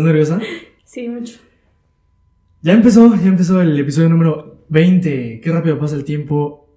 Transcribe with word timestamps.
¿Estás 0.00 0.06
nerviosa? 0.06 0.40
Sí, 0.82 1.08
mucho. 1.08 1.38
Ya 2.62 2.72
empezó, 2.72 3.14
ya 3.16 3.28
empezó 3.28 3.60
el 3.60 3.78
episodio 3.78 4.08
número 4.08 4.64
20. 4.70 5.40
Qué 5.42 5.52
rápido 5.52 5.78
pasa 5.78 5.94
el 5.94 6.04
tiempo. 6.04 6.68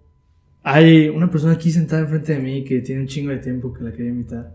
Hay 0.61 1.07
una 1.07 1.31
persona 1.31 1.53
aquí 1.53 1.71
sentada 1.71 2.01
enfrente 2.01 2.33
de 2.33 2.39
mí 2.39 2.65
que 2.65 2.81
tiene 2.81 3.01
un 3.01 3.07
chingo 3.07 3.31
de 3.31 3.37
tiempo 3.37 3.73
que 3.73 3.83
la 3.85 3.93
quería 3.93 4.11
invitar. 4.11 4.51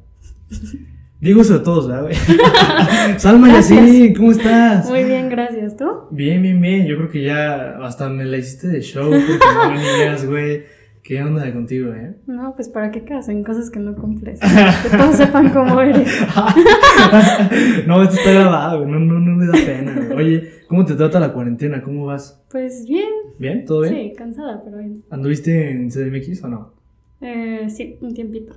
Digo 1.21 1.41
eso 1.41 1.59
de 1.59 1.65
todos, 1.65 1.89
¿verdad, 1.89 2.03
güey? 2.03 2.15
Salma 3.19 3.53
Yacine, 3.53 4.13
¿cómo 4.15 4.33
estás? 4.33 4.89
Muy 4.89 5.03
bien, 5.05 5.31
gracias. 5.31 5.77
¿Tú? 5.77 5.87
Bien, 6.11 6.43
bien, 6.43 6.61
bien. 6.61 6.87
Yo 6.87 6.97
creo 6.99 7.11
que 7.11 7.23
ya 7.23 7.79
hasta 7.83 8.11
me 8.11 8.27
la 8.27 8.37
hiciste 8.37 8.69
de 8.69 8.83
show 8.83 9.11
porque 9.11 9.45
no 9.55 9.71
venías, 9.71 10.27
güey. 10.27 10.65
¿Qué 11.09 11.23
onda 11.23 11.51
contigo, 11.55 11.95
eh? 11.95 12.17
No, 12.27 12.55
pues 12.55 12.69
para 12.69 12.91
qué 12.91 13.03
quedas 13.03 13.31
en 13.31 13.43
cosas 13.43 13.71
que 13.71 13.79
no 13.79 13.95
cumples. 13.95 14.39
Que 14.83 14.95
todos 14.95 15.17
sepan 15.17 15.49
cómo 15.49 15.81
eres. 15.81 16.07
no, 17.87 18.03
esto 18.03 18.17
está 18.17 18.31
grabado. 18.31 18.85
No, 18.87 18.99
no, 18.99 19.19
no 19.19 19.37
me 19.37 19.47
da 19.47 19.53
pena. 19.53 20.15
Oye, 20.15 20.51
¿cómo 20.69 20.85
te 20.85 20.97
trata 20.97 21.19
la 21.19 21.33
cuarentena? 21.33 21.81
¿Cómo 21.81 22.05
vas? 22.05 22.45
Pues 22.51 22.85
bien. 22.87 23.09
¿Bien? 23.39 23.65
¿Todo 23.65 23.81
bien? 23.81 23.95
Sí, 23.95 24.13
cansada, 24.19 24.61
pero 24.63 24.77
bien. 24.77 25.03
¿Anduviste 25.09 25.71
en 25.71 25.89
CDMX 25.89 26.45
o 26.45 26.49
no? 26.49 26.75
Eh, 27.23 27.71
sí, 27.71 27.97
un 28.03 28.13
tiempito. 28.13 28.55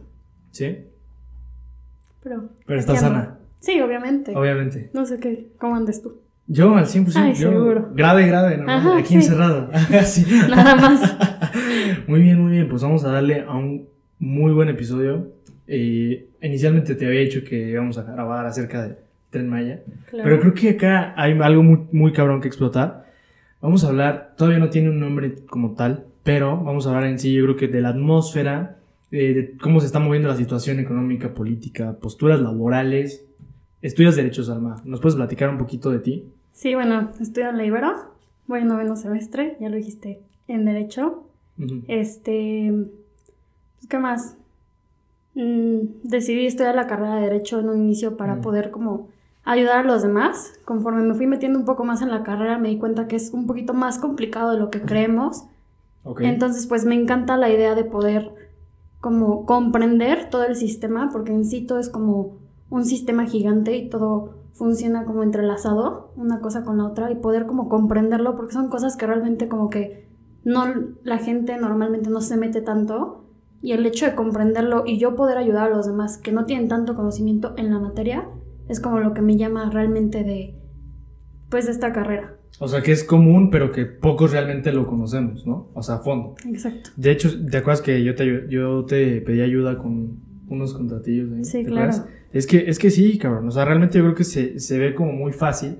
Sí. 0.51 0.75
Pero. 2.21 2.49
Pero 2.65 2.79
estás 2.81 2.99
sana, 2.99 3.39
Sí, 3.61 3.79
obviamente. 3.79 4.35
obviamente. 4.35 4.89
No 4.93 5.05
sé 5.05 5.21
qué. 5.21 5.53
¿Cómo 5.57 5.77
andes 5.77 6.01
tú? 6.01 6.20
Yo 6.53 6.75
al 6.75 6.85
100%. 6.85 7.13
Ay, 7.15 7.33
yo, 7.33 7.49
seguro. 7.49 7.91
Grave, 7.95 8.27
grave, 8.27 8.57
normal, 8.57 8.77
Ajá, 8.77 8.98
aquí 8.98 9.07
sí. 9.07 9.15
encerrado. 9.15 9.70
Sí. 10.03 10.26
Nada 10.49 10.76
más. 10.76 11.17
Muy 12.07 12.21
bien, 12.21 12.41
muy 12.41 12.51
bien. 12.51 12.67
Pues 12.67 12.81
vamos 12.81 13.05
a 13.05 13.12
darle 13.12 13.41
a 13.41 13.55
un 13.55 13.87
muy 14.20 14.51
buen 14.51 14.67
episodio. 14.67 15.31
Eh, 15.67 16.27
inicialmente 16.41 16.95
te 16.95 17.05
había 17.05 17.21
dicho 17.21 17.41
que 17.45 17.70
íbamos 17.70 17.98
a 17.98 18.03
grabar 18.03 18.45
acerca 18.45 18.85
de 18.85 18.98
Tren 19.29 19.48
Maya. 19.48 19.81
Claro. 20.09 20.26
Pero 20.26 20.39
creo 20.41 20.53
que 20.53 20.70
acá 20.71 21.13
hay 21.15 21.37
algo 21.39 21.63
muy, 21.63 21.79
muy 21.93 22.11
cabrón 22.11 22.41
que 22.41 22.49
explotar. 22.49 23.05
Vamos 23.61 23.85
a 23.85 23.87
hablar, 23.87 24.33
todavía 24.37 24.59
no 24.59 24.70
tiene 24.70 24.89
un 24.89 24.99
nombre 24.99 25.35
como 25.48 25.76
tal, 25.76 26.07
pero 26.23 26.61
vamos 26.61 26.85
a 26.85 26.89
hablar 26.89 27.05
en 27.05 27.17
sí, 27.17 27.33
yo 27.33 27.43
creo 27.43 27.55
que 27.55 27.67
de 27.70 27.79
la 27.79 27.89
atmósfera, 27.89 28.77
eh, 29.11 29.33
de 29.33 29.57
cómo 29.57 29.79
se 29.79 29.85
está 29.85 29.99
moviendo 29.99 30.27
la 30.27 30.35
situación 30.35 30.79
económica, 30.79 31.33
política, 31.33 31.98
posturas 32.01 32.41
laborales. 32.41 33.26
Estudias 33.81 34.15
Derechos, 34.17 34.49
Alma. 34.49 34.81
¿Nos 34.83 34.99
puedes 34.99 35.15
platicar 35.15 35.49
un 35.49 35.57
poquito 35.57 35.91
de 35.91 35.99
ti? 35.99 36.33
Sí, 36.62 36.76
bueno, 36.76 37.09
estudio 37.20 37.49
en 37.49 37.57
la 37.57 37.65
Ibero. 37.65 37.91
Voy 38.45 38.59
en 38.59 38.67
noveno 38.67 38.95
semestre, 38.95 39.57
ya 39.59 39.67
lo 39.70 39.77
dijiste, 39.77 40.21
en 40.48 40.63
Derecho. 40.63 41.23
Este. 41.87 42.71
pues, 42.71 43.87
¿Qué 43.90 43.98
más? 43.98 44.37
Mm, 45.34 46.04
decidí 46.04 46.45
estudiar 46.45 46.76
la 46.76 46.85
carrera 46.85 47.15
de 47.15 47.21
Derecho 47.21 47.62
en 47.62 47.70
un 47.70 47.79
inicio 47.79 48.15
para 48.15 48.41
poder 48.41 48.70
como 48.70 49.09
ayudar 49.43 49.79
a 49.79 49.84
los 49.84 50.04
demás. 50.04 50.54
Conforme 50.63 51.01
me 51.01 51.15
fui 51.15 51.26
metiendo 51.26 51.57
un 51.57 51.65
poco 51.65 51.84
más 51.84 52.04
en 52.04 52.12
la 52.12 52.21
carrera, 52.21 52.59
me 52.59 52.70
di 52.70 52.77
cuenta 52.77 53.07
que 53.07 53.15
es 53.15 53.32
un 53.32 53.48
poquito 53.48 53.73
más 53.73 53.98
complicado 53.98 54.51
de 54.51 54.59
lo 54.59 54.70
que 54.70 54.84
creemos. 54.84 55.45
Entonces, 56.20 56.67
pues 56.67 56.85
me 56.85 56.93
encanta 56.93 57.37
la 57.37 57.49
idea 57.49 57.73
de 57.73 57.85
poder 57.85 58.35
como 58.99 59.48
comprender 59.48 60.29
todo 60.29 60.43
el 60.43 60.55
sistema, 60.55 61.09
porque 61.12 61.34
en 61.34 61.43
sí 61.43 61.62
todo 61.65 61.79
es 61.79 61.89
como 61.89 62.37
un 62.70 62.85
sistema 62.85 63.26
gigante 63.26 63.76
y 63.76 63.89
todo 63.89 64.41
funciona 64.53 65.06
como 65.06 65.24
entrelazado, 65.24 66.13
una 66.16 66.40
cosa 66.40 66.63
con 66.63 66.78
la 66.78 66.85
otra, 66.85 67.12
y 67.12 67.16
poder 67.16 67.46
como 67.46 67.69
comprenderlo, 67.69 68.35
porque 68.35 68.53
son 68.53 68.69
cosas 68.69 68.96
que 68.97 69.07
realmente 69.07 69.47
como 69.47 69.69
que 69.69 70.09
no 70.44 70.66
la 71.03 71.18
gente 71.18 71.57
normalmente 71.57 72.09
no 72.09 72.22
se 72.22 72.38
mete 72.38 72.61
tanto, 72.61 73.25
y 73.61 73.73
el 73.73 73.85
hecho 73.85 74.06
de 74.06 74.16
comprenderlo 74.16 74.84
y 74.85 74.97
yo 74.97 75.16
poder 75.16 75.38
ayudar 75.38 75.72
a 75.72 75.75
los 75.75 75.85
demás 75.85 76.17
que 76.17 76.31
no 76.31 76.45
tienen 76.45 76.67
tanto 76.67 76.95
conocimiento 76.95 77.53
en 77.57 77.72
la 77.72 77.79
materia, 77.79 78.28
es 78.67 78.79
como 78.79 79.00
lo 79.00 79.13
que 79.13 79.22
me 79.22 79.38
llama 79.38 79.69
realmente 79.69 80.23
de 80.23 80.57
pues 81.50 81.66
de 81.66 81.73
esta 81.73 81.91
carrera. 81.91 82.38
O 82.59 82.67
sea, 82.67 82.81
que 82.81 82.91
es 82.91 83.03
común, 83.03 83.50
pero 83.50 83.72
que 83.72 83.85
pocos 83.85 84.31
realmente 84.31 84.72
lo 84.72 84.88
conocemos, 84.88 85.45
¿no? 85.45 85.69
O 85.73 85.81
sea, 85.81 85.95
a 85.95 86.00
fondo. 86.00 86.35
Exacto. 86.47 86.91
De 86.95 87.11
hecho, 87.11 87.29
¿te 87.45 87.57
acuerdas 87.57 87.81
que 87.81 88.03
yo 88.03 88.16
te, 88.16 88.47
yo 88.50 88.85
te 88.85 89.22
pedí 89.22 89.41
ayuda 89.41 89.78
con 89.78 90.30
unos 90.53 90.73
contratillos 90.73 91.31
ahí? 91.34 91.45
Sí, 91.45 91.63
¿Te 91.63 91.69
claro. 91.69 91.91
acuerdas? 91.91 92.09
Es 92.34 92.47
que, 92.47 92.66
es 92.69 92.79
que 92.79 92.89
sí, 92.91 93.17
cabrón. 93.17 93.47
O 93.47 93.51
sea, 93.51 93.66
realmente 93.66 93.97
yo 93.97 94.03
creo 94.06 94.16
que 94.16 94.23
se, 94.23 94.59
se 94.59 94.78
ve 94.79 94.94
como 94.95 95.12
muy 95.13 95.34
fácil. 95.34 95.78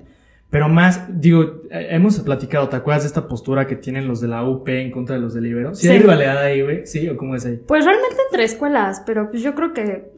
Pero 0.50 0.68
más, 0.68 1.06
digo, 1.18 1.62
eh, 1.70 1.88
hemos 1.92 2.20
platicado, 2.20 2.68
¿te 2.68 2.76
acuerdas 2.76 3.04
de 3.04 3.06
esta 3.08 3.26
postura 3.26 3.66
que 3.66 3.74
tienen 3.76 4.06
los 4.06 4.20
de 4.20 4.28
la 4.28 4.44
UP 4.46 4.68
en 4.68 4.90
contra 4.90 5.14
de 5.16 5.22
los 5.22 5.32
del 5.32 5.46
Ibero? 5.46 5.74
¿Sí, 5.74 5.86
Sí. 5.86 5.92
hay 5.94 5.98
rivalidad 6.00 6.36
ahí, 6.42 6.60
güey? 6.60 6.86
¿Sí? 6.86 7.08
¿O 7.08 7.16
cómo 7.16 7.34
es 7.36 7.46
ahí? 7.46 7.58
Pues 7.66 7.86
realmente 7.86 8.16
entre 8.30 8.44
escuelas, 8.44 9.02
pero 9.06 9.30
pues 9.30 9.42
yo 9.42 9.54
creo 9.54 9.72
que, 9.72 10.12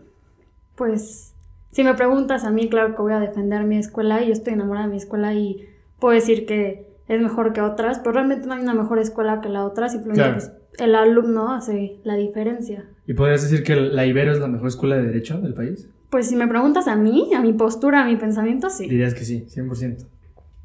pues, 0.74 1.34
si 1.70 1.84
me 1.84 1.94
preguntas 1.94 2.44
a 2.44 2.50
mí, 2.50 2.68
claro 2.68 2.94
que 2.96 3.02
voy 3.02 3.12
a 3.12 3.20
defender 3.20 3.62
mi 3.64 3.78
escuela 3.78 4.22
y 4.22 4.26
yo 4.26 4.32
estoy 4.32 4.54
enamorada 4.54 4.86
de 4.86 4.90
mi 4.92 4.96
escuela 4.98 5.34
y 5.34 5.68
puedo 6.00 6.14
decir 6.14 6.46
que 6.46 6.93
es 7.08 7.20
mejor 7.20 7.52
que 7.52 7.60
otras, 7.60 7.98
pero 7.98 8.12
realmente 8.12 8.46
no 8.46 8.54
hay 8.54 8.62
una 8.62 8.74
mejor 8.74 8.98
escuela 8.98 9.40
que 9.40 9.48
la 9.48 9.64
otra, 9.64 9.88
simplemente 9.88 10.22
Claro. 10.22 10.34
pues, 10.38 10.52
el 10.78 10.94
alumno 10.94 11.52
hace 11.52 12.00
la 12.04 12.14
diferencia. 12.16 12.84
¿Y 13.06 13.14
podrías 13.14 13.42
decir 13.42 13.62
que 13.62 13.76
la 13.76 14.06
Ibero 14.06 14.32
es 14.32 14.38
la 14.40 14.48
mejor 14.48 14.68
escuela 14.68 14.96
de 14.96 15.04
Derecho 15.04 15.38
del 15.40 15.54
país? 15.54 15.88
Pues 16.10 16.28
si 16.28 16.36
me 16.36 16.46
preguntas 16.48 16.86
a 16.88 16.96
mí, 16.96 17.30
a 17.36 17.40
mi 17.40 17.52
postura, 17.52 18.02
a 18.02 18.06
mi 18.06 18.16
pensamiento, 18.16 18.70
sí. 18.70 18.88
Dirías 18.88 19.14
que 19.14 19.24
sí, 19.24 19.46
100%. 19.48 20.04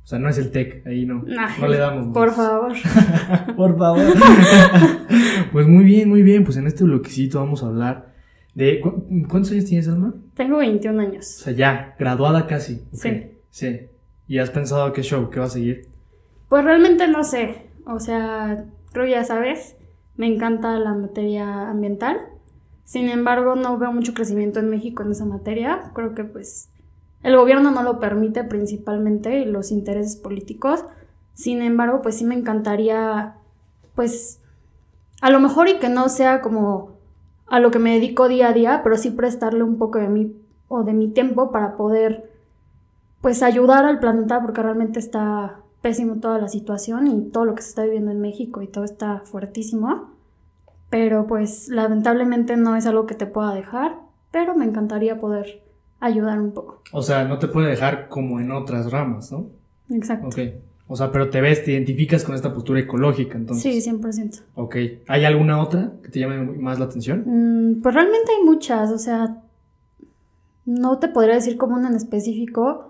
O 0.03 0.07
sea, 0.09 0.17
no 0.19 0.29
es 0.29 0.37
el 0.39 0.49
TEC, 0.51 0.87
ahí 0.87 1.05
no. 1.05 1.23
Ay, 1.27 1.55
no 1.61 1.67
le 1.67 1.77
damos. 1.77 2.13
Por 2.13 2.27
más. 2.27 2.35
favor. 2.35 2.73
Por 3.55 3.77
favor. 3.77 4.01
pues 5.51 5.67
muy 5.67 5.83
bien, 5.83 6.09
muy 6.09 6.23
bien. 6.23 6.43
Pues 6.43 6.57
en 6.57 6.67
este 6.67 6.83
bloquecito 6.83 7.39
vamos 7.39 7.63
a 7.63 7.67
hablar 7.67 8.13
de. 8.55 8.79
¿cu- 8.81 9.05
¿Cuántos 9.29 9.51
años 9.51 9.65
tienes, 9.65 9.87
Alma? 9.87 10.13
Tengo 10.35 10.57
21 10.57 10.97
O 10.97 11.01
años. 11.07 11.25
sea, 11.27 11.53
ya, 11.53 11.95
graduada 11.99 12.47
casi. 12.47 12.75
Ok, 12.91 12.93
Sí. 12.93 13.23
Sí. 13.49 13.79
¿Y 14.27 14.37
has 14.39 14.49
pensado 14.51 14.91
qué 14.93 15.01
show? 15.03 15.29
¿Qué 15.29 15.39
va 15.39 15.45
a 15.45 15.49
seguir? 15.49 15.87
Pues 16.49 16.63
realmente 16.63 17.07
no 17.07 17.23
sé. 17.23 17.69
O 17.85 17.99
sea, 17.99 18.65
creo 18.91 19.05
ya 19.05 19.23
sabes, 19.23 19.77
me 20.17 20.27
encanta 20.27 20.77
la 20.79 20.93
materia 20.93 21.69
ambiental. 21.69 22.19
Sin 22.83 23.07
embargo, 23.07 23.55
no 23.55 23.77
veo 23.77 23.93
mucho 23.93 24.13
crecimiento 24.13 24.59
en 24.59 24.69
México 24.69 25.03
en 25.03 25.11
esa 25.11 25.25
materia. 25.25 25.91
Creo 25.93 26.15
que 26.15 26.23
pues 26.23 26.69
el 27.21 27.37
gobierno 27.37 27.71
no 27.71 27.83
lo 27.83 27.99
permite 27.99 28.43
principalmente 28.43 29.45
los 29.45 29.71
intereses 29.71 30.15
políticos. 30.15 30.85
Sin 31.33 31.61
embargo, 31.61 32.01
pues 32.01 32.17
sí 32.17 32.25
me 32.25 32.35
encantaría, 32.35 33.35
pues, 33.95 34.41
a 35.21 35.29
lo 35.29 35.39
mejor 35.39 35.69
y 35.69 35.79
que 35.79 35.89
no 35.89 36.09
sea 36.09 36.41
como 36.41 36.97
a 37.47 37.59
lo 37.59 37.71
que 37.71 37.79
me 37.79 37.93
dedico 37.93 38.27
día 38.27 38.49
a 38.49 38.53
día, 38.53 38.81
pero 38.83 38.97
sí 38.97 39.11
prestarle 39.11 39.63
un 39.63 39.77
poco 39.77 39.99
de 39.99 40.09
mí 40.09 40.35
o 40.67 40.83
de 40.83 40.93
mi 40.93 41.09
tiempo 41.09 41.51
para 41.51 41.77
poder, 41.77 42.31
pues, 43.21 43.43
ayudar 43.43 43.85
al 43.85 43.99
planeta 43.99 44.41
porque 44.41 44.61
realmente 44.61 44.99
está 44.99 45.61
pésimo 45.81 46.15
toda 46.15 46.39
la 46.39 46.49
situación 46.49 47.07
y 47.07 47.29
todo 47.29 47.45
lo 47.45 47.55
que 47.55 47.61
se 47.61 47.69
está 47.69 47.83
viviendo 47.83 48.11
en 48.11 48.21
México 48.21 48.61
y 48.61 48.67
todo 48.67 48.83
está 48.83 49.21
fuertísimo. 49.25 50.11
Pero 50.89 51.27
pues 51.27 51.69
lamentablemente 51.69 52.57
no 52.57 52.75
es 52.75 52.85
algo 52.85 53.05
que 53.05 53.15
te 53.15 53.27
pueda 53.27 53.53
dejar, 53.53 53.97
pero 54.31 54.55
me 54.55 54.65
encantaría 54.65 55.19
poder 55.19 55.63
ayudar 55.99 56.39
un 56.39 56.51
poco. 56.51 56.81
O 56.91 57.01
sea, 57.01 57.25
no 57.25 57.37
te 57.39 57.47
puede 57.47 57.69
dejar 57.69 58.07
como 58.09 58.39
en 58.39 58.51
otras 58.51 58.91
ramas, 58.91 59.31
¿no? 59.31 59.47
Exacto. 59.89 60.27
Ok. 60.27 60.37
O 60.91 60.95
sea, 60.95 61.11
pero 61.11 61.29
te 61.29 61.39
ves, 61.39 61.63
te 61.63 61.73
identificas 61.73 62.23
con 62.23 62.33
esta 62.33 62.51
postura 62.51 62.79
ecológica, 62.79 63.37
entonces. 63.37 63.83
Sí, 63.83 63.91
100%. 63.91 64.41
Ok. 64.55 64.75
¿Hay 65.07 65.23
alguna 65.23 65.61
otra 65.61 65.93
que 66.01 66.09
te 66.09 66.19
llame 66.19 66.39
más 66.57 66.79
la 66.79 66.85
atención? 66.85 67.23
Mm, 67.27 67.81
pues 67.81 67.93
realmente 67.93 68.31
hay 68.35 68.43
muchas, 68.43 68.91
o 68.91 68.97
sea, 68.97 69.43
no 70.65 70.97
te 70.97 71.07
podría 71.07 71.35
decir 71.35 71.57
como 71.57 71.75
una 71.75 71.89
en 71.89 71.95
específico, 71.95 72.88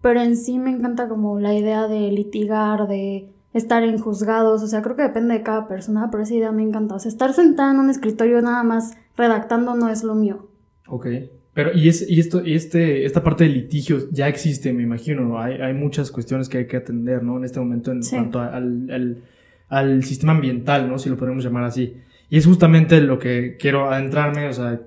pero 0.00 0.20
en 0.20 0.36
sí 0.36 0.58
me 0.58 0.70
encanta 0.70 1.08
como 1.08 1.38
la 1.40 1.54
idea 1.54 1.86
de 1.88 2.10
litigar, 2.12 2.86
de 2.88 3.30
estar 3.54 3.82
en 3.82 3.98
juzgados, 3.98 4.62
o 4.62 4.66
sea, 4.66 4.82
creo 4.82 4.94
que 4.96 5.02
depende 5.02 5.34
de 5.34 5.42
cada 5.42 5.66
persona, 5.68 6.08
pero 6.10 6.22
esa 6.22 6.34
idea 6.34 6.52
me 6.52 6.62
encanta. 6.62 6.94
O 6.94 6.98
sea, 6.98 7.08
estar 7.10 7.32
sentada 7.32 7.72
en 7.72 7.80
un 7.80 7.90
escritorio 7.90 8.40
nada 8.42 8.62
más 8.62 8.96
redactando 9.16 9.74
no 9.74 9.88
es 9.88 10.04
lo 10.04 10.14
mío. 10.14 10.48
Ok. 10.86 11.06
Pero, 11.54 11.72
y, 11.74 11.88
es, 11.88 12.08
y 12.08 12.20
esto, 12.20 12.44
y 12.46 12.54
este, 12.54 13.04
esta 13.04 13.24
parte 13.24 13.42
de 13.44 13.50
litigios 13.50 14.08
ya 14.12 14.28
existe, 14.28 14.72
me 14.72 14.84
imagino, 14.84 15.22
¿no? 15.22 15.40
Hay, 15.40 15.54
hay 15.54 15.74
muchas 15.74 16.12
cuestiones 16.12 16.48
que 16.48 16.58
hay 16.58 16.66
que 16.68 16.76
atender, 16.76 17.24
¿no? 17.24 17.36
En 17.36 17.44
este 17.44 17.58
momento 17.58 17.90
en 17.90 18.02
Sí. 18.04 18.14
cuanto 18.14 18.38
a- 18.38 18.54
al, 18.54 18.88
al, 18.90 19.24
al 19.68 20.04
sistema 20.04 20.32
ambiental, 20.34 20.88
¿no? 20.88 20.98
Si 21.00 21.08
lo 21.10 21.16
podemos 21.16 21.42
llamar 21.42 21.64
así. 21.64 21.96
Y 22.30 22.36
es 22.38 22.46
justamente 22.46 23.00
lo 23.00 23.18
que 23.18 23.56
quiero 23.58 23.90
adentrarme, 23.90 24.46
o 24.46 24.52
sea, 24.52 24.80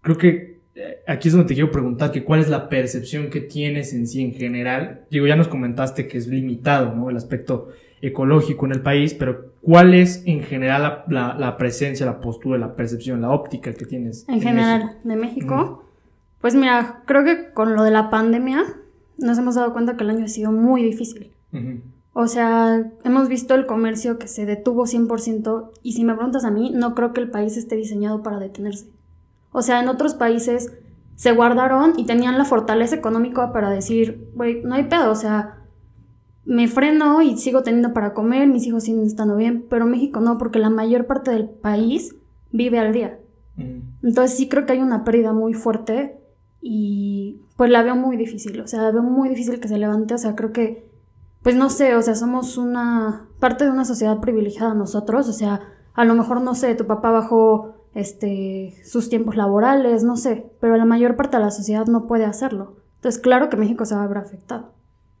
creo 0.00 0.16
que 0.16 0.53
aquí 1.06 1.28
es 1.28 1.34
donde 1.34 1.48
te 1.48 1.54
quiero 1.54 1.70
preguntar 1.70 2.10
que 2.10 2.24
cuál 2.24 2.40
es 2.40 2.48
la 2.48 2.68
percepción 2.68 3.30
que 3.30 3.40
tienes 3.40 3.92
en 3.92 4.06
sí 4.06 4.22
en 4.22 4.32
general. 4.32 5.04
Digo, 5.10 5.26
ya 5.26 5.36
nos 5.36 5.48
comentaste 5.48 6.08
que 6.08 6.18
es 6.18 6.26
limitado, 6.26 6.94
¿no? 6.94 7.10
El 7.10 7.16
aspecto 7.16 7.68
ecológico 8.00 8.66
en 8.66 8.72
el 8.72 8.82
país, 8.82 9.14
pero 9.14 9.52
¿cuál 9.62 9.94
es 9.94 10.22
en 10.26 10.42
general 10.42 10.82
la, 10.82 11.04
la, 11.08 11.34
la 11.38 11.56
presencia, 11.56 12.04
la 12.04 12.20
postura, 12.20 12.58
la 12.58 12.76
percepción, 12.76 13.20
la 13.22 13.30
óptica 13.30 13.72
que 13.72 13.86
tienes? 13.86 14.28
En 14.28 14.40
general, 14.40 14.82
México? 14.82 15.08
de 15.08 15.16
México, 15.16 15.84
pues 16.40 16.54
mira, 16.54 17.02
creo 17.06 17.24
que 17.24 17.52
con 17.52 17.74
lo 17.74 17.82
de 17.82 17.90
la 17.90 18.10
pandemia 18.10 18.64
nos 19.16 19.38
hemos 19.38 19.54
dado 19.54 19.72
cuenta 19.72 19.96
que 19.96 20.04
el 20.04 20.10
año 20.10 20.24
ha 20.24 20.28
sido 20.28 20.52
muy 20.52 20.82
difícil. 20.82 21.30
O 22.12 22.26
sea, 22.26 22.90
hemos 23.04 23.28
visto 23.28 23.54
el 23.54 23.66
comercio 23.66 24.18
que 24.18 24.28
se 24.28 24.44
detuvo 24.44 24.86
100% 24.86 25.70
y 25.82 25.92
si 25.92 26.04
me 26.04 26.14
preguntas 26.14 26.44
a 26.44 26.50
mí, 26.50 26.70
no 26.74 26.94
creo 26.94 27.12
que 27.12 27.20
el 27.20 27.30
país 27.30 27.56
esté 27.56 27.76
diseñado 27.76 28.22
para 28.22 28.38
detenerse. 28.38 28.86
O 29.56 29.62
sea, 29.62 29.80
en 29.80 29.88
otros 29.88 30.14
países 30.14 30.72
se 31.14 31.30
guardaron 31.30 31.92
y 31.96 32.06
tenían 32.06 32.38
la 32.38 32.44
fortaleza 32.44 32.96
económica 32.96 33.52
para 33.52 33.70
decir, 33.70 34.28
güey, 34.34 34.62
no 34.64 34.74
hay 34.74 34.82
pedo, 34.84 35.12
o 35.12 35.14
sea, 35.14 35.62
me 36.44 36.66
freno 36.66 37.22
y 37.22 37.36
sigo 37.36 37.62
teniendo 37.62 37.94
para 37.94 38.14
comer, 38.14 38.48
mis 38.48 38.66
hijos 38.66 38.82
siguen 38.82 39.04
estando 39.04 39.36
bien, 39.36 39.64
pero 39.70 39.86
México 39.86 40.18
no, 40.18 40.38
porque 40.38 40.58
la 40.58 40.70
mayor 40.70 41.06
parte 41.06 41.30
del 41.30 41.48
país 41.48 42.16
vive 42.50 42.80
al 42.80 42.92
día. 42.92 43.20
Mm. 43.54 44.06
Entonces 44.08 44.36
sí 44.36 44.48
creo 44.48 44.66
que 44.66 44.72
hay 44.72 44.80
una 44.80 45.04
pérdida 45.04 45.32
muy 45.32 45.54
fuerte 45.54 46.20
y 46.60 47.40
pues 47.56 47.70
la 47.70 47.84
veo 47.84 47.94
muy 47.94 48.16
difícil, 48.16 48.60
o 48.60 48.66
sea, 48.66 48.82
la 48.82 48.90
veo 48.90 49.04
muy 49.04 49.28
difícil 49.28 49.60
que 49.60 49.68
se 49.68 49.78
levante, 49.78 50.14
o 50.14 50.18
sea, 50.18 50.34
creo 50.34 50.52
que, 50.52 50.90
pues 51.44 51.54
no 51.54 51.70
sé, 51.70 51.94
o 51.94 52.02
sea, 52.02 52.16
somos 52.16 52.58
una 52.58 53.28
parte 53.38 53.66
de 53.66 53.70
una 53.70 53.84
sociedad 53.84 54.18
privilegiada 54.18 54.74
nosotros, 54.74 55.28
o 55.28 55.32
sea, 55.32 55.60
a 55.94 56.04
lo 56.04 56.16
mejor, 56.16 56.40
no 56.40 56.56
sé, 56.56 56.74
tu 56.74 56.88
papá 56.88 57.12
bajó 57.12 57.73
este, 57.94 58.74
sus 58.84 59.08
tiempos 59.08 59.36
laborales, 59.36 60.04
no 60.04 60.16
sé, 60.16 60.44
pero 60.60 60.76
la 60.76 60.84
mayor 60.84 61.16
parte 61.16 61.36
de 61.36 61.44
la 61.44 61.50
sociedad 61.50 61.86
no 61.86 62.06
puede 62.06 62.24
hacerlo. 62.24 62.76
Entonces, 62.96 63.20
claro 63.20 63.48
que 63.48 63.56
México 63.56 63.84
se 63.84 63.94
va 63.94 64.04
a 64.04 64.08
ver 64.08 64.18
afectado. 64.18 64.72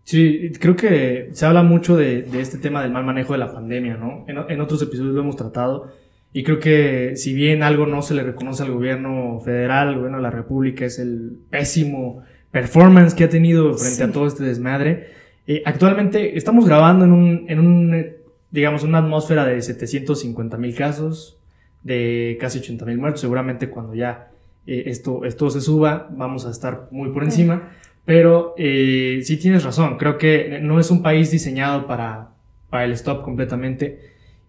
Sí, 0.04 0.52
creo 0.60 0.76
que 0.76 1.30
se 1.32 1.46
habla 1.46 1.62
mucho 1.62 1.96
de, 1.96 2.26
este 2.38 2.58
tema 2.58 2.82
del 2.82 2.92
mal 2.92 3.04
manejo 3.04 3.32
de 3.32 3.38
la 3.38 3.52
pandemia, 3.52 3.96
¿no? 3.96 4.24
En, 4.28 4.60
otros 4.60 4.82
episodios 4.82 5.14
lo 5.14 5.20
hemos 5.22 5.36
tratado 5.36 5.92
y 6.32 6.42
creo 6.44 6.58
que 6.58 7.16
si 7.16 7.32
bien 7.32 7.62
algo 7.62 7.86
no 7.86 8.02
se 8.02 8.12
le 8.12 8.22
reconoce 8.22 8.62
al 8.64 8.72
gobierno 8.72 9.40
federal, 9.40 9.88
al 9.88 9.94
gobierno 9.96 10.18
de 10.18 10.22
la 10.22 10.30
República, 10.30 10.84
es 10.84 10.98
el 10.98 11.38
pésimo 11.48 12.22
performance 12.50 13.14
que 13.14 13.24
ha 13.24 13.28
tenido 13.30 13.72
frente 13.74 14.02
a 14.02 14.12
todo 14.12 14.26
este 14.26 14.44
desmadre, 14.44 15.08
eh, 15.46 15.62
actualmente 15.64 16.36
estamos 16.36 16.66
grabando 16.66 17.04
en 17.04 17.12
un, 17.12 17.44
en 17.48 17.58
un, 17.60 18.06
digamos, 18.50 18.82
una 18.82 18.98
atmósfera 18.98 19.46
de 19.46 19.60
750 19.62 20.56
mil 20.58 20.74
casos, 20.74 21.38
de 21.84 22.36
casi 22.40 22.58
80 22.58 22.84
mil 22.86 22.98
muertos, 22.98 23.20
seguramente 23.20 23.70
cuando 23.70 23.94
ya 23.94 24.30
eh, 24.66 24.84
esto, 24.86 25.24
esto 25.24 25.50
se 25.50 25.60
suba 25.60 26.08
vamos 26.10 26.46
a 26.46 26.50
estar 26.50 26.88
muy 26.90 27.10
por 27.10 27.22
encima. 27.22 27.70
Pero 28.04 28.54
eh, 28.58 29.20
sí 29.22 29.38
tienes 29.38 29.64
razón, 29.64 29.96
creo 29.96 30.18
que 30.18 30.58
no 30.60 30.78
es 30.78 30.90
un 30.90 31.02
país 31.02 31.30
diseñado 31.30 31.86
para, 31.86 32.32
para 32.68 32.84
el 32.84 32.92
stop 32.92 33.22
completamente 33.22 34.00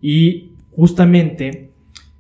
y 0.01 0.55
justamente 0.75 1.71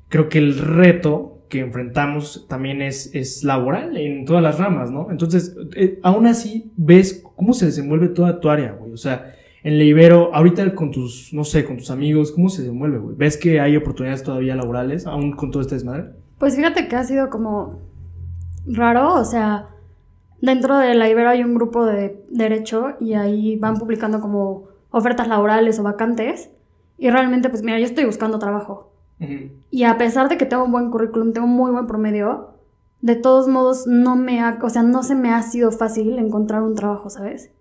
creo 0.07 0.29
que 0.29 0.37
el 0.37 0.57
reto 0.57 1.35
que 1.49 1.59
enfrentamos 1.59 2.47
también 2.47 2.81
es, 2.81 3.13
es 3.13 3.43
laboral 3.43 3.97
en 3.97 4.25
todas 4.25 4.41
las 4.41 4.57
ramas, 4.57 4.91
¿no? 4.91 5.11
Entonces, 5.11 5.55
eh, 5.75 5.99
aún 6.03 6.25
así 6.25 6.71
ves 6.77 7.21
cómo 7.35 7.53
se 7.53 7.65
desenvuelve 7.65 8.07
toda 8.07 8.39
tu 8.39 8.49
área, 8.49 8.71
güey. 8.71 8.93
O 8.93 8.97
sea, 8.97 9.34
en 9.65 9.79
Libero, 9.79 10.33
ahorita 10.33 10.73
con 10.75 10.91
tus, 10.91 11.33
no 11.33 11.43
sé, 11.43 11.65
con 11.65 11.77
tus 11.77 11.91
amigos, 11.91 12.31
¿cómo 12.31 12.49
se 12.49 12.61
desenvuelve, 12.61 12.99
güey? 12.99 13.15
¿Ves 13.17 13.35
que 13.35 13.59
hay 13.59 13.75
oportunidades 13.75 14.23
todavía 14.23 14.55
laborales, 14.55 15.05
aún 15.05 15.33
con 15.33 15.51
todo 15.51 15.61
este 15.61 15.75
desmadre? 15.75 16.11
Pues 16.37 16.55
fíjate 16.55 16.87
que 16.87 16.95
ha 16.95 17.03
sido 17.03 17.29
como 17.29 17.81
raro, 18.65 19.15
o 19.15 19.25
sea, 19.25 19.69
Dentro 20.45 20.77
de 20.77 20.93
la 20.93 21.09
Ibero 21.09 21.29
hay 21.29 21.43
un 21.43 21.55
grupo 21.55 21.85
de 21.85 22.23
derecho 22.29 22.93
y 22.99 23.13
ahí 23.13 23.57
van 23.57 23.77
publicando 23.77 24.21
como 24.21 24.65
ofertas 24.91 25.27
laborales 25.27 25.79
o 25.79 25.83
vacantes. 25.83 26.51
Y 26.99 27.09
realmente, 27.09 27.49
pues 27.49 27.63
mira, 27.63 27.79
yo 27.79 27.85
estoy 27.85 28.05
buscando 28.05 28.37
trabajo. 28.37 28.91
Y 29.71 29.83
a 29.85 29.97
pesar 29.97 30.29
de 30.29 30.37
que 30.37 30.45
tengo 30.45 30.65
un 30.65 30.71
buen 30.71 30.91
currículum, 30.91 31.33
tengo 31.33 31.47
un 31.47 31.55
muy 31.55 31.71
buen 31.71 31.87
promedio, 31.87 32.49
de 33.01 33.15
todos 33.15 33.47
modos 33.47 33.87
no 33.87 34.15
me 34.15 34.41
ha, 34.41 34.59
o 34.61 34.69
sea, 34.69 34.83
no 34.83 35.03
se 35.03 35.15
me 35.15 35.31
ha 35.31 35.41
sido 35.41 35.71
fácil 35.71 36.19
encontrar 36.19 36.61
un 36.61 36.75
trabajo, 36.75 37.09
¿sabes? 37.09 37.51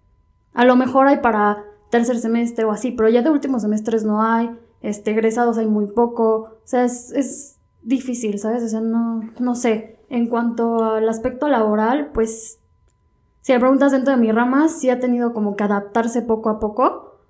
A 0.53 0.65
lo 0.65 0.77
mejor 0.77 1.07
hay 1.07 1.19
para 1.19 1.65
tercer 1.95 2.19
semestre 2.19 2.65
o 2.65 2.73
así, 2.73 2.91
pero 2.91 3.09
ya 3.09 3.23
de 3.23 3.31
últimos 3.31 3.63
semestres 3.63 4.03
no 4.05 4.21
hay, 4.21 4.51
este, 4.83 5.13
egresados 5.13 5.59
hay 5.59 5.67
muy 5.69 5.87
poco, 5.87 6.25
o 6.35 6.61
sea, 6.65 6.83
es, 6.83 7.13
es 7.13 7.61
difícil, 7.85 8.41
¿sabes? 8.41 8.65
O 8.65 8.69
sea, 8.69 8.81
no, 8.81 9.31
no 9.39 9.55
sé. 9.55 10.01
En 10.09 10.27
cuanto 10.27 10.83
al 10.83 11.09
aspecto 11.09 11.49
laboral, 11.49 12.11
pues 12.13 12.59
si 13.43 13.53
me 13.53 13.61
preguntas 13.61 13.93
dentro 13.93 14.13
de 14.13 14.21
mi 14.21 14.33
rama, 14.33 14.69
sí 14.69 14.91
ha 14.91 14.99
tenido 14.99 15.33
como 15.33 15.55
que 15.55 15.63
adaptarse 15.63 16.21
poco 16.21 16.51
a 16.51 16.59
poco. 16.59 17.21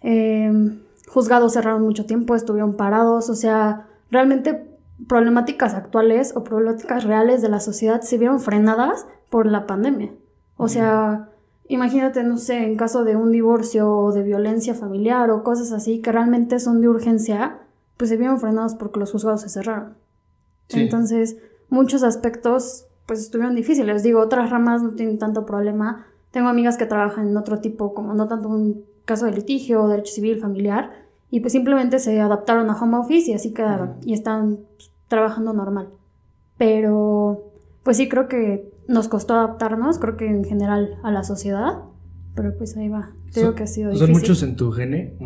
Em, 0.00 0.80
juzgados 1.06 1.52
cerraron 1.52 1.82
mucho 1.82 2.04
tiempo, 2.04 2.34
estuvieron 2.34 2.74
parados, 2.74 3.30
o 3.30 3.36
sea, 3.36 3.86
realmente 4.10 4.76
problemáticas 5.06 5.74
actuales 5.74 6.34
o 6.34 6.42
problemáticas 6.42 7.04
reales 7.04 7.42
de 7.42 7.48
la 7.48 7.60
sociedad 7.60 8.00
se 8.00 8.18
vieron 8.18 8.40
frenadas 8.40 9.06
por 9.30 9.46
la 9.46 9.68
pandemia. 9.68 10.10
O 10.56 10.66
sea, 10.66 11.28
imagínate, 11.68 12.22
no 12.22 12.36
sé, 12.36 12.64
en 12.64 12.76
caso 12.76 13.04
de 13.04 13.16
un 13.16 13.32
divorcio 13.32 13.90
o 13.90 14.12
de 14.12 14.22
violencia 14.22 14.74
familiar 14.74 15.30
o 15.30 15.42
cosas 15.42 15.72
así 15.72 16.00
que 16.00 16.12
realmente 16.12 16.58
son 16.58 16.80
de 16.80 16.88
urgencia, 16.88 17.58
pues 17.96 18.10
se 18.10 18.16
vieron 18.16 18.40
frenados 18.40 18.74
porque 18.74 19.00
los 19.00 19.12
juzgados 19.12 19.42
se 19.42 19.48
cerraron. 19.48 19.94
Entonces, 20.70 21.36
muchos 21.68 22.02
aspectos 22.02 22.86
pues 23.06 23.20
estuvieron 23.20 23.54
difíciles. 23.54 24.02
Digo, 24.02 24.20
otras 24.20 24.50
ramas 24.50 24.82
no 24.82 24.90
tienen 24.90 25.18
tanto 25.18 25.44
problema. 25.44 26.06
Tengo 26.30 26.48
amigas 26.48 26.76
que 26.76 26.86
trabajan 26.86 27.28
en 27.28 27.36
otro 27.36 27.60
tipo, 27.60 27.94
como 27.94 28.14
no 28.14 28.26
tanto 28.26 28.48
un 28.48 28.84
caso 29.04 29.26
de 29.26 29.32
litigio, 29.32 29.86
derecho 29.88 30.14
civil, 30.14 30.40
familiar, 30.40 30.90
y 31.30 31.40
pues 31.40 31.52
simplemente 31.52 31.98
se 31.98 32.20
adaptaron 32.20 32.70
a 32.70 32.80
home 32.80 32.96
office 32.96 33.30
y 33.30 33.34
así 33.34 33.52
quedaron, 33.52 33.96
y 34.04 34.14
están 34.14 34.60
pues, 34.76 34.90
trabajando 35.08 35.52
normal. 35.52 35.90
Pero, 36.56 37.44
pues 37.82 37.96
sí 37.98 38.08
creo 38.08 38.28
que 38.28 38.72
nos 38.88 39.08
costó 39.08 39.34
adaptarnos, 39.34 39.98
creo 39.98 40.16
que 40.16 40.26
en 40.26 40.44
general 40.44 40.98
a 41.02 41.10
la 41.10 41.24
sociedad, 41.24 41.84
pero 42.34 42.56
pues 42.56 42.76
ahí 42.76 42.88
va. 42.88 43.12
Creo 43.32 43.54
que 43.54 43.64
ha 43.64 43.66
sido 43.66 43.90
difícil. 43.90 44.06
¿Son 44.06 44.20
muchos 44.20 44.42
en 44.42 44.56
tu 44.56 44.70
gene? 44.70 45.16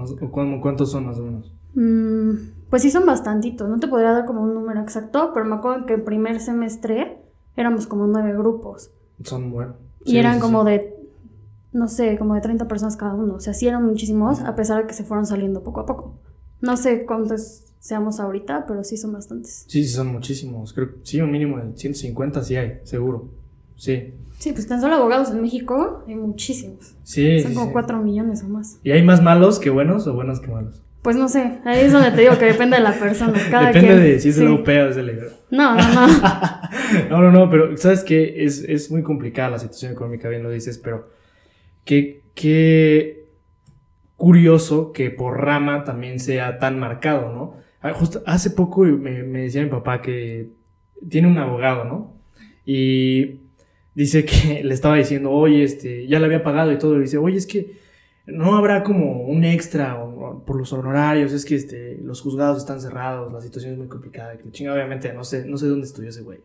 ¿Cuántos 0.62 0.90
son 0.90 1.06
más 1.06 1.18
o 1.18 1.22
menos? 1.22 1.54
Mm, 1.74 2.68
pues 2.70 2.82
sí 2.82 2.90
son 2.90 3.06
bastantitos, 3.06 3.68
no 3.68 3.78
te 3.78 3.88
podría 3.88 4.12
dar 4.12 4.24
como 4.24 4.42
un 4.42 4.54
número 4.54 4.80
exacto, 4.80 5.30
pero 5.34 5.46
me 5.46 5.56
acuerdo 5.56 5.86
que 5.86 5.94
el 5.94 6.02
primer 6.02 6.40
semestre 6.40 7.22
éramos 7.56 7.86
como 7.86 8.06
nueve 8.06 8.32
grupos. 8.36 8.90
Son 9.22 9.50
buenos. 9.50 9.76
y 10.04 10.16
eran 10.16 10.40
como 10.40 10.64
de, 10.64 10.94
no 11.72 11.88
sé, 11.88 12.16
como 12.18 12.34
de 12.34 12.40
30 12.40 12.68
personas 12.68 12.96
cada 12.96 13.14
uno. 13.14 13.34
O 13.34 13.40
sea, 13.40 13.52
sí 13.52 13.66
eran 13.66 13.84
muchísimos, 13.84 14.40
a 14.40 14.54
pesar 14.54 14.82
de 14.82 14.86
que 14.86 14.94
se 14.94 15.04
fueron 15.04 15.26
saliendo 15.26 15.62
poco 15.62 15.80
a 15.80 15.86
poco. 15.86 16.18
No 16.60 16.76
sé 16.76 17.04
cuántos 17.04 17.64
seamos 17.78 18.20
ahorita, 18.20 18.66
pero 18.66 18.84
sí 18.84 18.96
son 18.96 19.12
bastantes. 19.12 19.64
Sí, 19.68 19.84
sí, 19.84 19.88
son 19.88 20.08
muchísimos. 20.08 20.72
Creo 20.72 20.94
que 20.94 21.00
sí, 21.02 21.20
un 21.20 21.30
mínimo 21.30 21.58
de 21.58 21.76
150 21.76 22.42
sí 22.42 22.56
hay, 22.56 22.80
seguro. 22.84 23.30
Sí. 23.78 24.12
Sí, 24.38 24.52
pues 24.52 24.66
tan 24.66 24.80
solo 24.80 24.96
abogados 24.96 25.30
en 25.30 25.40
México 25.40 26.04
hay 26.06 26.14
muchísimos. 26.14 26.94
Sí. 27.04 27.40
Son 27.40 27.54
como 27.54 27.72
4 27.72 28.02
millones 28.02 28.42
o 28.44 28.48
más. 28.48 28.78
¿Y 28.84 28.90
hay 28.90 29.02
más 29.02 29.22
malos 29.22 29.58
que 29.58 29.70
buenos 29.70 30.06
o 30.06 30.14
buenos 30.14 30.40
que 30.40 30.48
malos? 30.48 30.82
Pues 31.02 31.16
no 31.16 31.28
sé, 31.28 31.60
ahí 31.64 31.80
es 31.84 31.92
donde 31.92 32.10
te 32.10 32.20
digo 32.20 32.36
que 32.36 32.44
depende 32.44 32.76
de 32.76 32.82
la 32.82 32.92
persona. 32.92 33.32
depende 33.66 33.96
de 33.96 34.20
si 34.20 34.28
es 34.28 34.38
europeo 34.38 34.86
o 34.86 34.90
es 34.90 34.96
el 34.96 35.20
No, 35.50 35.74
no, 35.74 35.94
no. 35.94 36.06
no, 37.10 37.22
no, 37.22 37.30
no, 37.30 37.50
pero 37.50 37.76
sabes 37.76 38.02
que 38.02 38.44
es, 38.44 38.60
es, 38.60 38.90
muy 38.90 39.02
complicada 39.02 39.50
la 39.50 39.58
situación 39.58 39.92
económica, 39.92 40.28
bien 40.28 40.42
lo 40.42 40.50
dices, 40.50 40.78
pero 40.78 41.08
qué, 41.84 42.24
qué 42.34 43.28
curioso 44.16 44.92
que 44.92 45.10
por 45.10 45.40
rama 45.40 45.84
también 45.84 46.18
sea 46.18 46.58
tan 46.58 46.78
marcado, 46.78 47.32
¿no? 47.32 47.54
Ah, 47.80 47.92
justo 47.94 48.22
hace 48.26 48.50
poco 48.50 48.82
me, 48.82 49.22
me 49.22 49.42
decía 49.42 49.62
mi 49.62 49.70
papá 49.70 50.02
que 50.02 50.50
tiene 51.08 51.28
un 51.28 51.38
abogado, 51.38 51.84
¿no? 51.84 52.12
Y 52.66 53.47
dice 53.94 54.24
que 54.24 54.62
le 54.64 54.74
estaba 54.74 54.96
diciendo, 54.96 55.30
oye, 55.30 55.62
este, 55.62 56.06
ya 56.06 56.18
le 56.18 56.26
había 56.26 56.42
pagado 56.42 56.72
y 56.72 56.78
todo, 56.78 56.96
y 56.98 57.02
dice, 57.02 57.18
oye, 57.18 57.36
es 57.36 57.46
que 57.46 57.78
no 58.28 58.56
habrá 58.56 58.82
como 58.82 59.22
un 59.22 59.44
extra 59.44 59.98
por 60.46 60.56
los 60.56 60.72
honorarios, 60.72 61.32
es 61.32 61.44
que 61.44 61.54
este, 61.54 61.98
los 62.02 62.20
juzgados 62.20 62.58
están 62.58 62.80
cerrados, 62.80 63.32
la 63.32 63.40
situación 63.40 63.72
es 63.72 63.78
muy 63.78 63.88
complicada, 63.88 64.36
que 64.36 64.50
chinga, 64.50 64.74
obviamente, 64.74 65.12
no 65.12 65.24
sé, 65.24 65.46
no 65.46 65.56
sé 65.56 65.66
dónde 65.66 65.86
estudió 65.86 66.10
ese 66.10 66.22
güey. 66.22 66.40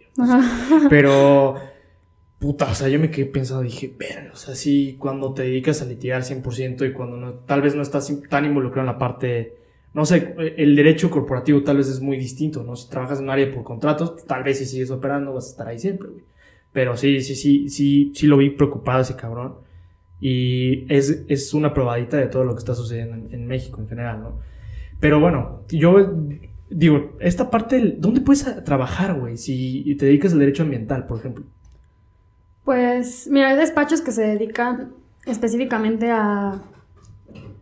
pero, 0.89 1.55
puta, 2.39 2.71
o 2.71 2.73
sea, 2.73 2.88
yo 2.88 3.00
me 3.00 3.12
quedé 3.12 3.25
pensando, 3.25 3.63
dije, 3.63 3.93
pero, 3.97 4.31
o 4.31 4.35
sea, 4.35 4.55
sí, 4.55 4.95
cuando 4.97 5.33
te 5.33 5.43
dedicas 5.43 5.81
a 5.81 5.85
litigar 5.85 6.21
100% 6.21 6.89
y 6.89 6.93
cuando 6.93 7.17
no, 7.17 7.33
tal 7.33 7.62
vez 7.62 7.75
no 7.75 7.81
estás 7.81 8.12
tan 8.29 8.45
involucrado 8.45 8.88
en 8.88 8.93
la 8.93 9.00
parte, 9.00 9.57
no 9.93 10.05
sé, 10.05 10.35
el 10.57 10.75
derecho 10.75 11.09
corporativo 11.09 11.63
tal 11.63 11.77
vez 11.77 11.89
es 11.89 12.00
muy 12.00 12.17
distinto, 12.17 12.63
¿no? 12.63 12.77
Si 12.77 12.89
trabajas 12.89 13.19
en 13.19 13.25
un 13.25 13.31
área 13.31 13.53
por 13.53 13.63
contratos, 13.63 14.25
tal 14.25 14.43
vez 14.43 14.57
si 14.57 14.65
sigues 14.65 14.89
operando 14.89 15.33
vas 15.33 15.47
a 15.47 15.50
estar 15.50 15.67
ahí 15.67 15.79
siempre, 15.79 16.07
güey. 16.09 16.23
Pero 16.73 16.97
sí, 16.97 17.21
sí, 17.21 17.35
sí, 17.35 17.69
sí, 17.69 18.11
sí 18.15 18.27
lo 18.27 18.37
vi 18.37 18.49
preocupado 18.49 19.01
ese 19.01 19.15
cabrón. 19.15 19.55
Y 20.19 20.91
es, 20.93 21.23
es 21.27 21.53
una 21.53 21.73
probadita 21.73 22.17
de 22.17 22.27
todo 22.27 22.43
lo 22.43 22.53
que 22.53 22.59
está 22.59 22.73
sucediendo 22.73 23.15
en, 23.33 23.45
México 23.45 23.79
en 23.79 23.87
general, 23.87 24.21
¿no? 24.21 24.39
Pero 24.99 25.19
bueno, 25.19 25.63
yo 25.69 26.15
digo, 26.69 27.17
esta 27.19 27.49
parte, 27.49 27.95
¿dónde 27.97 28.21
puedes 28.21 28.63
trabajar, 28.63 29.19
güey? 29.19 29.37
Si 29.37 29.95
te 29.99 30.05
dedicas 30.05 30.33
al 30.33 30.39
derecho 30.39 30.63
ambiental, 30.63 31.05
por 31.05 31.19
ejemplo. 31.19 31.45
Pues, 32.63 33.27
mira, 33.29 33.49
hay 33.49 33.57
despachos 33.57 34.01
que 34.01 34.11
se 34.11 34.23
dedican 34.23 34.93
específicamente 35.25 36.09
a 36.09 36.61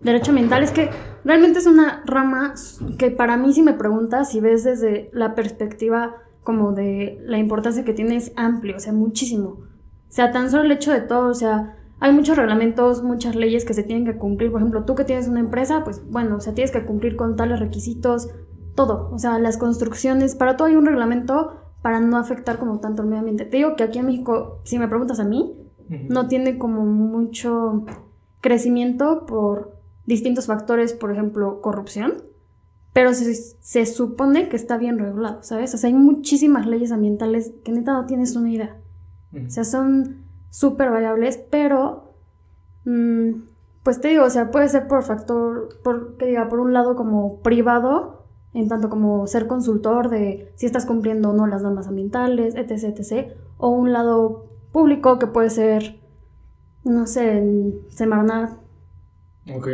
derecho 0.02 0.32
ambiental. 0.32 0.64
Es 0.64 0.72
que 0.72 0.90
realmente 1.24 1.60
es 1.60 1.66
una 1.66 2.04
rama 2.06 2.54
que 2.98 3.12
para 3.12 3.38
mí, 3.38 3.54
si 3.54 3.64
me 3.64 3.74
preguntas, 3.74 4.32
si 4.32 4.40
ves 4.40 4.64
desde 4.64 5.10
la 5.14 5.36
perspectiva 5.36 6.18
como 6.44 6.72
de 6.72 7.20
la 7.26 7.38
importancia 7.38 7.84
que 7.84 7.94
tiene, 7.94 8.16
es 8.16 8.32
amplio, 8.36 8.78
o 8.78 8.80
sea, 8.80 8.94
muchísimo. 8.94 9.50
O 9.50 10.14
sea, 10.14 10.32
tan 10.32 10.50
solo 10.50 10.64
el 10.64 10.72
hecho 10.72 10.92
de 10.92 11.02
todo, 11.02 11.30
o 11.30 11.34
sea, 11.34 11.78
hay 12.00 12.14
muchos 12.14 12.36
reglamentos, 12.36 13.04
muchas 13.04 13.36
leyes 13.36 13.64
que 13.64 13.74
se 13.74 13.84
tienen 13.84 14.06
que 14.06 14.18
cumplir. 14.18 14.52
Por 14.52 14.60
ejemplo, 14.60 14.84
tú 14.86 14.96
que 14.96 15.04
tienes 15.04 15.28
una 15.28 15.40
empresa, 15.40 15.84
pues 15.84 16.02
bueno, 16.10 16.38
o 16.38 16.40
sea, 16.40 16.54
tienes 16.54 16.72
que 16.72 16.84
cumplir 16.84 17.16
con 17.16 17.36
tales 17.36 17.60
requisitos, 17.60 18.30
todo. 18.76 19.10
O 19.12 19.20
sea, 19.20 19.38
las 19.40 19.58
construcciones, 19.58 20.36
para 20.36 20.58
todo 20.58 20.68
hay 20.68 20.76
un 20.76 20.86
reglamento 20.86 21.58
para 21.82 22.00
no 22.00 22.18
afectar 22.18 22.58
como 22.58 22.80
tanto 22.80 23.02
al 23.02 23.08
medio 23.08 23.20
ambiente. 23.20 23.46
Te 23.46 23.58
digo 23.58 23.76
que 23.76 23.84
aquí 23.84 24.00
en 24.00 24.08
México, 24.08 24.62
si 24.64 24.80
me 24.80 24.88
preguntas 24.88 25.20
a 25.20 25.24
mí, 25.24 25.56
no 26.10 26.28
tiene 26.28 26.58
como 26.58 26.86
mucho 26.86 27.86
crecimiento 28.40 29.26
por 29.26 29.78
distintos 30.06 30.48
factores, 30.48 30.94
por 30.94 31.12
ejemplo, 31.12 31.62
corrupción, 31.62 32.24
pero 32.94 33.14
se, 33.14 33.34
se, 33.34 33.86
supone 33.86 34.50
que 34.50 34.56
está 34.56 34.78
bien 34.78 35.00
regulado, 35.00 35.44
¿sabes? 35.44 35.74
O 35.74 35.78
sea, 35.78 35.88
hay 35.88 35.94
muchísimas 35.94 36.68
leyes 36.68 36.92
ambientales 36.92 37.54
que 37.64 37.72
neta 37.72 37.94
no 37.94 38.06
tienes 38.06 38.36
una 38.36 38.52
idea. 38.52 38.78
O 39.34 39.50
sea, 39.50 39.64
son 39.64 40.26
súper 40.50 40.90
variables, 40.90 41.38
pero, 41.50 42.16
mm, 42.84 43.30
pues 43.84 44.02
te 44.02 44.10
digo, 44.10 44.26
o 44.26 44.30
sea, 44.30 44.52
puede 44.52 44.68
ser 44.68 44.88
por 44.90 45.04
factor, 45.04 45.70
por, 45.84 46.18
que 46.18 46.26
diga, 46.26 46.50
por 46.50 46.60
un 46.60 46.74
lado 46.74 46.98
como 46.98 47.40
privado, 47.40 48.26
en 48.54 48.68
tanto 48.68 48.90
como 48.90 49.26
ser 49.28 49.48
consultor 49.48 50.10
de 50.10 50.52
si 50.56 50.66
estás 50.66 50.86
cumpliendo 50.86 51.30
o 51.30 51.34
no 51.34 51.48
las 51.48 51.62
normas 51.62 51.88
ambientales, 51.88 52.56
etc., 52.56 53.00
etc., 53.00 53.32
o 53.58 53.70
un 53.70 53.94
lado 53.94 54.48
público 54.74 55.18
que 55.18 55.28
puede 55.28 55.50
ser, 55.50 56.02
no 56.84 57.08
sé, 57.08 57.38
en 57.38 57.80
Semarnat. 57.90 58.52
Ok. 59.56 59.70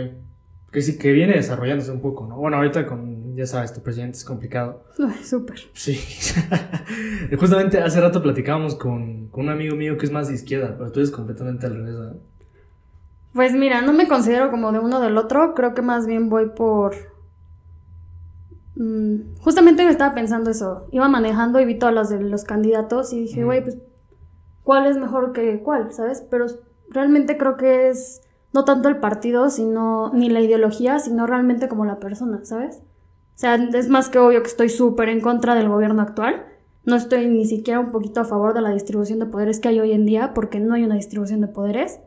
Que 0.71 0.81
sí, 0.81 0.97
que 0.97 1.11
viene 1.13 1.33
desarrollándose 1.33 1.91
un 1.91 2.01
poco, 2.01 2.27
¿no? 2.27 2.37
Bueno, 2.37 2.57
ahorita 2.57 2.85
con, 2.85 3.35
ya 3.35 3.45
sabes, 3.45 3.73
tu 3.73 3.81
presidente 3.81 4.17
es 4.17 4.25
complicado. 4.25 4.83
Súper. 5.23 5.59
Sí. 5.73 5.97
Justamente 7.39 7.79
hace 7.79 8.01
rato 8.01 8.21
platicábamos 8.21 8.75
con, 8.75 9.27
con, 9.29 9.45
un 9.45 9.49
amigo 9.51 9.75
mío 9.75 9.97
que 9.97 10.05
es 10.05 10.11
más 10.11 10.27
de 10.27 10.35
izquierda, 10.35 10.75
pero 10.77 10.91
tú 10.91 10.99
eres 10.99 11.11
completamente 11.11 11.67
al 11.67 11.75
revés, 11.75 11.95
¿no? 11.95 12.15
Pues 13.33 13.53
mira, 13.53 13.81
no 13.81 13.93
me 13.93 14.07
considero 14.07 14.49
como 14.49 14.71
de 14.71 14.79
uno 14.79 14.99
del 14.99 15.17
otro, 15.17 15.53
creo 15.53 15.73
que 15.73 15.81
más 15.81 16.07
bien 16.07 16.29
voy 16.29 16.49
por... 16.49 16.95
Mm, 18.75 19.35
justamente 19.39 19.85
me 19.85 19.91
estaba 19.91 20.13
pensando 20.13 20.49
eso, 20.49 20.87
iba 20.91 21.07
manejando 21.07 21.59
y 21.59 21.65
vi 21.65 21.77
todos 21.77 21.93
los 21.93 22.09
de 22.09 22.19
los 22.19 22.43
candidatos 22.43 23.13
y 23.13 23.21
dije, 23.21 23.43
güey, 23.43 23.61
pues, 23.61 23.77
¿cuál 24.63 24.87
es 24.87 24.97
mejor 24.97 25.33
que 25.33 25.61
cuál, 25.61 25.93
sabes? 25.93 26.25
Pero 26.29 26.47
realmente 26.89 27.37
creo 27.37 27.57
que 27.57 27.89
es 27.89 28.21
no 28.57 28.65
tanto 28.65 28.89
el 28.89 28.97
partido, 28.97 29.51
sino 29.51 30.11
ni 30.15 30.29
la 30.31 30.41
ideología, 30.41 30.97
sino 30.97 31.27
realmente 31.27 31.67
como 31.67 31.85
la 31.85 31.99
persona, 31.99 32.43
¿sabes? 32.43 32.77
O 32.77 33.39
sea, 33.39 33.53
es 33.53 33.87
más 33.87 34.09
que 34.09 34.17
obvio 34.17 34.41
que 34.41 34.47
estoy 34.47 34.69
súper 34.69 35.09
en 35.09 35.21
contra 35.21 35.53
del 35.53 35.69
gobierno 35.69 36.01
actual. 36.01 36.43
No 36.83 36.95
estoy 36.95 37.27
ni 37.27 37.45
siquiera 37.45 37.79
un 37.79 37.91
poquito 37.91 38.19
a 38.19 38.25
favor 38.25 38.55
de 38.55 38.61
la 38.61 38.71
distribución 38.71 39.19
de 39.19 39.27
poderes 39.27 39.59
que 39.59 39.67
hay 39.67 39.79
hoy 39.79 39.91
en 39.91 40.07
día, 40.07 40.33
porque 40.33 40.59
no 40.59 40.73
hay 40.73 40.83
una 40.83 40.95
distribución 40.95 41.41
de 41.41 41.49
poderes. 41.49 41.99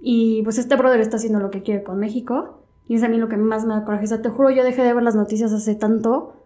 Y 0.00 0.42
pues 0.42 0.58
este 0.58 0.74
brother 0.74 1.00
está 1.00 1.18
haciendo 1.18 1.38
lo 1.38 1.52
que 1.52 1.62
quiere 1.62 1.84
con 1.84 2.00
México. 2.00 2.64
Y 2.88 2.96
es 2.96 3.04
a 3.04 3.08
mí 3.08 3.18
lo 3.18 3.28
que 3.28 3.36
más 3.36 3.64
me 3.64 3.74
da 3.74 3.84
coraje. 3.84 4.06
O 4.06 4.08
sea, 4.08 4.20
te 4.20 4.30
juro, 4.30 4.50
yo 4.50 4.64
dejé 4.64 4.82
de 4.82 4.94
ver 4.94 5.04
las 5.04 5.14
noticias 5.14 5.52
hace 5.52 5.76
tanto 5.76 6.41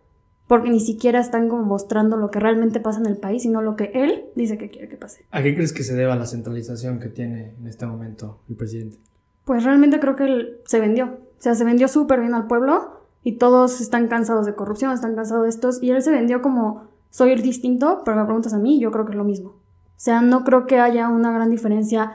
porque 0.46 0.70
ni 0.70 0.80
siquiera 0.80 1.20
están 1.20 1.48
como 1.48 1.62
mostrando 1.64 2.16
lo 2.16 2.30
que 2.30 2.38
realmente 2.38 2.80
pasa 2.80 3.00
en 3.00 3.06
el 3.06 3.16
país, 3.16 3.42
sino 3.42 3.62
lo 3.62 3.76
que 3.76 3.90
él 3.94 4.26
dice 4.34 4.58
que 4.58 4.70
quiere 4.70 4.88
que 4.88 4.96
pase. 4.96 5.24
¿A 5.30 5.42
qué 5.42 5.54
crees 5.54 5.72
que 5.72 5.82
se 5.82 5.94
deba 5.94 6.16
la 6.16 6.26
centralización 6.26 7.00
que 7.00 7.08
tiene 7.08 7.54
en 7.58 7.66
este 7.66 7.86
momento 7.86 8.40
el 8.48 8.56
presidente? 8.56 8.98
Pues 9.44 9.64
realmente 9.64 10.00
creo 10.00 10.16
que 10.16 10.24
él 10.24 10.60
se 10.64 10.80
vendió. 10.80 11.06
O 11.06 11.42
sea, 11.42 11.54
se 11.54 11.64
vendió 11.64 11.88
súper 11.88 12.20
bien 12.20 12.34
al 12.34 12.46
pueblo 12.46 13.02
y 13.22 13.38
todos 13.38 13.80
están 13.80 14.08
cansados 14.08 14.46
de 14.46 14.54
corrupción, 14.54 14.92
están 14.92 15.16
cansados 15.16 15.44
de 15.44 15.50
estos. 15.50 15.82
Y 15.82 15.90
él 15.90 16.02
se 16.02 16.10
vendió 16.10 16.42
como 16.42 16.88
soy 17.10 17.32
el 17.32 17.42
distinto, 17.42 18.02
pero 18.04 18.16
me 18.16 18.24
preguntas 18.24 18.52
a 18.52 18.58
mí, 18.58 18.78
yo 18.78 18.90
creo 18.90 19.04
que 19.04 19.12
es 19.12 19.16
lo 19.16 19.24
mismo. 19.24 19.50
O 19.50 19.98
sea, 19.98 20.20
no 20.20 20.44
creo 20.44 20.66
que 20.66 20.78
haya 20.78 21.08
una 21.08 21.32
gran 21.32 21.50
diferencia 21.50 22.12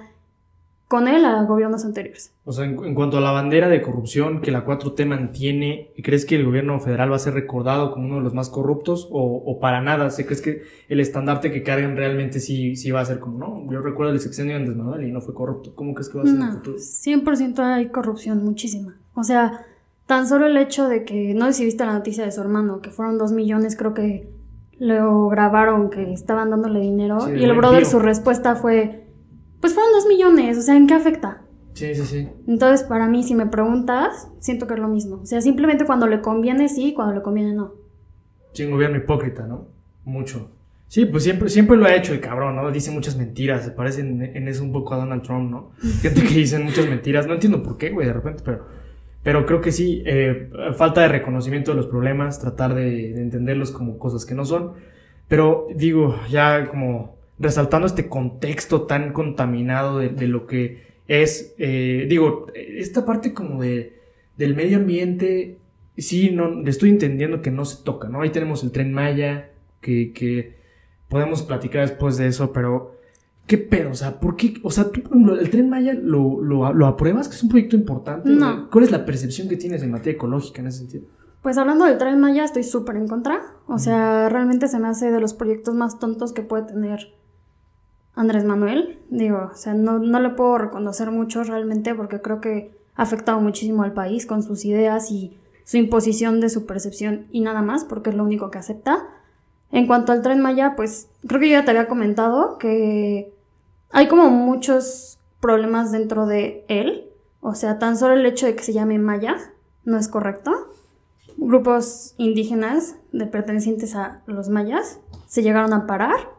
con 0.91 1.07
él 1.07 1.24
a 1.24 1.41
gobiernos 1.43 1.86
anteriores. 1.86 2.33
O 2.43 2.51
sea, 2.51 2.65
en, 2.65 2.93
cuanto 2.95 3.17
a 3.17 3.21
la 3.21 3.31
bandera 3.31 3.69
de 3.69 3.81
corrupción 3.81 4.41
que 4.41 4.51
la 4.51 4.65
4T 4.65 5.05
mantiene, 5.05 5.93
¿crees 6.03 6.25
que 6.25 6.36
el 6.36 6.43
gobierno 6.43 6.77
federal 6.81 7.10
va 7.13 7.15
a 7.15 7.19
ser 7.19 7.33
recordado 7.33 7.93
como 7.93 8.07
uno 8.07 8.15
de 8.17 8.24
los 8.24 8.33
más 8.33 8.50
corruptos 8.50 9.07
o, 9.10 9.57
para 9.62 9.79
nada? 9.79 10.10
¿Se 10.10 10.25
crees 10.25 10.41
que 10.41 10.63
el 10.89 11.00
estandarte 11.00 11.50
que 11.50 11.63
cargan 11.63 11.95
realmente 11.95 12.41
sí, 12.41 12.75
sí 12.75 12.91
va 12.91 13.00
a 13.00 13.05
ser 13.05 13.19
como, 13.19 13.38
no? 13.38 13.71
Yo 13.71 13.79
recuerdo 13.79 14.12
el 14.12 14.19
sexenio 14.19 14.51
de 14.51 14.60
Andrés 14.60 14.75
Manuel 14.75 15.07
y 15.07 15.13
no 15.13 15.21
fue 15.21 15.33
corrupto. 15.33 15.74
¿Cómo 15.75 15.93
crees 15.93 16.10
que 16.10 16.17
va 16.17 16.25
a 16.25 16.27
ser 16.27 16.36
en 16.36 16.41
el 16.41 16.51
futuro? 16.55 16.77
100% 16.77 17.60
hay 17.60 17.88
corrupción, 17.88 18.43
muchísima. 18.43 18.98
O 19.13 19.24
sea, 19.24 19.65
tan 20.07 20.27
solo 20.27 20.48
el 20.48 20.57
hecho 20.57 20.89
de 20.89 21.05
que, 21.05 21.33
no 21.33 21.48
viste 21.48 21.86
la 21.86 21.93
noticia 21.93 22.25
de 22.25 22.33
su 22.33 22.41
hermano, 22.41 22.81
que 22.81 22.89
fueron 22.89 23.17
dos 23.17 23.31
millones, 23.31 23.77
creo 23.77 23.93
que 23.93 24.29
lo 24.77 25.29
grabaron, 25.29 25.89
que 25.89 26.12
estaban 26.12 26.50
dándole 26.50 26.81
dinero, 26.81 27.33
y 27.33 27.45
el 27.45 27.55
brother 27.55 27.86
su 27.86 28.00
respuesta 28.00 28.55
fue 28.55 29.00
pues 29.62 29.74
fueron 29.74 29.94
dos 29.94 30.08
millones, 30.08 30.58
o 30.58 30.62
sea, 30.62 30.75
¿en 30.75 30.88
qué 30.88 30.96
afecta? 30.96 31.44
Sí, 31.74 31.96
sí, 31.96 32.06
sí. 32.06 32.27
Entonces, 32.48 32.86
para 32.86 33.08
mí, 33.08 33.24
si 33.24 33.36
me 33.36 33.46
preguntas, 33.46 34.30
siento 34.39 34.68
que 34.68 34.74
es 34.74 34.80
lo 34.80 34.88
mismo. 34.88 35.22
O 35.22 35.25
sea, 35.25 35.41
simplemente 35.41 35.86
cuando 35.86 36.08
le 36.08 36.22
conviene 36.22 36.68
sí, 36.68 36.94
cuando 36.94 37.15
le 37.15 37.22
conviene 37.22 37.53
no. 37.53 37.74
Sí, 38.53 38.65
un 38.65 38.72
gobierno 38.72 38.98
hipócrita, 38.98 39.48
¿no? 39.48 39.70
Mucho. 40.03 40.51
Sí, 40.88 41.06
pues 41.06 41.24
siempre, 41.24 41.48
siempre 41.48 41.77
lo 41.77 41.86
ha 41.86 41.96
hecho 41.96 42.13
el 42.13 42.20
cabrón, 42.20 42.58
¿no? 42.58 42.70
Dice 42.70 42.91
muchas 42.91 43.15
mentiras, 43.15 43.63
se 43.63 43.72
parece 43.72 44.01
en, 44.01 44.48
eso 44.50 44.63
un 44.63 44.74
poco 44.74 44.94
a 44.94 44.98
Donald 44.98 45.22
Trump, 45.22 45.50
¿no? 45.50 45.72
Gente 46.01 46.22
que 46.24 46.34
dice 46.34 46.60
muchas 46.60 46.89
mentiras, 46.89 47.27
no 47.27 47.34
entiendo 47.36 47.63
por 47.63 47.77
qué, 47.77 47.91
güey, 47.91 48.08
de 48.08 48.13
repente, 48.13 48.44
pero, 48.44 48.65
pero 49.24 49.46
creo 49.46 49.62
que 49.62 49.72
sí, 49.72 50.03
eh, 50.06 50.51
falta 50.75 51.01
de 51.01 51.08
reconocimiento 51.08 51.72
de 51.72 51.77
los 51.77 51.88
problemas, 51.88 52.39
tratar 52.41 52.75
de, 52.75 53.13
de 53.13 53.22
entenderlos 53.22 53.72
como 53.72 53.98
cosas 53.98 54.25
que 54.25 54.36
no 54.36 54.44
son. 54.44 54.74
Pero 55.30 55.68
digo, 55.74 56.20
ya 56.30 56.68
como 56.68 57.21
resaltando 57.41 57.88
este 57.88 58.07
contexto 58.07 58.83
tan 58.83 59.13
contaminado 59.13 60.00
de, 60.00 60.27
lo 60.27 60.45
que 60.48 61.01
es, 61.07 61.55
eh, 61.57 62.05
digo, 62.07 62.48
esta 62.53 63.05
parte 63.05 63.33
como 63.33 63.62
de, 63.62 64.00
del 64.38 64.55
medio 64.55 64.77
ambiente, 64.77 65.57
sí, 65.98 66.29
no, 66.31 66.63
estoy 66.65 66.89
entendiendo 66.89 67.41
que 67.41 67.51
no 67.51 67.65
se 67.65 67.83
toca, 67.83 68.07
¿no? 68.07 68.21
Ahí 68.21 68.29
tenemos 68.29 68.63
el 68.63 68.71
tren 68.71 68.93
Maya, 68.93 69.50
que, 69.81 70.13
que 70.13 70.55
podemos 71.10 71.41
platicar 71.41 71.81
después 71.81 72.17
de 72.17 72.27
eso, 72.27 72.53
pero 72.53 72.95
¿qué 73.48 73.57
pedo? 73.57 73.89
O 73.91 73.95
sea, 73.95 74.19
¿por 74.19 74.36
qué? 74.36 74.53
O 74.63 74.69
sea, 74.69 74.91
tú, 74.91 75.01
el 75.33 75.50
tren 75.50 75.69
Maya 75.69 75.93
lo, 75.93 76.41
lo, 76.41 76.71
lo 76.74 76.88
apruebas, 76.88 77.27
que 77.27 77.36
es 77.36 77.43
un 77.43 77.50
proyecto 77.50 77.75
importante. 77.75 78.29
No. 78.29 78.69
¿Cuál 78.69 78.86
es 78.86 78.91
la 78.91 79.05
percepción 79.05 79.50
que 79.50 79.57
tienes 79.57 79.81
en 79.81 79.91
materia 79.91 80.13
ecológica 80.13 80.62
en 80.62 80.67
ese 80.67 80.79
sentido? 80.79 81.05
Pues 81.41 81.57
hablando 81.57 81.86
del 81.86 81.98
tren 81.98 82.19
Maya, 82.19 82.43
estoy 82.43 82.63
súper 82.63 82.98
en 82.98 83.07
contra. 83.07 83.41
O 83.67 83.79
sea, 83.79 84.29
realmente 84.29 84.67
se 84.67 84.79
me 84.79 84.88
hace 84.88 85.10
de 85.10 85.19
los 85.19 85.33
proyectos 85.33 85.74
más 85.74 85.98
tontos 85.98 86.33
que 86.33 86.43
puede 86.43 86.63
tener 86.65 87.15
Andrés 88.15 88.44
Manuel. 88.44 89.00
Digo, 89.10 89.50
o 89.51 89.56
sea, 89.56 89.74
no, 89.74 90.00
no 90.00 90.20
le 90.20 90.30
puedo 90.30 90.58
reconocer 90.58 91.12
mucho 91.12 91.44
realmente 91.44 91.96
porque 91.96 92.22
creo 92.22 92.41
que 92.41 92.72
ha 92.96 93.03
afectado 93.03 93.39
muchísimo 93.39 93.84
al 93.84 93.94
país 93.94 94.25
con 94.25 94.44
sus 94.44 94.65
ideas 94.65 95.12
y 95.12 95.38
su 95.63 95.77
imposición 95.77 96.41
de 96.41 96.50
su 96.50 96.65
percepción 96.65 97.27
y 97.32 97.41
nada 97.41 97.62
más, 97.62 97.86
porque 97.86 98.10
es 98.10 98.15
lo 98.15 98.24
único 98.24 98.51
que 98.51 98.58
acepta. 98.58 99.08
En 99.72 99.88
cuanto 99.88 100.12
al 100.12 100.22
tren 100.22 100.41
Maya, 100.41 100.75
pues 100.75 101.08
creo 101.27 101.39
que 101.39 101.50
ya 101.50 101.63
te 101.63 101.72
había 101.72 101.88
comentado 101.88 102.58
que 102.58 103.34
hay 103.91 104.08
como 104.08 104.30
muchos 104.30 105.20
problemas 105.39 105.91
dentro 105.91 106.25
de 106.25 106.65
él. 106.68 107.10
O 107.39 107.56
sea, 107.56 107.80
tan 107.80 107.98
solo 107.98 108.13
el 108.13 108.25
hecho 108.25 108.46
de 108.46 108.56
que 108.56 108.63
se 108.63 108.74
llame 108.74 109.00
Maya 109.00 109.38
no 109.86 109.98
es 109.98 110.08
correcto. 110.08 110.51
Grupos 111.38 112.13
indígenas 112.18 112.96
de 113.12 113.25
pertenecientes 113.25 113.96
a 113.96 114.22
los 114.25 114.50
mayas 114.50 115.00
se 115.27 115.41
llegaron 115.41 115.74
a 115.74 115.88
parar 115.88 116.30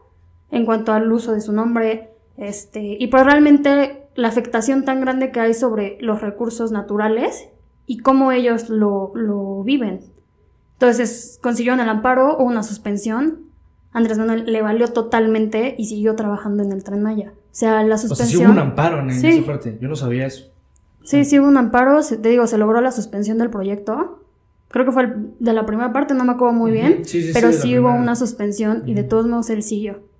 en 0.53 0.65
cuanto 0.65 0.93
al 0.93 1.11
uso 1.11 1.33
de 1.33 1.41
su 1.41 1.51
nombre, 1.51 2.11
este, 2.37 2.95
y 2.99 3.07
pues 3.07 3.25
realmente 3.25 4.07
la 4.15 4.27
afectación 4.27 4.85
tan 4.85 5.01
grande 5.01 5.31
que 5.31 5.39
hay 5.39 5.55
sobre 5.55 5.97
los 5.99 6.21
recursos 6.21 6.71
naturales 6.71 7.49
y 7.87 7.97
cómo 7.97 8.31
ellos 8.31 8.69
lo, 8.69 9.11
lo 9.15 9.63
viven. 9.63 10.01
Entonces 10.73 11.39
consiguió 11.41 11.73
el 11.73 11.79
amparo 11.81 12.37
o 12.37 12.43
una 12.43 12.61
suspensión. 12.61 13.39
Andrés 13.91 14.19
Manuel 14.19 14.45
le 14.45 14.61
valió 14.61 14.87
totalmente 14.89 15.73
y 15.77 15.85
siguió 15.85 16.15
trabajando 16.15 16.61
en 16.61 16.71
el 16.71 16.83
Tren 16.83 17.01
Maya. 17.01 17.33
O 17.35 17.55
sea, 17.55 17.83
la 17.83 17.97
suspensión. 17.97 18.25
O 18.25 18.29
sea, 18.29 18.37
sí 18.37 18.45
hubo 18.45 18.51
un 18.51 18.59
amparo 18.59 18.99
en 18.99 19.09
esa 19.09 19.45
parte. 19.45 19.77
Yo 19.81 19.87
no 19.87 19.95
sabía 19.95 20.27
eso. 20.27 20.51
Sí, 21.03 21.25
sí 21.25 21.39
hubo 21.39 21.47
un 21.47 21.57
amparo. 21.57 21.99
Te 22.01 22.29
digo, 22.29 22.45
se 22.45 22.59
logró 22.59 22.79
la 22.79 22.91
suspensión 22.91 23.39
del 23.39 23.49
proyecto. 23.49 24.19
Creo 24.69 24.85
que 24.85 24.91
fue 24.91 25.13
de 25.39 25.53
la 25.53 25.65
primera 25.65 25.93
parte, 25.93 26.13
no 26.13 26.25
me 26.25 26.33
acuerdo 26.33 26.53
muy 26.53 26.71
bien. 26.71 27.01
pero 27.33 27.51
sí, 27.53 27.77
hubo 27.77 27.89
una 27.89 28.15
suspensión 28.15 28.83
y 28.85 28.93
de 28.93 29.03
todos 29.03 29.27
modos 29.27 29.49
él 29.49 29.63
siguió. 29.63 30.12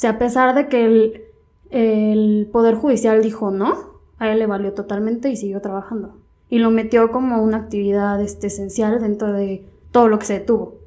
Sea, 0.00 0.12
a 0.12 0.18
pesar 0.18 0.54
de 0.54 0.68
que 0.68 0.86
el, 0.86 1.24
el 1.68 2.48
Poder 2.50 2.74
Judicial 2.74 3.22
dijo 3.22 3.50
no, 3.50 4.00
a 4.16 4.32
él 4.32 4.38
le 4.38 4.46
valió 4.46 4.72
totalmente 4.72 5.28
y 5.28 5.36
siguió 5.36 5.60
trabajando. 5.60 6.16
Y 6.48 6.58
lo 6.58 6.70
metió 6.70 7.10
como 7.10 7.42
una 7.42 7.58
actividad 7.58 8.18
este, 8.22 8.46
esencial 8.46 8.98
dentro 9.02 9.30
de 9.30 9.66
todo 9.90 10.08
lo 10.08 10.18
que 10.18 10.24
se 10.24 10.38
detuvo 10.38 10.78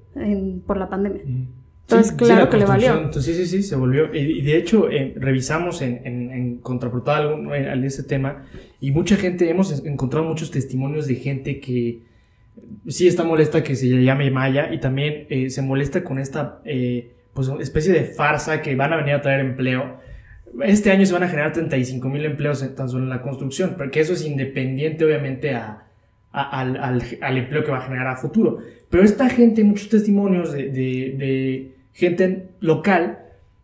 por 0.65 0.77
la 0.77 0.89
pandemia. 0.89 1.21
Entonces, 1.81 2.11
claro 2.13 2.49
que 2.49 2.57
le 2.57 2.65
valió. 2.65 3.13
sí, 3.13 3.35
sí, 3.35 3.45
sí, 3.45 3.61
se 3.61 3.75
volvió. 3.75 4.11
Y, 4.15 4.41
de 4.41 4.57
hecho, 4.57 4.89
eh, 4.89 5.13
revisamos 5.15 5.83
en, 5.83 6.01
en, 6.05 6.31
en 6.31 6.57
Contraportal 6.57 7.53
ese 7.83 8.01
tema 8.01 8.45
y 8.81 8.89
mucha 8.89 9.15
gente, 9.15 9.47
hemos 9.47 9.85
encontrado 9.85 10.25
muchos 10.25 10.49
testimonios 10.49 11.05
de 11.05 11.15
gente 11.17 11.59
que 11.59 12.01
sí 12.87 13.07
está 13.07 13.23
molesta 13.23 13.61
que 13.61 13.75
se 13.75 13.89
llame 13.89 14.31
Maya 14.31 14.73
y 14.73 14.79
también 14.79 15.27
eh, 15.29 15.51
se 15.51 15.61
molesta 15.61 16.03
con 16.03 16.17
esta 16.17 16.61
eh, 16.65 17.11
pues 17.33 17.49
especie 17.59 17.91
de 17.93 18.05
farsa 18.05 18.61
que 18.61 18.75
van 18.75 18.93
a 18.93 18.97
venir 18.97 19.15
a 19.15 19.21
traer 19.21 19.39
empleo. 19.39 19.99
Este 20.63 20.91
año 20.91 21.05
se 21.05 21.13
van 21.13 21.23
a 21.23 21.27
generar 21.27 21.51
35 21.51 22.07
mil 22.09 22.25
empleos 22.25 22.63
tan 22.75 22.87
solo 22.87 23.03
en 23.03 23.09
la 23.09 23.21
construcción, 23.21 23.73
porque 23.77 23.99
eso 23.99 24.13
es 24.13 24.23
independiente 24.23 25.03
obviamente 25.03 25.55
a, 25.55 25.87
al, 26.31 26.77
al, 26.77 27.37
empleo 27.37 27.63
que 27.63 27.71
va 27.71 27.79
a 27.79 27.81
generar 27.81 28.07
a 28.07 28.15
futuro. 28.15 28.59
Pero 28.89 29.03
esta 29.03 29.29
gente, 29.29 29.63
muchos 29.63 29.89
testimonios 29.89 30.51
de, 30.51 30.69
de, 30.69 31.75
gente 31.93 32.49
local 32.59 33.19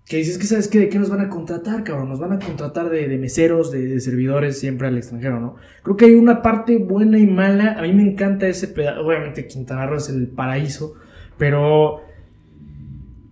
que 0.06 0.18
dices 0.18 0.40
que 0.40 0.46
sabes 0.46 0.68
qué, 0.68 0.80
de 0.80 0.90
qué 0.90 0.98
nos 0.98 1.10
van 1.12 1.22
a 1.22 1.30
contratar, 1.30 1.84
cabrón, 1.84 2.10
nos 2.10 2.20
van 2.20 2.34
a 2.34 2.40
contratar 2.40 2.90
de, 2.90 3.08
meseros, 3.18 3.72
de, 3.72 4.00
servidores 4.00 4.60
siempre 4.60 4.88
al 4.88 4.98
extranjero, 4.98 5.40
¿no? 5.40 5.56
Creo 5.84 5.98
que 5.98 6.06
hay 6.06 6.16
una 6.16 6.42
parte 6.42 6.78
buena 6.78 7.20
y 7.20 7.28
mala, 7.28 7.74
a 7.74 7.84
mí 7.84 7.94
me 7.94 8.02
encanta 8.02 8.48
ese 8.48 8.68
pedazo, 8.68 9.06
obviamente 9.06 9.46
Quintana 9.46 9.86
Roo 9.86 9.98
es 9.98 10.10
el 10.10 10.28
paraíso, 10.28 10.96
pero... 11.38 12.09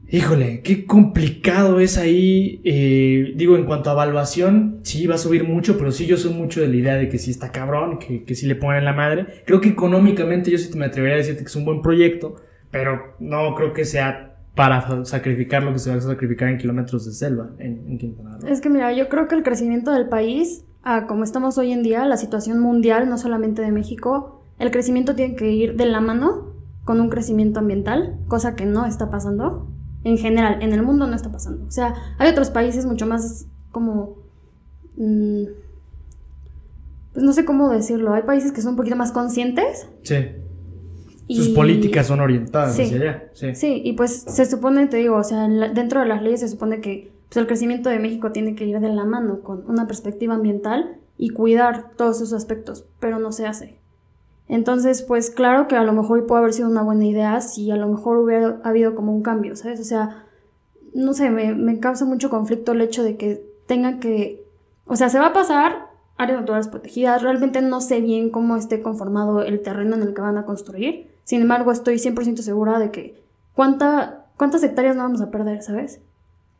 Híjole, 0.09 0.61
qué 0.61 0.85
complicado 0.85 1.79
es 1.79 1.97
ahí. 1.97 2.61
Eh, 2.63 3.33
digo, 3.35 3.57
en 3.57 3.65
cuanto 3.65 3.89
a 3.89 3.93
evaluación, 3.93 4.79
sí 4.83 5.05
va 5.05 5.15
a 5.15 5.17
subir 5.17 5.43
mucho, 5.43 5.77
pero 5.77 5.91
sí 5.91 6.05
yo 6.05 6.15
soy 6.15 6.33
mucho 6.33 6.61
de 6.61 6.69
la 6.69 6.75
idea 6.75 6.95
de 6.95 7.09
que 7.09 7.17
sí 7.17 7.31
está 7.31 7.51
cabrón, 7.51 7.99
que, 7.99 8.23
que 8.23 8.35
sí 8.35 8.47
le 8.47 8.55
ponen 8.55 8.85
la 8.85 8.93
madre. 8.93 9.43
Creo 9.45 9.59
que 9.59 9.69
económicamente 9.69 10.49
yo 10.49 10.57
sí 10.57 10.75
me 10.77 10.85
atrevería 10.85 11.15
a 11.15 11.17
decirte 11.17 11.41
que 11.41 11.47
es 11.47 11.55
un 11.55 11.65
buen 11.65 11.81
proyecto, 11.81 12.35
pero 12.71 13.15
no 13.19 13.53
creo 13.55 13.73
que 13.73 13.83
sea 13.83 14.37
para 14.57 15.05
sacrificar 15.05 15.61
lo 15.61 15.71
que 15.71 15.79
se 15.79 15.91
va 15.91 15.97
a 15.97 16.01
sacrificar 16.01 16.49
en 16.49 16.57
kilómetros 16.57 17.05
de 17.05 17.11
selva 17.11 17.51
en, 17.59 17.97
Quintana 17.99 18.39
Roo. 18.39 18.49
Es 18.49 18.59
que 18.59 18.69
mira, 18.69 18.91
yo 18.91 19.07
creo 19.07 19.27
que 19.27 19.35
el 19.35 19.43
crecimiento 19.43 19.91
del 19.91 20.09
país, 20.09 20.65
a 20.83 21.05
como 21.05 21.23
estamos 21.23 21.59
hoy 21.59 21.71
en 21.71 21.83
día, 21.83 22.05
la 22.05 22.17
situación 22.17 22.59
mundial, 22.59 23.07
no 23.07 23.19
solamente 23.19 23.61
de 23.61 23.71
México, 23.71 24.41
el 24.57 24.71
crecimiento 24.71 25.13
tiene 25.13 25.35
que 25.35 25.51
ir 25.51 25.75
de 25.75 25.85
la 25.85 26.01
mano 26.01 26.53
con 26.85 26.99
un 26.99 27.09
crecimiento 27.09 27.59
ambiental, 27.59 28.17
cosa 28.27 28.55
que 28.55 28.65
no 28.65 28.87
está 28.87 29.11
pasando. 29.11 29.67
En 30.07 30.17
general, 30.17 30.61
en 30.61 30.73
el 30.73 30.83
mundo 30.83 31.05
no 31.07 31.15
está 31.15 31.31
pasando. 31.31 31.65
O 31.65 31.71
sea, 31.71 31.93
hay 32.17 32.29
otros 32.29 32.49
países 32.49 32.85
mucho 32.85 33.05
más 33.05 33.47
como... 33.71 34.17
Mm, 34.95 35.43
pues 37.13 37.25
no 37.25 37.33
sé 37.33 37.45
cómo 37.45 37.69
decirlo. 37.69 38.13
Hay 38.13 38.23
países 38.23 38.51
que 38.51 38.61
son 38.61 38.71
un 38.71 38.77
poquito 38.77 38.95
más 38.95 39.11
conscientes. 39.11 39.87
Sí 40.03 40.17
sus 41.35 41.49
políticas 41.49 42.07
son 42.07 42.19
orientadas 42.21 42.79
hacia 42.79 42.95
allá. 42.95 43.29
Sí. 43.33 43.55
sí, 43.55 43.81
y 43.83 43.93
pues 43.93 44.23
se 44.27 44.45
supone, 44.45 44.87
te 44.87 44.97
digo, 44.97 45.17
o 45.17 45.23
sea, 45.23 45.47
dentro 45.47 45.99
de 45.99 46.05
las 46.05 46.21
leyes 46.21 46.39
se 46.39 46.47
supone 46.47 46.79
que 46.79 47.11
pues, 47.27 47.37
el 47.37 47.47
crecimiento 47.47 47.89
de 47.89 47.99
México 47.99 48.31
tiene 48.31 48.55
que 48.55 48.65
ir 48.65 48.79
de 48.79 48.89
la 48.89 49.03
mano 49.03 49.41
con 49.41 49.69
una 49.69 49.87
perspectiva 49.87 50.35
ambiental 50.35 50.97
y 51.17 51.29
cuidar 51.29 51.91
todos 51.97 52.17
esos 52.17 52.33
aspectos, 52.33 52.85
pero 52.99 53.19
no 53.19 53.31
se 53.31 53.45
hace. 53.45 53.76
Entonces, 54.49 55.01
pues 55.01 55.29
claro 55.29 55.67
que 55.67 55.75
a 55.75 55.83
lo 55.83 55.93
mejor 55.93 56.25
puede 56.25 56.39
haber 56.39 56.53
sido 56.53 56.69
una 56.69 56.83
buena 56.83 57.05
idea 57.05 57.41
si 57.41 57.69
a 57.71 57.75
lo 57.75 57.87
mejor 57.87 58.17
hubiera 58.17 58.59
habido 58.63 58.95
como 58.95 59.13
un 59.13 59.21
cambio, 59.21 59.55
¿sabes? 59.55 59.79
O 59.79 59.83
sea, 59.83 60.25
no 60.93 61.13
sé, 61.13 61.29
me, 61.29 61.53
me 61.53 61.79
causa 61.79 62.05
mucho 62.05 62.29
conflicto 62.29 62.71
el 62.71 62.81
hecho 62.81 63.03
de 63.03 63.17
que 63.17 63.45
tengan 63.67 63.99
que, 63.99 64.45
o 64.85 64.95
sea, 64.95 65.09
se 65.09 65.19
va 65.19 65.27
a 65.27 65.33
pasar 65.33 65.87
áreas 66.17 66.39
naturales 66.39 66.67
protegidas, 66.67 67.21
realmente 67.21 67.61
no 67.61 67.81
sé 67.81 68.01
bien 68.01 68.29
cómo 68.29 68.55
esté 68.55 68.81
conformado 68.81 69.43
el 69.43 69.61
terreno 69.61 69.95
en 69.95 70.01
el 70.01 70.13
que 70.13 70.21
van 70.21 70.37
a 70.37 70.45
construir, 70.45 71.11
sin 71.23 71.41
embargo, 71.41 71.73
estoy 71.73 71.95
100% 71.95 72.37
segura 72.37 72.79
de 72.79 72.89
que 72.89 73.21
cuánta, 73.53 74.27
cuántas 74.37 74.63
hectáreas 74.63 74.95
no 74.95 75.03
vamos 75.03 75.21
a 75.21 75.29
perder, 75.29 75.61
¿sabes? 75.61 75.99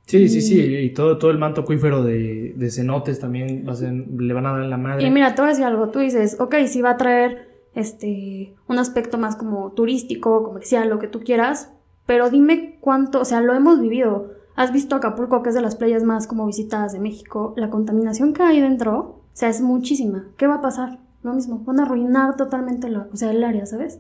Sí, 0.06 0.28
sí, 0.30 0.42
sí, 0.42 0.62
y 0.62 0.90
todo, 0.92 1.18
todo 1.18 1.32
el 1.32 1.38
manto 1.38 1.62
acuífero 1.62 2.04
de, 2.04 2.70
cenotes 2.70 3.20
también 3.20 3.66
le 3.66 4.34
van 4.34 4.46
a 4.46 4.52
dar 4.52 4.66
la 4.66 4.78
madre. 4.78 5.06
Y 5.06 5.10
mira, 5.10 5.36
te 5.36 5.42
voy 5.42 5.48
a 5.48 5.52
decir 5.52 5.66
algo, 5.66 5.90
tú 5.90 6.00
dices, 6.00 6.38
ok, 6.40 6.56
sí 6.68 6.82
va 6.82 6.92
a 6.92 6.98
traer 6.98 7.47
este, 7.78 8.56
un 8.68 8.80
aspecto 8.80 9.20
más 9.20 9.36
como 9.36 9.72
turístico, 9.72 10.44
comercial, 10.44 10.90
lo 10.90 10.98
que 10.98 11.08
tú 11.08 11.20
quieras, 11.20 11.72
pero 12.08 12.32
dime 12.32 12.80
cuánto, 12.82 13.22
o 13.22 13.26
sea, 13.26 13.40
lo 13.42 13.54
hemos 13.54 13.80
vivido. 13.80 14.32
Has 14.56 14.74
visto 14.74 14.96
Acapulco, 14.96 15.44
que 15.44 15.50
es 15.50 15.56
de 15.56 15.62
las 15.62 15.76
playas 15.76 16.04
más 16.04 16.26
como 16.26 16.48
visitadas 16.48 16.94
de 16.94 17.00
México, 17.00 17.54
la 17.56 17.70
contaminación 17.70 18.34
que 18.34 18.42
hay 18.42 18.62
dentro, 18.62 18.98
o 18.98 19.22
sea, 19.34 19.50
es 19.50 19.62
muchísima. 19.62 20.26
¿Qué 20.38 20.48
va 20.48 20.56
a 20.56 20.62
pasar? 20.62 20.98
Lo 21.22 21.34
mismo, 21.34 21.60
van 21.66 21.80
a 21.80 21.84
arruinar 21.84 22.36
totalmente 22.36 22.88
o 22.92 23.16
sea, 23.16 23.30
el 23.30 23.44
área, 23.44 23.68
¿sabes? 23.68 24.00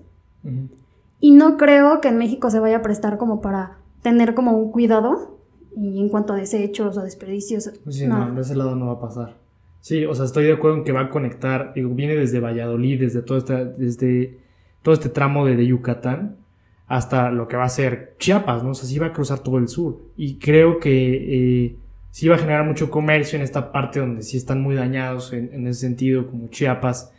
Y 1.19 1.31
no 1.31 1.57
creo 1.57 2.01
que 2.01 2.07
en 2.07 2.17
México 2.17 2.49
se 2.49 2.59
vaya 2.59 2.77
a 2.77 2.81
prestar 2.81 3.19
como 3.19 3.41
para 3.41 3.77
tener 4.01 4.33
como 4.33 4.57
un 4.57 4.71
cuidado 4.71 5.37
y 5.75 5.99
en 5.99 6.09
cuanto 6.09 6.33
a 6.33 6.37
desechos 6.37 6.97
o 6.97 7.03
desperdicios. 7.03 7.71
Sí, 7.89 8.07
no, 8.07 8.33
de 8.33 8.41
ese 8.41 8.55
lado 8.55 8.75
no 8.75 8.87
va 8.87 8.93
a 8.93 8.99
pasar. 9.01 9.46
Sí, 9.81 10.05
o 10.05 10.13
sea, 10.13 10.25
estoy 10.25 10.45
de 10.45 10.53
acuerdo 10.53 10.77
en 10.77 10.83
que 10.83 10.91
va 10.91 11.01
a 11.01 11.09
conectar, 11.09 11.73
digo, 11.73 11.89
viene 11.93 12.15
desde 12.15 12.39
Valladolid, 12.39 12.99
desde 12.99 13.21
todo 13.21 13.37
este, 13.37 13.65
desde 13.65 14.37
todo 14.81 14.93
este 14.93 15.09
tramo 15.09 15.45
de, 15.45 15.65
Yucatán 15.65 16.37
hasta 16.87 17.31
lo 17.31 17.47
que 17.47 17.57
va 17.57 17.65
a 17.65 17.69
ser 17.69 18.15
Chiapas, 18.17 18.63
¿no? 18.63 18.71
O 18.71 18.73
sea, 18.73 18.87
sí 18.87 18.97
va 18.97 19.07
a 19.07 19.13
cruzar 19.13 19.39
todo 19.39 19.57
el 19.57 19.67
sur. 19.67 19.99
Y 20.15 20.35
creo 20.35 20.79
que 20.79 21.65
eh, 21.65 21.75
sí 22.11 22.27
va 22.27 22.35
a 22.35 22.39
generar 22.39 22.65
mucho 22.65 22.89
comercio 22.89 23.37
en 23.37 23.43
esta 23.43 23.71
parte 23.71 23.99
donde 23.99 24.23
sí 24.23 24.37
están 24.37 24.61
muy 24.61 24.75
dañados 24.75 25.33
en, 25.33 25.49
en 25.53 25.67
ese 25.67 25.81
sentido, 25.81 26.27
como 26.27 26.47
Chiapas 26.47 27.11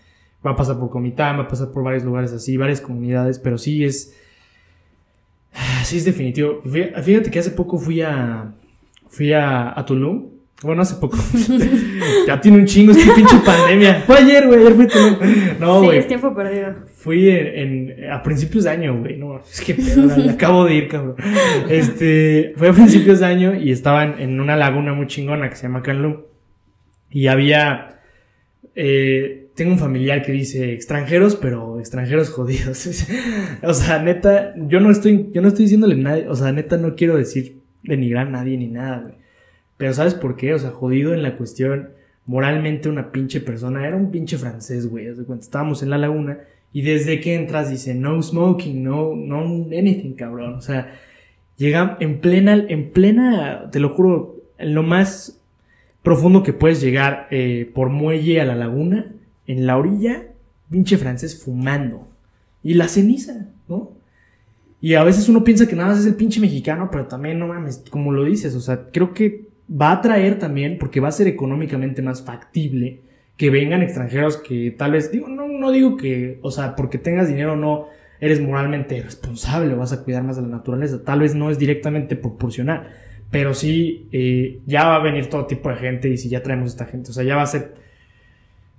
va 0.44 0.52
a 0.52 0.56
pasar 0.56 0.78
por 0.78 0.90
Comitán, 0.90 1.38
va 1.38 1.42
a 1.42 1.48
pasar 1.48 1.70
por 1.70 1.82
varios 1.82 2.04
lugares 2.04 2.32
así, 2.32 2.56
varias 2.56 2.80
comunidades, 2.80 3.38
pero 3.38 3.58
sí 3.58 3.84
es. 3.84 4.14
Sí 5.84 5.96
es 5.96 6.04
definitivo. 6.04 6.60
Fíjate 6.62 7.30
que 7.30 7.38
hace 7.38 7.50
poco 7.50 7.78
fui 7.78 8.02
a. 8.02 8.52
Fui 9.08 9.32
a, 9.32 9.78
a 9.78 9.86
Tulum. 9.86 10.37
Bueno, 10.60 10.82
hace 10.82 10.96
poco. 10.96 11.16
ya 12.26 12.40
tiene 12.40 12.58
un 12.58 12.66
chingo, 12.66 12.90
es 12.90 12.98
que 12.98 13.12
pinche 13.12 13.36
pandemia. 13.46 14.02
Fue 14.04 14.18
ayer, 14.18 14.44
güey, 14.44 14.58
ayer 14.58 14.72
a 14.72 14.86
Tulum. 14.88 15.16
No, 15.60 15.82
güey. 15.82 15.92
Sí, 15.92 15.96
es 15.98 16.08
tiempo 16.08 16.34
perdido. 16.34 16.74
Fui 16.96 17.28
en, 17.30 18.10
a 18.10 18.20
principios 18.24 18.64
de 18.64 18.70
año, 18.70 18.98
güey. 18.98 19.16
No, 19.16 19.38
es 19.38 19.60
que 19.60 19.76
acabo 20.30 20.64
de 20.64 20.74
ir, 20.74 20.88
cabrón. 20.88 21.14
Este, 21.68 22.54
fue 22.56 22.70
a 22.70 22.72
principios 22.72 23.20
de 23.20 23.26
año 23.26 23.54
y 23.54 23.70
estaba 23.70 24.02
en, 24.02 24.40
una 24.40 24.56
laguna 24.56 24.94
muy 24.94 25.06
chingona 25.06 25.48
que 25.48 25.54
se 25.54 25.62
llama 25.62 25.82
Canlum. 25.82 26.22
Y 27.08 27.28
había. 27.28 28.00
Eh, 28.74 29.50
tengo 29.54 29.72
un 29.72 29.78
familiar 29.78 30.22
que 30.22 30.32
dice 30.32 30.72
extranjeros, 30.72 31.36
pero 31.36 31.78
extranjeros 31.78 32.30
jodidos. 32.30 32.88
o 33.62 33.74
sea, 33.74 34.02
neta, 34.02 34.54
yo 34.56 34.80
no 34.80 34.90
estoy, 34.90 35.30
yo 35.32 35.40
no 35.40 35.48
estoy 35.48 35.66
diciéndole 35.66 35.94
nadie, 35.94 36.26
o 36.28 36.34
sea, 36.34 36.50
neta 36.50 36.78
no 36.78 36.96
quiero 36.96 37.16
decir 37.16 37.58
denigrar 37.84 38.26
a 38.26 38.30
nadie 38.30 38.56
ni 38.56 38.66
nada, 38.66 39.02
güey. 39.02 39.27
Pero 39.78 39.94
¿sabes 39.94 40.14
por 40.14 40.36
qué? 40.36 40.52
O 40.52 40.58
sea, 40.58 40.70
jodido 40.70 41.14
en 41.14 41.22
la 41.22 41.38
cuestión, 41.38 41.90
moralmente 42.26 42.90
una 42.90 43.10
pinche 43.10 43.40
persona, 43.40 43.86
era 43.86 43.96
un 43.96 44.10
pinche 44.10 44.36
francés, 44.36 44.86
güey. 44.86 45.06
Cuando 45.24 45.42
estábamos 45.42 45.82
en 45.82 45.88
la 45.88 45.96
laguna 45.96 46.40
y 46.72 46.82
desde 46.82 47.20
que 47.20 47.34
entras 47.34 47.70
dice 47.70 47.94
no 47.94 48.20
smoking, 48.22 48.84
no, 48.84 49.14
no 49.16 49.40
anything, 49.66 50.12
cabrón. 50.12 50.54
O 50.54 50.60
sea, 50.60 50.92
llega 51.56 51.96
en 52.00 52.20
plena, 52.20 52.66
en 52.68 52.90
plena, 52.90 53.70
te 53.70 53.80
lo 53.80 53.90
juro, 53.90 54.36
en 54.58 54.74
lo 54.74 54.82
más 54.82 55.40
profundo 56.02 56.42
que 56.42 56.52
puedes 56.52 56.80
llegar 56.80 57.28
eh, 57.30 57.70
por 57.74 57.88
muelle 57.88 58.40
a 58.40 58.44
la 58.44 58.54
laguna 58.54 59.14
en 59.46 59.66
la 59.66 59.78
orilla, 59.78 60.26
pinche 60.70 60.98
francés 60.98 61.42
fumando. 61.42 62.08
Y 62.62 62.74
la 62.74 62.88
ceniza, 62.88 63.48
¿no? 63.68 63.92
Y 64.80 64.94
a 64.94 65.04
veces 65.04 65.28
uno 65.28 65.42
piensa 65.42 65.66
que 65.66 65.74
nada 65.74 65.90
más 65.90 66.00
es 66.00 66.06
el 66.06 66.14
pinche 66.14 66.40
mexicano, 66.40 66.88
pero 66.92 67.06
también, 67.06 67.38
no 67.38 67.48
mames, 67.48 67.84
como 67.90 68.12
lo 68.12 68.24
dices, 68.24 68.54
o 68.54 68.60
sea, 68.60 68.90
creo 68.92 69.14
que 69.14 69.47
va 69.70 69.92
a 69.92 70.00
traer 70.00 70.38
también, 70.38 70.78
porque 70.78 71.00
va 71.00 71.08
a 71.08 71.12
ser 71.12 71.26
económicamente 71.26 72.02
más 72.02 72.22
factible 72.22 73.02
que 73.36 73.50
vengan 73.50 73.82
extranjeros 73.82 74.36
que 74.36 74.74
tal 74.76 74.92
vez, 74.92 75.12
digo, 75.12 75.28
no, 75.28 75.46
no 75.46 75.70
digo 75.70 75.96
que, 75.96 76.38
o 76.42 76.50
sea, 76.50 76.74
porque 76.74 76.98
tengas 76.98 77.28
dinero 77.28 77.56
no 77.56 77.86
eres 78.20 78.40
moralmente 78.40 79.00
responsable 79.00 79.74
vas 79.74 79.92
a 79.92 80.02
cuidar 80.02 80.24
más 80.24 80.36
de 80.36 80.42
la 80.42 80.48
naturaleza, 80.48 81.04
tal 81.04 81.20
vez 81.20 81.34
no 81.34 81.50
es 81.50 81.58
directamente 81.58 82.16
proporcional, 82.16 82.88
pero 83.30 83.54
sí, 83.54 84.08
eh, 84.10 84.60
ya 84.66 84.88
va 84.88 84.96
a 84.96 85.02
venir 85.02 85.28
todo 85.28 85.46
tipo 85.46 85.68
de 85.68 85.76
gente 85.76 86.08
y 86.08 86.16
si 86.16 86.28
ya 86.28 86.42
traemos 86.42 86.70
esta 86.70 86.86
gente, 86.86 87.10
o 87.10 87.14
sea, 87.14 87.22
ya 87.22 87.36
va 87.36 87.42
a 87.42 87.46
ser 87.46 87.74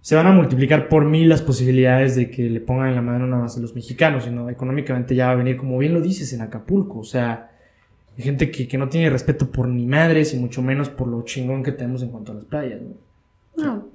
se 0.02 0.16
van 0.16 0.28
a 0.28 0.32
multiplicar 0.32 0.88
por 0.88 1.06
mil 1.06 1.28
las 1.28 1.42
posibilidades 1.42 2.16
de 2.16 2.30
que 2.30 2.50
le 2.50 2.62
pongan 2.62 2.90
en 2.90 2.96
la 2.96 3.02
mano 3.02 3.28
nada 3.28 3.44
más 3.44 3.58
a 3.58 3.60
los 3.60 3.76
mexicanos, 3.76 4.24
sino 4.24 4.50
económicamente 4.50 5.14
ya 5.14 5.28
va 5.28 5.34
a 5.34 5.36
venir, 5.36 5.58
como 5.58 5.78
bien 5.78 5.94
lo 5.94 6.02
dices, 6.02 6.32
en 6.34 6.42
Acapulco. 6.42 7.00
O 7.00 7.04
sea, 7.04 7.49
hay 8.20 8.26
gente 8.26 8.52
que, 8.52 8.78
no 8.78 8.90
tiene 8.90 9.10
respeto 9.10 9.50
por 9.50 9.70
ni 9.70 9.86
madres 9.86 10.34
y 10.34 10.38
mucho 10.38 10.62
menos 10.62 10.90
por 10.90 11.08
lo 11.08 11.22
chingón 11.24 11.64
que 11.64 11.72
tenemos 11.72 12.04
en 12.04 12.10
cuanto 12.10 12.34
a 12.34 12.36
las 12.36 12.44
playas, 12.44 12.82
¿no? 12.82 12.96
No, 13.64 13.86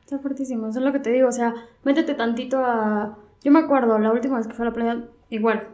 está 0.00 0.18
fuertísimo. 0.18 0.66
Eso 0.66 0.80
es 0.80 0.84
lo 0.84 0.92
que 0.92 0.98
te 0.98 1.12
digo. 1.12 1.28
O 1.28 1.32
sea, 1.32 1.54
métete 1.84 2.14
tantito 2.14 2.58
a. 2.58 3.16
Yo 3.44 3.52
me 3.52 3.60
acuerdo, 3.60 3.96
la 4.00 4.10
última 4.10 4.36
vez 4.38 4.48
que 4.48 4.54
fui 4.54 4.64
a 4.64 4.70
la 4.70 4.74
playa, 4.74 5.04
igual. 5.30 5.68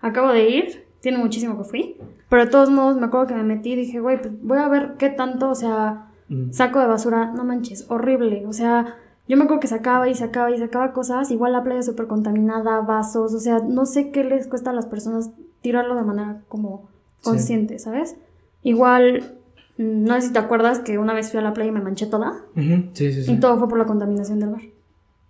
Acabo 0.00 0.32
de 0.32 0.48
ir, 0.48 0.84
tiene 0.98 1.18
muchísimo 1.18 1.56
que 1.56 1.62
fui. 1.62 1.96
Pero 2.28 2.44
de 2.44 2.50
todos 2.50 2.70
modos, 2.70 2.96
me 2.96 3.06
acuerdo 3.06 3.28
que 3.28 3.34
me 3.34 3.44
metí 3.44 3.74
y 3.74 3.76
dije, 3.76 4.00
güey, 4.00 4.20
pues 4.20 4.34
voy 4.42 4.58
a 4.58 4.66
ver 4.66 4.94
qué 4.98 5.10
tanto, 5.10 5.50
o 5.50 5.54
sea, 5.54 6.10
saco 6.50 6.80
de 6.80 6.88
basura. 6.88 7.26
No 7.26 7.44
manches, 7.44 7.86
horrible. 7.88 8.46
O 8.46 8.52
sea 8.52 8.96
yo 9.26 9.38
me 9.38 9.44
acuerdo 9.44 9.60
que 9.60 9.68
sacaba 9.68 10.08
y 10.08 10.14
sacaba 10.14 10.50
y 10.50 10.58
sacaba 10.58 10.92
cosas, 10.92 11.30
igual 11.30 11.52
la 11.52 11.62
playa 11.62 11.82
súper 11.82 12.06
contaminada, 12.06 12.80
vasos, 12.80 13.32
o 13.32 13.38
sea, 13.38 13.60
no 13.60 13.86
sé 13.86 14.10
qué 14.10 14.22
les 14.22 14.46
cuesta 14.48 14.70
a 14.70 14.74
las 14.74 14.84
personas 14.84 15.30
tirarlo 15.62 15.94
de 15.94 16.02
manera 16.02 16.42
como 16.48 16.90
consciente, 17.24 17.78
¿sabes? 17.78 18.16
Igual, 18.62 19.38
mm, 19.78 20.04
no 20.04 20.14
sé 20.14 20.28
si 20.28 20.32
te 20.32 20.38
acuerdas 20.38 20.80
que 20.80 20.98
una 20.98 21.14
vez 21.14 21.30
fui 21.30 21.40
a 21.40 21.42
la 21.42 21.52
playa 21.52 21.70
y 21.70 21.72
me 21.72 21.80
manché 21.80 22.06
toda. 22.06 22.44
sí, 22.54 22.90
sí, 23.12 23.24
sí. 23.24 23.32
Y 23.32 23.40
todo 23.40 23.58
fue 23.58 23.68
por 23.68 23.78
la 23.78 23.86
contaminación 23.86 24.40
del 24.40 24.50
mar. 24.50 24.62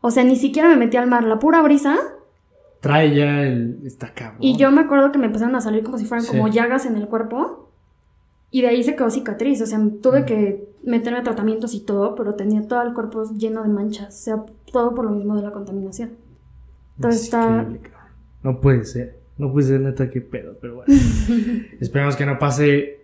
O 0.00 0.10
sea, 0.10 0.24
ni 0.24 0.36
siquiera 0.36 0.68
me 0.68 0.76
metí 0.76 0.96
al 0.96 1.08
mar, 1.08 1.24
la 1.24 1.38
pura 1.38 1.62
brisa. 1.62 1.96
Trae 2.80 3.14
ya 3.14 3.42
el... 3.42 3.80
está 3.86 4.12
cabrón. 4.12 4.36
Y 4.40 4.58
yo 4.58 4.70
me 4.70 4.82
acuerdo 4.82 5.10
que 5.10 5.18
me 5.18 5.26
empezaron 5.26 5.56
a 5.56 5.62
salir 5.62 5.82
como 5.82 5.96
si 5.96 6.04
fueran 6.04 6.26
como 6.26 6.48
llagas 6.48 6.84
en 6.84 6.96
el 6.96 7.08
cuerpo. 7.08 7.70
Y 8.50 8.60
de 8.60 8.68
ahí 8.68 8.84
se 8.84 8.94
quedó 8.94 9.10
cicatriz, 9.10 9.60
o 9.62 9.66
sea, 9.66 9.80
tuve 10.02 10.26
que 10.26 10.68
meterme 10.84 11.18
a 11.18 11.22
tratamientos 11.22 11.74
y 11.74 11.80
todo, 11.80 12.14
pero 12.14 12.34
tenía 12.34 12.68
todo 12.68 12.82
el 12.82 12.92
cuerpo 12.92 13.24
lleno 13.36 13.62
de 13.62 13.68
manchas, 13.68 14.14
o 14.14 14.22
sea, 14.22 14.44
todo 14.70 14.94
por 14.94 15.06
lo 15.06 15.10
mismo 15.10 15.34
de 15.34 15.42
la 15.42 15.50
contaminación. 15.50 16.12
Entonces 16.96 17.24
está... 17.24 17.66
No 18.42 18.60
puede 18.60 18.84
ser. 18.84 19.23
No 19.36 19.52
puede 19.52 19.68
ser 19.68 19.80
neta 19.80 20.10
qué 20.10 20.20
pedo, 20.20 20.56
pero 20.60 20.76
bueno. 20.76 20.94
Esperemos 21.80 22.16
que 22.16 22.26
no 22.26 22.38
pase, 22.38 23.00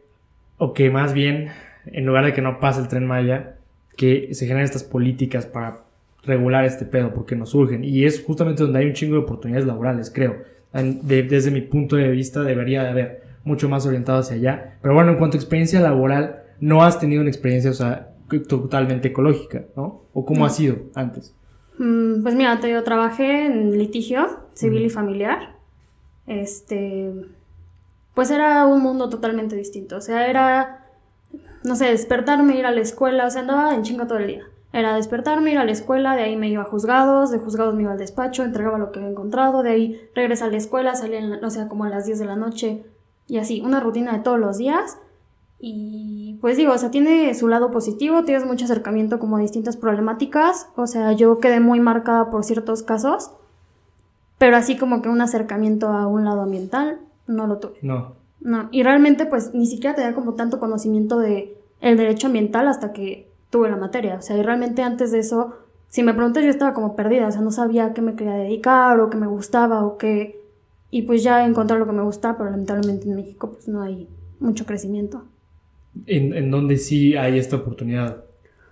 o 0.59 0.73
que 0.73 0.91
más 0.91 1.13
bien, 1.13 1.49
en 1.87 2.07
lugar 2.07 2.25
de 2.25 2.33
que 2.33 2.43
no 2.43 2.61
pase 2.61 2.81
el 2.81 2.89
tren 2.89 3.07
Maya, 3.07 3.57
que 3.97 4.33
se 4.33 4.47
generen 4.47 4.65
estas 4.65 4.85
políticas 4.85 5.47
para 5.47 5.85
regular 6.25 6.65
este 6.65 6.85
pedo, 6.85 7.13
porque 7.13 7.37
nos 7.37 7.51
surgen. 7.51 7.85
Y 7.85 8.05
es 8.05 8.23
justamente 8.23 8.63
donde 8.63 8.79
hay 8.79 8.87
un 8.87 8.93
chingo 8.93 9.15
de 9.15 9.23
oportunidades 9.23 9.67
laborales, 9.67 10.11
creo. 10.15 10.37
desde 10.73 11.51
mi 11.51 11.63
punto 11.63 11.97
de 11.97 12.09
vista 12.11 12.43
debería 12.43 12.83
de 12.83 12.89
haber 12.89 13.23
mucho 13.45 13.69
más 13.69 13.87
orientado 13.87 14.21
hacia 14.21 14.37
allá. 14.37 14.79
Pero 14.83 14.95
bueno, 14.95 15.13
en 15.13 15.19
cuanto 15.19 15.37
a 15.37 15.41
experiencia 15.41 15.81
laboral, 15.81 16.43
no 16.61 16.83
has 16.83 17.01
tenido 17.01 17.21
una 17.23 17.31
experiencia, 17.31 17.71
o 17.71 17.75
sea, 17.75 18.11
totalmente 18.49 19.09
ecológica, 19.09 19.65
¿no? 19.77 20.05
¿O 20.13 20.25
cómo 20.25 20.45
ha 20.45 20.51
sido 20.51 20.77
antes? 20.95 21.35
Mm, 21.79 22.23
pues 22.23 22.35
mira, 22.35 22.61
yo 22.61 22.85
trabajé 22.85 23.47
en 23.47 23.77
litigio 23.77 24.27
civil 24.55 24.83
y 24.83 24.91
familiar. 24.91 25.50
Este, 26.31 27.13
pues 28.15 28.31
era 28.31 28.65
un 28.65 28.81
mundo 28.81 29.09
totalmente 29.09 29.57
distinto. 29.57 29.97
O 29.97 30.01
sea, 30.01 30.29
era, 30.29 30.87
no 31.65 31.75
sé, 31.75 31.87
despertarme, 31.87 32.57
ir 32.57 32.67
a 32.67 32.71
la 32.71 32.81
escuela, 32.81 33.27
o 33.27 33.31
sea, 33.31 33.41
andaba 33.41 33.75
en 33.75 33.83
chinga 33.83 34.07
todo 34.07 34.19
el 34.19 34.29
día. 34.29 34.45
Era 34.73 34.95
despertarme, 34.95 35.51
ir 35.51 35.59
a 35.59 35.65
la 35.65 35.73
escuela, 35.73 36.15
de 36.15 36.23
ahí 36.23 36.37
me 36.37 36.49
iba 36.49 36.63
a 36.63 36.67
juzgados, 36.67 37.33
de 37.33 37.39
juzgados 37.39 37.75
me 37.75 37.83
iba 37.83 37.91
al 37.91 37.99
despacho, 37.99 38.45
entregaba 38.45 38.79
lo 38.79 38.93
que 38.93 39.01
había 39.01 39.11
encontrado, 39.11 39.65
de 39.65 39.71
ahí 39.71 40.01
regresé 40.15 40.45
a 40.45 40.47
la 40.47 40.57
escuela, 40.57 40.95
salía, 40.95 41.19
en 41.19 41.45
o 41.45 41.51
sea, 41.51 41.67
como 41.67 41.83
a 41.83 41.89
las 41.89 42.07
10 42.07 42.21
de 42.21 42.27
la 42.27 42.37
noche 42.37 42.85
y 43.27 43.39
así, 43.39 43.61
una 43.61 43.81
rutina 43.81 44.13
de 44.13 44.21
todos 44.21 44.39
los 44.39 44.57
días. 44.57 44.99
Y 45.59 46.39
pues 46.41 46.57
digo, 46.57 46.73
o 46.73 46.79
sea, 46.79 46.93
tiene 46.93 47.35
su 47.35 47.49
lado 47.49 47.73
positivo, 47.73 48.23
tienes 48.23 48.47
mucho 48.47 48.67
acercamiento 48.67 49.19
como 49.19 49.37
a 49.37 49.41
distintas 49.41 49.77
problemáticas, 49.77 50.69
o 50.77 50.87
sea, 50.87 51.11
yo 51.11 51.41
quedé 51.41 51.59
muy 51.59 51.81
marcada 51.81 52.31
por 52.31 52.45
ciertos 52.45 52.85
casos, 52.85 53.33
pero 54.41 54.57
así 54.57 54.79
como 54.79 55.03
que 55.03 55.11
un 55.11 55.21
acercamiento 55.21 55.89
a 55.89 56.07
un 56.07 56.25
lado 56.25 56.41
ambiental, 56.41 56.99
no 57.27 57.47
lo 57.47 57.59
tuve. 57.59 57.75
No. 57.83 58.15
No, 58.41 58.71
y 58.73 58.83
realmente 58.83 59.27
pues 59.27 59.53
ni 59.53 59.67
siquiera 59.67 59.95
tenía 59.95 60.15
como 60.15 60.33
tanto 60.33 60.59
conocimiento 60.59 61.19
de 61.19 61.59
el 61.83 61.99
derecho 61.99 62.29
ambiental 62.29 62.67
hasta 62.67 62.95
que 62.95 63.29
tuve 63.51 63.69
la 63.69 63.77
materia. 63.77 64.15
O 64.15 64.23
sea, 64.23 64.39
y 64.39 64.43
realmente 64.43 64.83
antes 64.83 65.13
de 65.13 65.19
eso, 65.19 65.57
si 65.89 66.03
me 66.03 66.15
preguntas, 66.15 66.43
yo 66.43 66.49
estaba 66.49 66.73
como 66.73 66.97
perdida, 66.97 67.29
o 67.29 67.31
sea, 67.31 67.43
no 67.43 67.51
sabía 67.51 67.85
a 67.85 67.93
qué 67.93 68.01
me 68.01 68.15
quería 68.15 68.33
dedicar 68.33 68.99
o 68.99 69.11
qué 69.11 69.19
me 69.19 69.27
gustaba 69.27 69.85
o 69.85 69.99
qué. 69.99 70.41
Y 70.91 71.03
pues 71.03 71.23
ya 71.23 71.45
encontré 71.45 71.79
lo 71.79 71.85
que 71.85 71.93
me 71.93 72.03
gusta, 72.03 72.39
pero 72.39 72.49
lamentablemente 72.49 73.11
en 73.11 73.17
México 73.17 73.53
pues 73.53 73.69
no 73.69 73.83
hay 73.83 74.09
mucho 74.39 74.65
crecimiento. 74.65 75.27
¿En, 76.07 76.33
en 76.33 76.51
dónde 76.51 76.79
sí 76.79 77.15
hay 77.15 77.39
esta 77.39 77.57
oportunidad? 77.57 78.25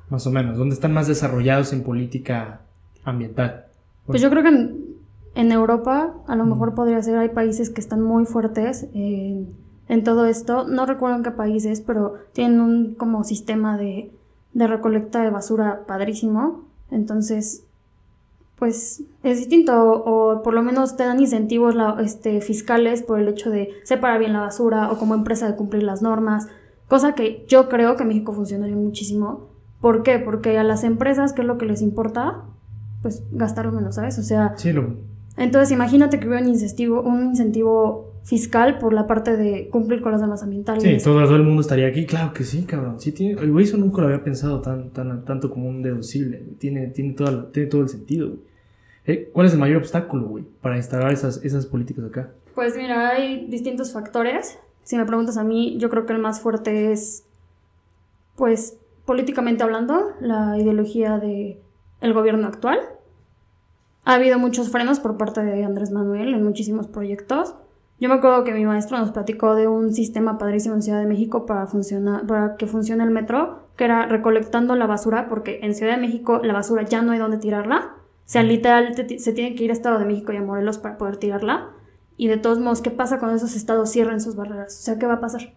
Más 0.08 0.26
o 0.26 0.30
menos. 0.30 0.56
¿Dónde 0.56 0.74
están 0.74 0.94
más 0.94 1.08
desarrollados 1.08 1.74
en 1.74 1.82
política 1.82 2.62
ambiental? 3.04 3.66
Pues 4.06 4.22
yo 4.22 4.30
creo 4.30 4.42
que 4.42 4.48
en, 4.48 4.87
Europa 5.34 6.14
a 6.26 6.36
lo 6.36 6.44
mejor 6.44 6.74
podría 6.74 7.02
ser, 7.02 7.18
hay 7.18 7.28
países 7.30 7.70
que 7.70 7.80
están 7.80 8.02
muy 8.02 8.24
fuertes 8.26 8.88
en, 8.94 9.54
en 9.88 10.04
todo 10.04 10.26
esto. 10.26 10.66
No 10.66 10.86
recuerdo 10.86 11.16
en 11.16 11.22
qué 11.22 11.30
países, 11.30 11.80
pero 11.80 12.14
tienen 12.32 12.60
un 12.60 12.94
como 12.94 13.24
sistema 13.24 13.76
de 13.76 14.12
de 14.52 14.66
recolecta 14.66 15.22
de 15.22 15.30
basura 15.30 15.84
padrísimo. 15.86 16.64
Entonces, 16.90 17.64
pues 18.56 19.04
es 19.22 19.38
distinto 19.38 20.02
o, 20.04 20.42
por 20.42 20.54
lo 20.54 20.62
menos 20.62 20.96
te 20.96 21.04
dan 21.04 21.20
incentivos 21.20 21.76
este, 22.00 22.40
fiscales 22.40 23.02
por 23.02 23.20
el 23.20 23.28
hecho 23.28 23.50
de 23.50 23.70
separar 23.84 24.18
bien 24.18 24.32
la 24.32 24.40
basura 24.40 24.90
o 24.90 24.98
como 24.98 25.14
empresa 25.14 25.46
de 25.46 25.56
cumplir 25.56 25.84
las 25.84 26.02
normas, 26.02 26.48
cosa 26.88 27.14
que 27.14 27.44
yo 27.48 27.68
creo 27.68 27.96
que 27.96 28.04
México 28.04 28.32
funcionaría 28.32 28.76
muchísimo. 28.76 29.48
¿Por 29.80 30.02
qué? 30.02 30.18
Porque 30.18 30.58
a 30.58 30.64
las 30.64 30.82
empresas, 30.82 31.32
¿qué 31.32 31.42
es 31.42 31.46
lo 31.46 31.56
que 31.56 31.66
les 31.66 31.82
importa? 31.82 32.42
Pues 33.00 33.22
gastar 33.30 33.70
menos, 33.70 33.94
¿sabes? 33.94 34.18
O 34.18 34.22
sea... 34.22 34.54
Sí, 34.56 34.72
lo... 34.72 34.96
Entonces 35.38 35.72
imagínate 35.72 36.18
que 36.18 36.26
hubiera 36.26 36.44
un 36.44 36.50
incentivo, 36.50 37.00
un 37.00 37.26
incentivo 37.26 38.12
fiscal 38.24 38.78
por 38.78 38.92
la 38.92 39.06
parte 39.06 39.36
de 39.36 39.68
cumplir 39.70 40.02
con 40.02 40.12
las 40.12 40.20
normas 40.20 40.42
ambientales. 40.42 40.82
Sí, 40.82 40.98
todo, 41.02 41.22
el 41.34 41.42
mundo 41.42 41.62
estaría 41.62 41.86
aquí. 41.86 42.04
Claro 42.04 42.32
que 42.32 42.44
sí, 42.44 42.64
cabrón. 42.64 43.00
Sí, 43.00 43.12
tiene, 43.12 43.34
güey 43.46 43.64
eso 43.64 43.76
nunca 43.76 44.02
lo 44.02 44.08
había 44.08 44.22
pensado 44.22 44.60
tan, 44.60 44.90
tan, 44.90 45.24
tanto 45.24 45.50
como 45.50 45.68
un 45.68 45.80
deducible. 45.82 46.42
Tiene, 46.58 46.88
tiene, 46.88 47.14
todo, 47.14 47.46
tiene 47.46 47.68
todo 47.68 47.82
el 47.82 47.88
sentido, 47.88 48.32
eh, 49.08 49.30
¿Cuál 49.32 49.46
es 49.46 49.54
el 49.54 49.58
mayor 49.58 49.78
obstáculo, 49.78 50.26
güey, 50.26 50.44
para 50.60 50.76
instalar 50.76 51.10
esas, 51.10 51.42
esas 51.42 51.64
políticas 51.64 52.04
acá? 52.04 52.30
Pues 52.54 52.76
mira, 52.76 53.08
hay 53.08 53.46
distintos 53.46 53.90
factores. 53.90 54.58
Si 54.82 54.98
me 54.98 55.06
preguntas 55.06 55.38
a 55.38 55.44
mí, 55.44 55.78
yo 55.78 55.88
creo 55.88 56.04
que 56.04 56.12
el 56.12 56.18
más 56.18 56.42
fuerte 56.42 56.92
es, 56.92 57.24
pues, 58.36 58.76
políticamente 59.06 59.62
hablando, 59.62 60.12
la 60.20 60.58
ideología 60.58 61.16
de 61.16 61.58
el 62.02 62.12
gobierno 62.12 62.46
actual. 62.48 62.80
Ha 64.08 64.14
habido 64.14 64.38
muchos 64.38 64.70
frenos 64.70 65.00
por 65.00 65.16
parte 65.16 65.44
de 65.44 65.64
Andrés 65.64 65.90
Manuel 65.90 66.32
en 66.32 66.42
muchísimos 66.42 66.86
proyectos 66.88 67.54
yo 68.00 68.08
me 68.08 68.14
acuerdo 68.14 68.44
que 68.44 68.52
mi 68.52 68.64
maestro 68.64 68.96
nos 68.98 69.10
platicó 69.10 69.56
de 69.56 69.66
un 69.66 69.92
sistema 69.92 70.38
padrísimo 70.38 70.76
en 70.76 70.82
Ciudad 70.82 71.00
de 71.00 71.06
México 71.06 71.46
para, 71.46 71.66
funcionar, 71.66 72.26
para 72.26 72.56
que 72.56 72.68
funcione 72.68 73.02
el 73.02 73.10
metro, 73.10 73.66
que 73.76 73.84
era 73.84 74.06
recolectando 74.06 74.76
la 74.76 74.86
basura, 74.86 75.28
porque 75.28 75.58
en 75.62 75.74
Ciudad 75.74 75.96
de 75.96 76.00
México 76.00 76.40
la 76.44 76.52
basura 76.52 76.84
ya 76.84 77.02
no 77.02 77.10
hay 77.10 77.18
donde 77.18 77.38
tirarla. 77.38 77.96
O 77.96 78.30
sea, 78.30 78.44
literal 78.44 78.94
se 78.94 79.32
tiene 79.32 79.56
que 79.56 79.64
ir 79.64 79.70
a 79.70 79.72
Estado 79.72 79.98
de 79.98 80.04
México 80.04 80.32
y 80.32 80.36
a 80.36 80.42
Morelos 80.42 80.78
para 80.78 80.96
poder 80.96 81.16
tirarla. 81.16 81.70
Y 82.16 82.28
de 82.28 82.36
todos 82.36 82.60
modos, 82.60 82.82
¿qué 82.82 82.90
pasa 82.90 83.18
cuando 83.18 83.36
esos 83.36 83.56
estados 83.56 83.90
cierren 83.90 84.20
sus 84.20 84.36
barreras? 84.36 84.78
O 84.78 84.82
sea, 84.82 84.98
¿qué 84.98 85.06
va 85.06 85.14
a 85.14 85.20
pasar? 85.20 85.54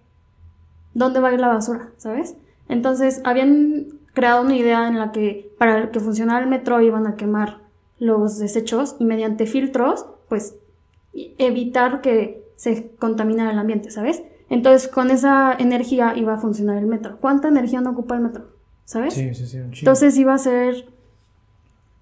¿Dónde 0.95 1.19
va 1.19 1.29
a 1.29 1.33
ir 1.33 1.39
la 1.39 1.47
basura? 1.47 1.91
¿Sabes? 1.97 2.37
Entonces, 2.69 3.21
habían 3.23 3.99
creado 4.13 4.41
una 4.41 4.55
idea 4.55 4.87
en 4.87 4.97
la 4.97 5.11
que 5.11 5.53
para 5.59 5.91
que 5.91 5.99
funcionara 5.99 6.43
el 6.43 6.49
metro 6.49 6.81
iban 6.81 7.05
a 7.05 7.15
quemar 7.15 7.59
los 8.01 8.39
desechos 8.39 8.95
y 8.97 9.05
mediante 9.05 9.45
filtros, 9.45 10.07
pues 10.27 10.55
evitar 11.13 12.01
que 12.01 12.43
se 12.55 12.95
contaminara 12.95 13.51
el 13.51 13.59
ambiente, 13.59 13.91
¿sabes? 13.91 14.23
Entonces, 14.49 14.89
con 14.89 15.11
esa 15.11 15.53
energía 15.53 16.13
iba 16.17 16.33
a 16.33 16.37
funcionar 16.37 16.79
el 16.79 16.87
metro. 16.87 17.17
¿Cuánta 17.21 17.47
energía 17.47 17.79
no 17.79 17.91
ocupa 17.91 18.15
el 18.15 18.23
metro? 18.23 18.47
¿Sabes? 18.85 19.13
Sí, 19.13 19.35
sí, 19.35 19.45
sí. 19.45 19.59
Entonces 19.59 20.17
iba 20.17 20.33
a 20.33 20.39
ser. 20.39 20.89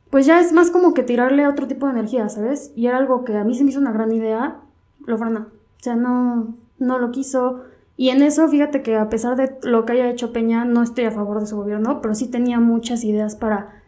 Pues 0.10 0.26
ya 0.26 0.40
es 0.40 0.54
más 0.54 0.72
como 0.72 0.94
que 0.94 1.04
tirarle 1.04 1.44
a 1.44 1.50
otro 1.50 1.68
tipo 1.68 1.86
de 1.86 1.92
energía, 1.92 2.30
¿sabes? 2.30 2.72
Y 2.78 2.88
era 2.88 2.98
algo 2.98 3.26
que 3.26 3.36
a 3.36 3.44
mí 3.44 3.54
se 3.54 3.66
me 3.66 3.72
hizo 3.72 3.82
una 3.82 3.92
gran 3.92 4.14
idea, 4.14 4.62
lo 5.06 5.18
frenó. 5.18 5.40
O 5.42 5.84
sea, 5.84 5.98
no, 5.98 6.56
no 6.78 6.98
lo 6.98 7.12
quiso. 7.12 7.66
Y 7.98 8.10
en 8.10 8.22
eso, 8.22 8.48
fíjate 8.48 8.84
que 8.84 8.96
a 8.96 9.10
pesar 9.10 9.36
de 9.36 9.58
lo 9.64 9.86
que 9.86 9.92
haya 9.92 10.10
hecho 10.10 10.32
Peña, 10.32 10.64
no 10.64 10.82
estoy 10.82 11.04
a 11.04 11.12
favor 11.12 11.42
de 11.42 11.46
su 11.46 11.58
gobierno, 11.58 12.02
pero 12.02 12.16
sí 12.16 12.30
tenía 12.30 12.62
muchas 12.62 13.04
ideas 13.04 13.36
para, 13.36 13.79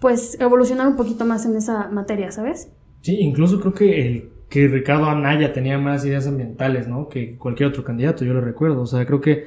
pues, 0.00 0.38
evolucionar 0.40 0.86
un 0.88 0.96
poquito 0.96 1.24
más 1.24 1.46
en 1.46 1.56
esa 1.56 1.88
materia, 1.88 2.30
¿sabes? 2.30 2.70
Sí, 3.02 3.16
incluso 3.20 3.60
creo 3.60 3.74
que 3.74 4.06
el 4.06 4.30
que 4.48 4.68
Ricardo 4.68 5.06
Anaya 5.06 5.52
tenía 5.52 5.78
más 5.78 6.04
ideas 6.04 6.26
ambientales, 6.26 6.86
¿no? 6.86 7.08
Que 7.08 7.36
cualquier 7.36 7.68
otro 7.68 7.84
candidato, 7.84 8.24
yo 8.24 8.32
lo 8.32 8.40
recuerdo. 8.40 8.82
O 8.82 8.86
sea, 8.86 9.04
creo 9.04 9.20
que 9.20 9.46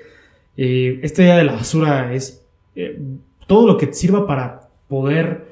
eh, 0.57 0.99
esta 1.03 1.21
idea 1.21 1.37
de 1.37 1.45
la 1.45 1.53
basura 1.53 2.13
es 2.13 2.45
eh, 2.75 2.99
todo 3.47 3.65
lo 3.65 3.77
que 3.77 3.93
sirva 3.93 4.27
para 4.27 4.69
poder, 4.87 5.47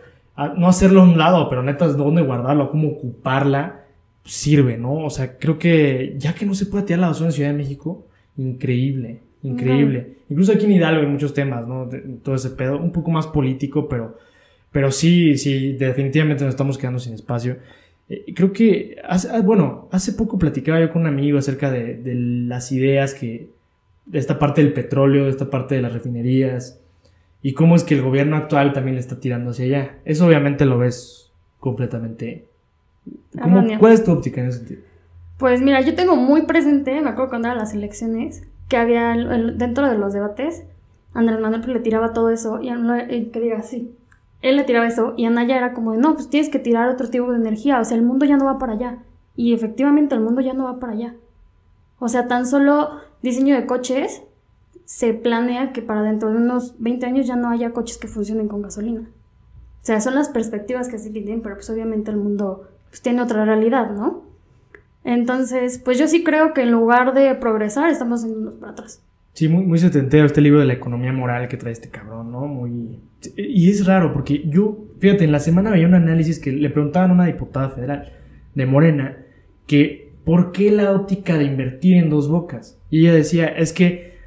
no 0.58 0.68
hacerlo 0.68 1.02
a 1.02 1.04
un 1.04 1.18
lado, 1.18 1.50
pero 1.50 1.64
neta, 1.64 1.88
dónde 1.88 2.22
guardarlo, 2.22 2.70
cómo 2.70 2.90
ocuparla, 2.90 3.86
sirve, 4.24 4.78
¿no? 4.78 5.06
O 5.06 5.10
sea, 5.10 5.38
creo 5.38 5.58
que 5.58 6.16
ya 6.18 6.36
que 6.36 6.46
no 6.46 6.54
se 6.54 6.66
puede 6.66 6.84
tirar 6.84 7.00
la 7.00 7.08
basura 7.08 7.30
en 7.30 7.34
Ciudad 7.34 7.50
de 7.52 7.58
México, 7.58 8.08
increíble, 8.36 9.22
increíble. 9.44 10.18
Incluso 10.30 10.52
aquí 10.52 10.66
en 10.66 10.74
Hidalgo 10.74 11.02
hay 11.02 11.08
muchos 11.08 11.34
temas, 11.34 11.66
¿no? 11.66 11.90
todo 12.22 12.36
ese 12.36 12.50
pedo, 12.50 12.78
un 12.78 12.92
poco 12.92 13.10
más 13.10 13.28
político, 13.28 13.88
pero, 13.88 14.18
pero 14.71 14.91
sí, 14.91 15.38
sí, 15.38 15.73
definitivamente 15.73 16.43
nos 16.43 16.53
estamos 16.53 16.77
quedando 16.77 16.99
sin 16.99 17.13
espacio. 17.13 17.58
Eh, 18.10 18.34
creo 18.36 18.53
que, 18.53 18.97
hace, 19.08 19.30
ah, 19.30 19.41
bueno, 19.41 19.88
hace 19.91 20.13
poco 20.13 20.38
platicaba 20.38 20.80
yo 20.80 20.91
con 20.91 21.01
un 21.03 21.08
amigo 21.08 21.38
acerca 21.38 21.71
de, 21.71 22.01
las 22.47 22.71
ideas 22.71 23.13
que, 23.13 23.49
de 24.06 24.19
esta 24.19 24.39
parte 24.39 24.63
del 24.63 24.73
petróleo, 24.73 25.25
de 25.25 25.32
esta 25.32 25.49
parte 25.49 25.75
de 25.75 25.82
las 25.82 25.93
refinerías, 25.93 26.80
y 27.41 27.53
cómo 27.53 27.75
es 27.75 27.84
que 27.84 27.95
el 27.95 28.01
gobierno 28.01 28.36
actual 28.36 28.73
también 28.73 28.95
le 28.95 29.01
está 29.01 29.19
tirando 29.19 29.51
hacia 29.51 29.65
allá. 29.65 29.95
Eso 30.06 30.25
obviamente 30.25 30.65
lo 30.65 30.77
ves 30.77 31.32
completamente... 31.60 32.45
¿Cuál 33.80 33.93
es 33.93 34.03
tu 34.03 34.12
óptica 34.12 34.41
en 34.41 34.47
ese 34.47 34.60
sentido? 34.60 34.82
Pues 35.38 35.62
mira, 35.62 35.82
yo 35.82 35.95
tengo 35.95 36.15
muy 36.15 36.41
presente, 36.41 36.99
me 37.01 37.10
acuerdo 37.10 37.30
cuando 37.30 37.47
eran 37.47 37.60
las 37.60 37.73
elecciones, 37.73 38.43
que 38.67 38.77
había 38.77 39.13
dentro 39.56 39.89
de 39.89 39.97
los 39.97 40.13
debates, 40.13 40.63
Andrés 41.13 41.39
Manuel 41.39 41.62
le 41.73 41.80
tiraba 41.80 42.12
todo 42.12 42.32
eso 42.32 42.60
y, 42.62 42.69
y 42.69 43.25
que 43.25 43.39
diga, 43.39 43.62
sí, 43.62 43.93
él 44.41 44.56
le 44.56 44.63
tiraba 44.63 44.88
eso 44.88 45.13
y 45.17 45.26
Anaya 45.26 45.58
era 45.58 45.73
como 45.73 45.93
de, 45.93 45.97
no, 45.97 46.13
pues 46.13 46.30
tienes 46.30 46.50
que 46.50 46.60
tirar 46.60 46.89
otro 46.89 47.10
tipo 47.10 47.32
de 47.32 47.38
energía, 47.38 47.80
o 47.80 47.86
sea, 47.86 47.97
el 47.97 48.04
mundo 48.04 48.26
ya 48.26 48.38
no 48.38 48.45
va 48.45 48.60
para 48.60 48.73
allá. 48.73 49.00
Y 49.36 49.54
efectivamente 49.54 50.15
el 50.15 50.21
mundo 50.21 50.41
ya 50.41 50.54
no 50.54 50.65
va 50.65 50.80
para 50.80 50.93
allá. 50.93 51.15
O 52.00 52.10
sea, 52.10 52.28
tan 52.28 52.45
solo 52.45 52.89
diseño 53.21 53.56
de 53.56 53.65
coches 53.65 54.23
se 54.86 55.13
planea 55.13 55.73
que 55.73 55.82
para 55.82 56.02
dentro 56.02 56.30
de 56.30 56.38
unos 56.38 56.76
20 56.80 57.06
años 57.06 57.28
ya 57.28 57.36
no 57.36 57.50
haya 57.50 57.71
coches 57.71 57.97
que 57.97 58.08
funcionen 58.08 58.47
con 58.47 58.62
gasolina. 58.62 59.02
O 59.02 59.86
sea, 59.86 60.02
son 60.02 60.15
las 60.15 60.30
perspectivas 60.30 60.89
que 60.89 60.97
se 60.97 61.10
tienen, 61.10 61.41
pero 61.41 61.56
pues 61.56 61.69
obviamente 61.69 62.12
el 62.12 62.17
mundo 62.17 62.67
pues, 62.89 63.02
tiene 63.02 63.21
otra 63.21 63.45
realidad, 63.45 63.91
¿no? 63.91 64.23
Entonces, 65.04 65.80
pues 65.80 65.97
yo 65.97 66.08
sí 66.08 66.23
creo 66.23 66.54
que 66.54 66.63
en 66.63 66.71
lugar 66.71 67.13
de 67.13 67.34
progresar, 67.36 67.89
estamos 67.89 68.23
yéndonos 68.23 68.56
para 68.56 68.73
atrás. 68.73 69.02
Sí, 69.38 69.50
muy, 69.50 69.63
muy 69.65 69.78
setentero 69.78 70.26
este 70.26 70.41
libro 70.41 70.60
de 70.60 70.65
la 70.65 70.73
economía 70.73 71.13
moral 71.13 71.47
que 71.47 71.58
trae 71.58 71.71
este 71.71 71.89
cabrón, 71.89 72.32
¿no? 72.32 72.47
Muy... 72.47 72.97
Y 73.36 73.69
es 73.69 73.86
raro 73.86 74.12
porque 74.12 74.41
yo, 74.47 74.88
fíjate, 74.97 75.26
en 75.26 75.32
la 75.32 75.39
semana 75.39 75.69
había 75.69 75.86
un 75.86 75.93
análisis 75.93 76.39
que 76.39 76.52
le 76.52 76.71
preguntaban 76.71 77.12
a 77.12 77.13
una 77.13 77.28
diputada 77.28 77.69
federal 77.69 78.13
de 78.56 78.65
Morena 78.65 79.15
que 79.67 80.12
¿por 80.26 80.52
qué 80.52 80.71
la 80.71 80.91
óptica 80.91 81.38
de 81.38 81.43
invertir 81.43 81.97
en 81.97 82.10
dos 82.10 82.28
bocas? 82.28 82.82
Y 82.89 83.02
ella 83.02 83.13
decía, 83.13 83.45
es 83.45 83.73
que 83.73 84.17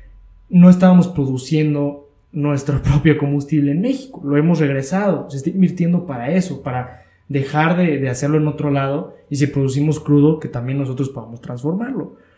no 0.48 0.70
estábamos 0.70 1.08
produciendo 1.08 2.08
nuestro 2.30 2.80
propio 2.84 3.18
combustible 3.18 3.72
en 3.72 3.80
México, 3.80 4.22
lo 4.24 4.36
hemos 4.36 4.60
regresado, 4.60 5.28
se 5.28 5.38
está 5.38 5.50
invirtiendo 5.50 6.06
para 6.06 6.30
eso, 6.30 6.62
para 6.62 7.02
dejar 7.28 7.76
de, 7.76 7.98
de 7.98 8.08
hacerlo 8.08 8.36
en 8.36 8.46
otro 8.46 8.70
lado 8.70 9.16
y 9.28 9.34
si 9.34 9.48
producimos 9.48 9.98
crudo, 9.98 10.38
que 10.38 10.46
también 10.46 10.78
nosotros 10.78 11.08
podamos 11.08 11.40
transformarlo. 11.40 12.29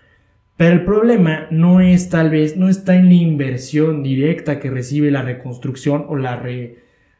Pero 0.56 0.74
el 0.74 0.84
problema 0.84 1.46
no 1.50 1.80
es 1.80 2.08
tal 2.08 2.30
vez, 2.30 2.56
no 2.56 2.68
está 2.68 2.94
en 2.96 3.08
la 3.08 3.14
inversión 3.14 4.02
directa 4.02 4.60
que 4.60 4.70
recibe 4.70 5.10
la 5.10 5.22
reconstrucción 5.22 6.04
o 6.08 6.16
la 6.16 6.40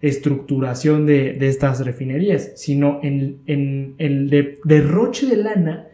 reestructuración 0.01 1.07
de, 1.07 1.33
de 1.33 1.49
estas 1.49 1.85
refinerías, 1.85 2.53
sino 2.57 3.01
en, 3.03 3.43
en 3.47 3.95
el 3.99 4.59
derroche 4.65 5.27
de 5.27 5.37
lana 5.37 5.89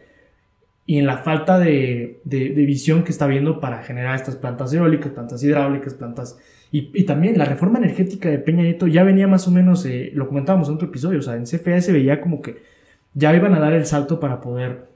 y 0.88 0.98
en 0.98 1.06
la 1.06 1.18
falta 1.18 1.58
de, 1.58 2.22
de, 2.24 2.48
de, 2.48 2.64
visión 2.64 3.04
que 3.04 3.12
está 3.12 3.26
habiendo 3.26 3.60
para 3.60 3.82
generar 3.82 4.16
estas 4.16 4.36
plantas 4.36 4.72
eólicas, 4.72 5.12
plantas 5.12 5.42
hidráulicas, 5.44 5.92
plantas... 5.92 6.38
Y, 6.72 6.90
y 6.98 7.04
también 7.04 7.36
la 7.36 7.44
reforma 7.44 7.78
energética 7.78 8.30
de 8.30 8.38
Peña 8.38 8.62
Nieto 8.62 8.86
ya 8.86 9.04
venía 9.04 9.28
más 9.28 9.46
o 9.46 9.50
menos, 9.50 9.84
eh, 9.84 10.10
lo 10.14 10.28
comentábamos 10.28 10.68
en 10.68 10.76
otro 10.76 10.88
episodio, 10.88 11.18
o 11.18 11.22
sea, 11.22 11.36
en 11.36 11.44
CFE 11.44 11.82
se 11.82 11.92
veía 11.92 12.22
como 12.22 12.40
que 12.40 12.62
ya 13.12 13.36
iban 13.36 13.54
a 13.54 13.60
dar 13.60 13.74
el 13.74 13.84
salto 13.84 14.18
para 14.18 14.40
poder 14.40 14.88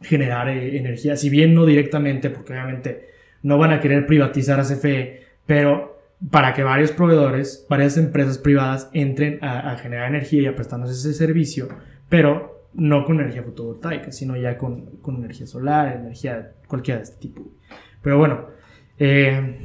generar 0.00 0.48
eh, 0.48 0.76
energía, 0.76 1.16
si 1.16 1.30
bien 1.30 1.54
no 1.54 1.66
directamente, 1.66 2.30
porque 2.30 2.52
obviamente 2.52 3.10
no 3.42 3.58
van 3.58 3.72
a 3.72 3.80
querer 3.80 4.06
privatizar 4.06 4.60
a 4.60 4.64
CFE, 4.64 5.22
pero 5.46 6.00
para 6.30 6.52
que 6.52 6.62
varios 6.62 6.92
proveedores, 6.92 7.66
varias 7.68 7.96
empresas 7.96 8.38
privadas 8.38 8.90
entren 8.92 9.38
a, 9.42 9.76
generar 9.76 10.08
energía 10.08 10.42
y 10.42 10.46
a 10.46 10.54
prestarnos 10.54 10.90
ese 10.90 11.14
servicio, 11.14 11.68
pero 12.08 12.68
no 12.74 13.04
con 13.04 13.20
energía 13.20 13.42
fotovoltaica, 13.42 14.12
sino 14.12 14.36
ya 14.36 14.58
con, 14.58 14.96
con 15.00 15.16
energía 15.16 15.46
solar, 15.46 15.96
energía 15.96 16.52
cualquiera 16.66 16.98
de 16.98 17.04
este 17.04 17.20
tipo. 17.20 17.50
Pero 18.02 18.18
bueno, 18.18 18.46
eh, 18.98 19.58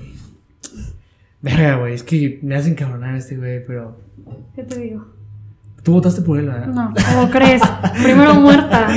güey, 1.79 1.93
es 1.93 2.03
que 2.03 2.39
me 2.41 2.55
hacen 2.55 2.75
cabronar 2.75 3.15
este 3.15 3.35
güey, 3.35 3.65
pero... 3.65 3.99
¿Qué 4.55 4.63
te 4.63 4.79
digo? 4.79 5.05
Tú 5.85 5.91
votaste 5.93 6.23
por 6.23 6.39
él, 6.39 6.47
¿verdad? 6.47 6.65
No, 6.65 6.91
¿cómo 7.13 7.29
crees? 7.29 7.61
Primero 8.03 8.33
muerta. 8.33 8.87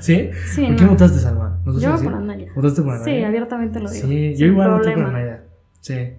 ¿Sí? 0.00 0.30
Sí, 0.46 0.62
¿Por 0.62 0.70
no. 0.70 0.76
qué 0.78 0.84
votaste, 0.86 1.18
Salma? 1.18 1.58
¿No 1.62 1.78
Yo 1.78 1.94
por 2.02 2.14
Anaya. 2.14 2.46
¿Votaste 2.56 2.80
por 2.80 2.94
Anaya? 2.94 3.04
Sí, 3.04 3.22
abiertamente 3.22 3.80
lo 3.80 3.90
digo. 3.90 4.08
Sí, 4.08 4.34
yo 4.36 4.46
igual 4.46 4.70
voté 4.70 4.92
por. 4.92 5.04
Anaya. 5.04 5.42
Sí. 5.80 6.14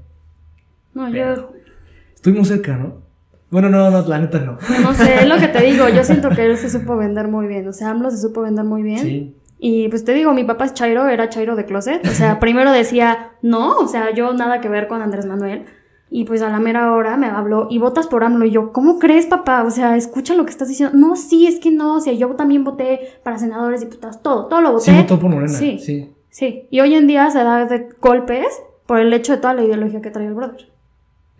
No, 0.94 1.10
Pero- 1.12 1.36
yo 1.36 1.54
Estuvimos 2.14 2.48
cerca, 2.48 2.78
¿no? 2.78 3.02
Bueno, 3.50 3.70
no, 3.70 3.90
no, 3.90 4.08
la 4.08 4.20
neta 4.20 4.40
no. 4.40 4.60
no 4.84 4.94
sé, 4.94 5.22
es 5.22 5.28
lo 5.28 5.38
que 5.38 5.48
te 5.48 5.64
digo. 5.64 5.90
Yo 5.90 6.04
siento 6.04 6.30
que 6.30 6.46
él 6.52 6.58
se 6.58 6.70
supo 6.70 6.96
vender 6.96 7.28
muy 7.28 7.48
bien. 7.48 7.68
O 7.68 7.74
sea, 7.74 7.90
AMLO 7.90 8.12
se 8.12 8.18
supo 8.18 8.44
vender 8.44 8.66
muy 8.66 8.84
bien. 8.84 9.00
Sí. 9.00 9.36
Y 9.58 9.88
pues 9.90 10.06
te 10.06 10.14
digo, 10.14 10.32
mi 10.36 10.44
papá 10.44 10.66
es 10.66 10.76
Chairo, 10.76 11.08
era 11.08 11.30
Chairo 11.30 11.56
de 11.56 11.66
closet. 11.66 12.06
O 12.06 12.12
sea, 12.12 12.40
primero 12.40 12.72
decía, 12.72 13.32
no, 13.42 13.78
o 13.78 13.88
sea, 13.88 14.14
yo 14.14 14.32
nada 14.34 14.62
que 14.62 14.70
ver 14.70 14.88
con 14.88 15.02
Andrés 15.02 15.26
Manuel. 15.26 15.66
Y 16.16 16.26
pues 16.26 16.44
a 16.44 16.50
la 16.50 16.60
mera 16.60 16.94
hora 16.94 17.18
me 17.18 17.26
habló, 17.26 17.66
y 17.72 17.80
votas 17.80 18.06
por 18.06 18.24
AMLO. 18.24 18.46
Y 18.46 18.52
yo, 18.52 18.72
¿cómo 18.72 19.00
crees, 19.00 19.26
papá? 19.26 19.64
O 19.64 19.72
sea, 19.72 19.98
escucha 19.98 20.36
lo 20.36 20.46
que 20.46 20.52
estás 20.52 20.68
diciendo. 20.68 20.96
No, 20.96 21.16
sí, 21.16 21.48
es 21.48 21.60
que 21.60 21.72
no. 21.72 21.96
O 21.96 22.00
sea, 22.00 22.14
yo 22.14 22.28
también 22.36 22.64
voté 22.64 23.00
para 23.24 23.40
senadores, 23.40 23.82
diputados, 23.82 24.22
todo, 24.22 24.46
todo 24.46 24.62
lo 24.62 24.74
voté. 24.74 24.92
Sí, 24.92 24.92
votó 24.96 25.20
por 25.20 25.32
Morena. 25.32 25.52
Sí. 25.52 25.80
Sí. 25.80 26.14
Sí. 26.30 26.68
Y 26.70 26.82
hoy 26.82 26.94
en 26.94 27.08
día 27.08 27.32
se 27.32 27.40
da 27.40 27.66
de 27.66 27.90
golpes 28.00 28.46
por 28.86 29.00
el 29.00 29.12
hecho 29.12 29.32
de 29.34 29.40
toda 29.40 29.56
la 29.56 29.64
ideología 29.64 30.02
que 30.02 30.12
trae 30.12 30.28
el 30.28 30.36
brother. 30.36 30.68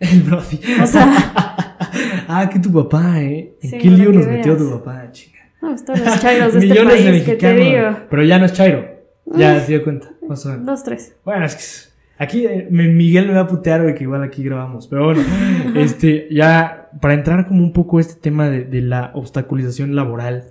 El 0.00 0.22
Brody. 0.22 0.58
O 0.82 0.86
sea, 0.88 1.06
ah, 2.28 2.48
que 2.52 2.58
tu 2.58 2.72
papá, 2.72 3.20
¿eh? 3.22 3.54
¿En 3.62 3.70
Sí, 3.70 3.78
qué 3.78 3.88
lío 3.90 4.10
nos 4.12 4.26
metió 4.26 4.56
tu 4.56 4.70
papá, 4.70 5.10
chica? 5.12 5.38
no, 5.62 5.70
los 5.70 5.84
Chairos 6.20 6.52
de 6.52 6.58
este 6.58 6.68
Millones 6.68 7.04
de 7.04 7.10
país 7.10 7.22
que 7.22 7.36
te 7.36 7.54
mexicanos. 7.54 7.92
digo. 7.94 8.06
Pero 8.10 8.24
ya 8.24 8.38
no 8.40 8.46
es 8.46 8.52
Chairo. 8.52 8.84
Ya 9.26 9.60
se 9.60 9.68
dio 9.72 9.84
cuenta. 9.84 10.08
Más 10.28 10.44
o 10.44 10.48
menos. 10.50 10.66
Dos, 10.66 10.82
tres. 10.82 11.14
Bueno, 11.24 11.46
es 11.46 11.54
que 11.54 11.93
aquí 12.18 12.46
eh, 12.46 12.68
Miguel 12.70 13.26
me 13.28 13.34
va 13.34 13.40
a 13.40 13.46
putear, 13.46 13.82
güey, 13.82 13.94
que 13.94 14.04
igual 14.04 14.22
aquí 14.22 14.42
grabamos. 14.42 14.86
Pero 14.88 15.04
bueno, 15.06 15.22
este, 15.74 16.28
ya 16.30 16.90
para 17.00 17.14
entrar 17.14 17.46
como 17.46 17.62
un 17.62 17.72
poco 17.72 17.98
a 17.98 18.00
este 18.00 18.20
tema 18.20 18.48
de, 18.48 18.64
de 18.64 18.80
la 18.82 19.10
obstaculización 19.14 19.94
laboral, 19.96 20.44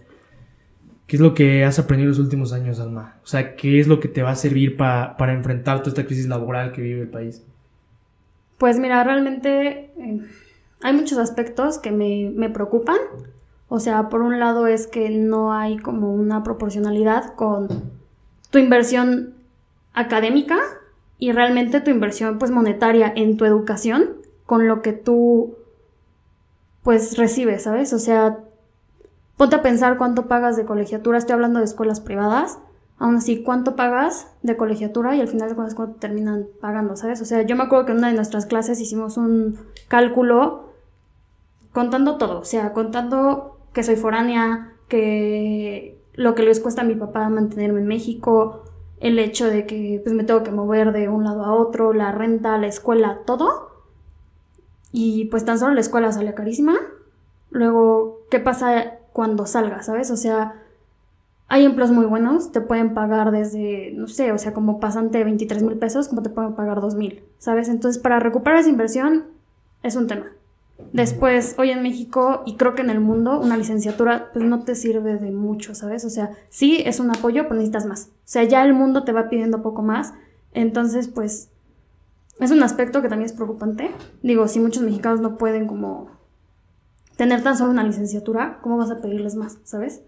¿qué 1.08 1.16
es 1.18 1.22
lo 1.22 1.34
que 1.34 1.64
has 1.66 1.80
aprendido 1.80 2.10
los 2.10 2.20
últimos 2.20 2.54
años, 2.54 2.80
Alma? 2.80 3.16
O 3.24 3.28
sea, 3.28 3.56
¿qué 3.56 3.80
es 3.80 3.88
lo 3.88 4.00
que 4.00 4.08
te 4.08 4.24
va 4.24 4.32
a 4.32 4.36
servir 4.36 4.78
pa- 4.78 5.16
para 5.18 5.34
enfrentar 5.34 5.80
toda 5.80 5.90
esta 5.90 6.06
crisis 6.06 6.28
laboral 6.28 6.72
que 6.72 6.82
vive 6.82 7.02
el 7.02 7.10
país? 7.10 7.46
Pues 8.58 8.80
mira, 8.80 9.04
realmente 9.04 9.92
eh, 9.98 10.20
hay 10.82 10.94
muchos 10.94 11.18
aspectos 11.18 11.80
que 11.80 11.92
me, 11.92 12.32
me 12.36 12.50
preocupan. 12.50 12.98
O 13.68 13.80
sea, 13.80 14.10
por 14.10 14.22
un 14.22 14.40
lado 14.40 14.68
es 14.68 14.86
que 14.88 15.10
no 15.10 15.52
hay 15.54 15.78
como 15.78 16.14
una 16.14 16.44
proporcionalidad 16.44 17.34
con 17.36 17.68
tu 18.52 18.60
inversión 18.60 19.34
académica 19.94 20.58
y 21.18 21.32
realmente 21.32 21.82
tu 21.82 21.92
inversión 21.92 22.40
pues 22.40 22.52
monetaria 22.52 23.12
en 23.16 23.38
tu 23.38 23.46
educación 23.46 24.18
con 24.46 24.68
lo 24.68 24.82
que 24.82 24.94
tú 24.94 25.56
pues 26.84 27.18
recibes, 27.18 27.64
¿sabes? 27.64 27.94
O 27.94 28.00
sea, 28.00 28.40
ponte 29.38 29.56
a 29.56 29.62
pensar 29.62 29.98
cuánto 29.98 30.28
pagas 30.28 30.58
de 30.58 30.66
colegiatura, 30.66 31.18
estoy 31.18 31.34
hablando 31.34 31.60
de 31.60 31.66
escuelas 31.66 32.02
privadas, 32.02 32.60
aún 32.98 33.16
así, 33.16 33.42
¿cuánto 33.42 33.76
pagas 33.76 34.28
de 34.42 34.58
colegiatura 34.58 35.16
y 35.16 35.22
al 35.22 35.28
final 35.28 35.50
de 35.50 35.56
cuentas 35.56 35.76
cuánto 35.76 36.00
terminan 36.00 36.48
pagando, 36.62 36.96
¿sabes? 36.96 37.22
O 37.22 37.26
sea, 37.26 37.42
yo 37.44 37.56
me 37.56 37.64
acuerdo 37.64 37.86
que 37.86 37.92
en 37.94 38.00
una 38.00 38.10
de 38.10 38.16
nuestras 38.16 38.46
clases 38.46 38.80
hicimos 38.80 39.18
un 39.18 39.60
cálculo 39.88 40.74
contando 41.72 42.18
todo, 42.18 42.40
o 42.40 42.46
sea, 42.46 42.74
contando 42.74 43.58
que 43.74 43.84
soy 43.84 43.96
foránea, 43.96 44.74
que 44.88 46.00
lo 46.14 46.36
que 46.36 46.44
les 46.44 46.60
cuesta 46.60 46.82
a 46.82 46.86
mi 46.86 46.96
papá 46.96 47.28
mantenerme 47.30 47.80
en 47.80 47.88
México, 47.88 48.64
el 49.04 49.20
hecho 49.20 49.48
de 49.48 49.66
que 49.68 50.00
pues 50.02 50.16
me 50.16 50.24
tengo 50.24 50.44
que 50.44 50.52
mover 50.52 50.94
de 50.94 51.10
un 51.10 51.26
lado 51.26 51.44
a 51.44 51.54
otro, 51.54 51.92
la 51.92 52.14
renta, 52.14 52.58
la 52.58 52.68
escuela, 52.68 53.20
todo. 53.26 53.70
Y 54.94 55.26
pues 55.26 55.44
tan 55.44 55.60
solo 55.60 55.74
la 55.74 55.82
escuela 55.82 56.12
sale 56.14 56.34
carísima. 56.34 56.76
Luego, 57.52 58.22
¿qué 58.32 58.40
pasa 58.40 58.94
cuando 59.12 59.46
salga, 59.46 59.84
sabes? 59.84 60.10
O 60.10 60.16
sea, 60.16 60.56
hay 61.50 61.66
empleos 61.66 61.92
muy 61.92 62.06
buenos, 62.06 62.54
te 62.54 62.62
pueden 62.62 62.94
pagar 62.94 63.32
desde, 63.32 63.92
no 63.92 64.08
sé, 64.08 64.32
o 64.32 64.38
sea, 64.38 64.54
como 64.54 64.80
pasante 64.80 65.18
de 65.18 65.26
23 65.26 65.64
mil 65.64 65.78
pesos, 65.78 66.08
como 66.08 66.24
te 66.24 66.30
pueden 66.30 66.54
pagar 66.56 66.80
2 66.80 66.96
mil, 66.96 67.24
¿sabes? 67.40 67.68
Entonces, 67.68 68.02
para 68.02 68.20
recuperar 68.22 68.60
esa 68.60 68.70
inversión 68.70 69.26
es 69.84 69.98
un 69.98 70.08
tema. 70.08 70.32
Después, 70.92 71.56
hoy 71.58 71.70
en 71.70 71.84
México 71.84 72.44
y 72.46 72.56
creo 72.56 72.76
que 72.76 72.82
en 72.82 72.90
el 72.90 73.00
mundo, 73.00 73.40
una 73.40 73.58
licenciatura 73.58 74.32
pues 74.34 74.46
no 74.46 74.64
te 74.64 74.76
sirve 74.76 75.18
de 75.18 75.32
mucho, 75.32 75.76
¿sabes? 75.76 76.04
O 76.06 76.10
sea, 76.10 76.32
sí 76.50 76.84
es 76.86 77.00
un 77.00 77.10
apoyo, 77.12 77.44
pero 77.44 77.56
necesitas 77.56 77.86
más. 77.86 78.10
O 78.12 78.22
sea, 78.26 78.44
ya 78.44 78.64
el 78.64 78.74
mundo 78.74 79.04
te 79.04 79.12
va 79.12 79.30
pidiendo 79.30 79.62
poco 79.62 79.82
más. 79.82 80.14
Entonces, 80.52 81.08
pues, 81.08 81.50
es 82.40 82.52
un 82.52 82.64
aspecto 82.64 83.02
que 83.02 83.10
también 83.10 83.28
es 83.28 83.34
preocupante. 83.34 83.92
Digo, 84.22 84.48
si 84.48 84.60
muchos 84.60 84.84
mexicanos 84.84 85.22
no 85.22 85.38
pueden 85.38 85.68
como 85.68 86.10
tener 87.16 87.44
tan 87.44 87.58
solo 87.58 87.72
una 87.72 87.84
licenciatura, 87.84 88.60
¿cómo 88.62 88.78
vas 88.78 88.92
a 88.92 89.02
pedirles 89.02 89.36
más, 89.36 89.60
¿sabes? 89.64 90.02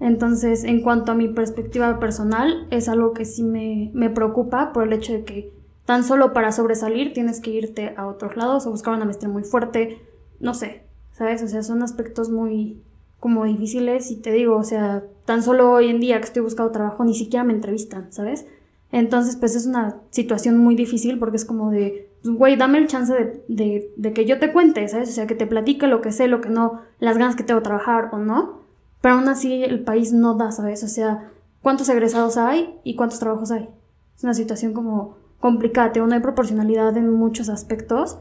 Entonces, 0.00 0.64
en 0.64 0.82
cuanto 0.82 1.12
a 1.12 1.14
mi 1.14 1.28
perspectiva 1.28 2.00
personal, 2.00 2.66
es 2.70 2.88
algo 2.88 3.12
que 3.12 3.24
sí 3.24 3.42
me, 3.42 3.90
me 3.94 4.10
preocupa 4.10 4.72
por 4.72 4.86
el 4.86 4.92
hecho 4.92 5.12
de 5.12 5.24
que 5.24 5.59
tan 5.90 6.04
solo 6.04 6.32
para 6.32 6.52
sobresalir 6.52 7.12
tienes 7.12 7.40
que 7.40 7.50
irte 7.50 7.94
a 7.96 8.06
otros 8.06 8.36
lados 8.36 8.64
o 8.64 8.70
buscar 8.70 8.94
una 8.94 9.04
maestría 9.04 9.28
muy 9.28 9.42
fuerte, 9.42 10.00
no 10.38 10.54
sé, 10.54 10.84
¿sabes? 11.10 11.42
O 11.42 11.48
sea, 11.48 11.64
son 11.64 11.82
aspectos 11.82 12.30
muy 12.30 12.80
como 13.18 13.44
difíciles 13.44 14.12
y 14.12 14.16
te 14.22 14.30
digo, 14.30 14.56
o 14.56 14.62
sea, 14.62 15.02
tan 15.24 15.42
solo 15.42 15.72
hoy 15.72 15.88
en 15.88 15.98
día 15.98 16.20
que 16.20 16.26
estoy 16.26 16.42
buscando 16.42 16.70
trabajo 16.70 17.04
ni 17.04 17.16
siquiera 17.16 17.42
me 17.42 17.54
entrevistan, 17.54 18.12
¿sabes? 18.12 18.46
Entonces, 18.92 19.34
pues 19.34 19.56
es 19.56 19.66
una 19.66 19.96
situación 20.10 20.58
muy 20.58 20.76
difícil 20.76 21.18
porque 21.18 21.38
es 21.38 21.44
como 21.44 21.72
de, 21.72 22.08
pues, 22.22 22.36
güey, 22.36 22.54
dame 22.54 22.78
el 22.78 22.86
chance 22.86 23.12
de, 23.48 23.92
de, 23.96 24.12
que 24.12 24.26
yo 24.26 24.38
te 24.38 24.52
cuente, 24.52 24.86
¿sabes? 24.86 25.08
O 25.08 25.12
sea, 25.12 25.26
que 25.26 25.34
te 25.34 25.48
platique 25.48 25.88
lo 25.88 26.02
que 26.02 26.12
sé, 26.12 26.28
lo 26.28 26.40
que 26.40 26.50
no, 26.50 26.82
las 27.00 27.18
ganas 27.18 27.34
que 27.34 27.42
tengo 27.42 27.58
de 27.58 27.64
trabajar 27.64 28.10
o 28.12 28.18
no. 28.18 28.60
Pero 29.00 29.16
aún 29.16 29.28
así 29.28 29.64
el 29.64 29.82
país 29.82 30.12
no 30.12 30.36
da, 30.36 30.52
¿sabes? 30.52 30.84
O 30.84 30.88
sea, 30.88 31.32
¿cuántos 31.62 31.88
egresados 31.88 32.36
hay 32.36 32.78
y 32.84 32.94
cuántos 32.94 33.18
trabajos 33.18 33.50
hay? 33.50 33.68
Es 34.16 34.22
una 34.22 34.34
situación 34.34 34.72
como 34.72 35.18
complicada, 35.40 35.92
no 36.06 36.14
hay 36.14 36.20
proporcionalidad 36.20 36.96
en 36.96 37.10
muchos 37.10 37.48
aspectos. 37.48 38.18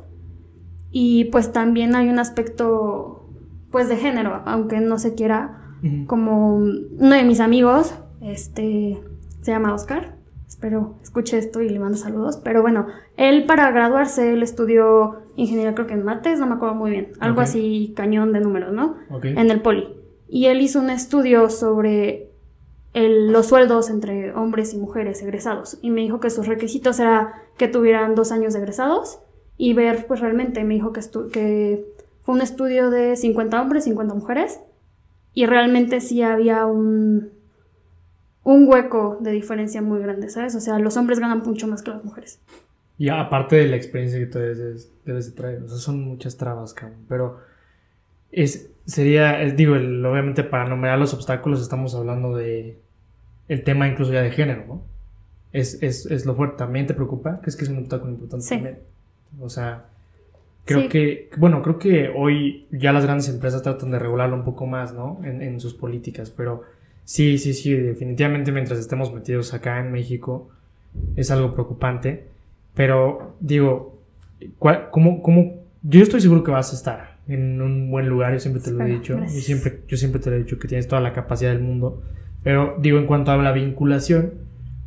Y 0.92 1.26
pues 1.26 1.52
también 1.52 1.96
hay 1.96 2.10
un 2.10 2.18
aspecto, 2.18 3.30
pues 3.70 3.90
de 3.90 3.98
género, 3.98 4.42
aunque 4.46 4.80
no 4.80 4.98
se 4.98 5.14
quiera, 5.14 5.76
como 6.08 6.56
uno 6.56 7.16
de 7.16 7.24
mis 7.24 7.40
amigos, 7.40 7.94
este, 8.22 9.00
se 9.42 9.52
llama 9.52 9.74
Oscar, 9.74 10.16
espero 10.48 10.96
escuche 11.02 11.38
esto 11.38 11.62
y 11.62 11.70
le 11.70 11.80
mando 11.80 11.98
saludos, 11.98 12.38
pero 12.44 12.62
bueno, 12.62 12.88
él 13.16 13.46
para 13.46 13.72
graduarse, 13.72 14.34
él 14.34 14.44
estudió 14.44 15.22
ingeniería 15.36 15.76
creo 15.76 15.88
que 15.88 15.94
en 15.94 16.04
mates, 16.04 16.40
no 16.40 16.48
me 16.48 16.56
acuerdo 16.56 16.76
muy 16.76 16.92
bien, 16.92 17.12
algo 17.20 17.42
así 17.42 17.94
cañón 17.96 18.34
de 18.34 18.42
números, 18.42 18.74
¿no? 18.74 18.96
En 19.24 19.52
el 19.52 19.62
poli. 19.62 19.88
Y 20.28 20.48
él 20.48 20.62
hizo 20.62 20.80
un 20.80 20.90
estudio 20.90 21.50
sobre 21.50 22.29
el- 22.94 23.32
los 23.32 23.48
sueldos 23.48 23.90
entre 23.90 24.34
hombres 24.34 24.74
y 24.74 24.78
mujeres 24.78 25.22
egresados 25.22 25.78
y 25.82 25.90
me 25.92 26.02
dijo 26.02 26.20
que 26.20 26.30
sus 26.30 26.48
requisitos 26.48 27.00
era 27.00 27.44
que 27.58 27.68
tuvieran 27.68 28.16
dos 28.16 28.32
años 28.32 28.54
de 28.54 28.60
egresados 28.60 29.20
y 29.58 29.74
ver 29.74 30.08
pues 30.08 30.20
realmente 30.22 30.64
me 30.64 30.74
dijo 30.76 30.92
que, 30.94 31.02
que 31.32 31.86
fue 32.22 32.36
un 32.36 32.42
estudio 32.42 32.90
de 32.90 33.16
50 33.16 33.62
hombres, 33.62 33.84
50 33.84 34.14
mujeres 34.16 34.60
y 35.34 35.46
realmente 35.46 36.02
sí 36.02 36.22
había 36.22 36.66
un 36.66 37.32
un 38.44 38.68
hueco 38.68 39.18
de 39.20 39.32
diferencia 39.32 39.82
muy 39.82 40.00
grande, 40.00 40.30
¿sabes? 40.30 40.56
O 40.56 40.60
sea, 40.60 40.80
los 40.80 40.98
hombres 40.98 41.20
ganan 41.20 41.44
mucho 41.46 41.68
más 41.68 41.84
que 41.84 41.92
las 41.92 42.04
mujeres. 42.04 42.40
Y 42.98 43.10
aparte 43.10 43.58
de 43.58 43.68
la 43.68 43.76
experiencia 43.76 44.18
que 44.20 44.26
tú 44.26 44.40
debes, 44.40 44.92
debes 45.06 45.28
de 45.28 45.32
traer, 45.34 45.64
o 45.64 45.68
son 45.68 46.04
muchas 46.04 46.36
trabas, 46.38 46.74
cabrón. 46.74 47.00
Pero 47.08 47.38
es, 48.32 48.70
sería, 48.90 49.42
es, 49.42 49.56
digo, 49.56 49.76
el- 49.76 50.06
obviamente 50.06 50.44
para 50.44 50.66
enumerar 50.66 50.98
los 51.00 51.14
obstáculos 51.14 51.62
estamos 51.62 51.96
hablando 51.96 52.36
de 52.36 52.78
el 53.48 53.64
tema 53.64 53.88
incluso 53.88 54.12
ya 54.14 54.22
de 54.22 54.32
género, 54.32 54.64
¿no? 54.68 54.82
Es, 55.52 55.82
es, 55.82 56.06
es 56.06 56.26
lo 56.26 56.36
fuerte. 56.36 56.58
¿También 56.58 56.86
te 56.88 56.94
preocupa? 56.94 57.40
¿Crees 57.42 57.56
que 57.56 57.64
es 57.64 57.70
un 57.70 57.80
obstáculo 57.80 58.12
importante 58.12 58.46
Sí. 58.46 58.56
también? 58.56 58.80
O 59.40 59.50
sea, 59.50 59.86
creo 60.66 60.82
Sí. 60.82 60.88
que, 60.90 61.30
bueno, 61.38 61.62
creo 61.64 61.80
que 61.80 62.10
hoy 62.16 62.68
ya 62.72 62.92
las 62.94 63.06
grandes 63.06 63.30
empresas 63.30 63.64
tratan 63.64 63.92
de 63.92 64.00
regularlo 64.00 64.36
un 64.36 64.44
poco 64.44 64.68
más, 64.68 64.94
¿no? 64.94 65.20
En, 65.24 65.42
en 65.42 65.60
sus 65.60 65.74
políticas, 65.74 66.30
pero 66.30 66.64
sí, 67.06 67.38
sí, 67.40 67.54
sí, 67.56 67.74
definitivamente 67.74 68.52
mientras 68.52 68.78
estemos 68.80 69.12
metidos 69.14 69.54
acá 69.56 69.80
en 69.80 69.92
México 69.92 70.50
es 71.16 71.32
algo 71.32 71.54
preocupante. 71.54 72.26
Pero 72.76 73.36
digo, 73.40 73.98
¿cuál- 74.60 74.90
cómo, 74.92 75.22
cómo? 75.24 75.56
Yo 75.82 76.02
estoy 76.04 76.22
seguro 76.22 76.44
que 76.44 76.52
vas 76.52 76.72
a 76.72 76.76
estar 76.76 77.18
en 77.30 77.62
un 77.62 77.90
buen 77.92 78.10
lugar, 78.10 78.34
yo 78.34 78.40
siempre 78.40 78.62
te 78.62 78.72
lo 78.72 78.84
he 78.84 78.88
dicho, 78.90 79.18
yo 79.20 79.28
siempre, 79.30 79.82
yo 79.88 79.98
siempre 79.98 80.20
te 80.20 80.30
lo 80.30 80.36
he 80.36 80.40
dicho 80.40 80.58
que 80.60 80.68
tienes 80.68 80.88
toda 80.88 81.02
la 81.02 81.14
capacidad 81.14 81.52
del 81.52 81.62
mundo, 81.62 82.02
pero 82.44 82.76
digo 82.82 82.98
en 82.98 83.06
cuanto 83.06 83.32
a 83.32 83.38
la 83.38 83.52
vinculación, 83.52 84.34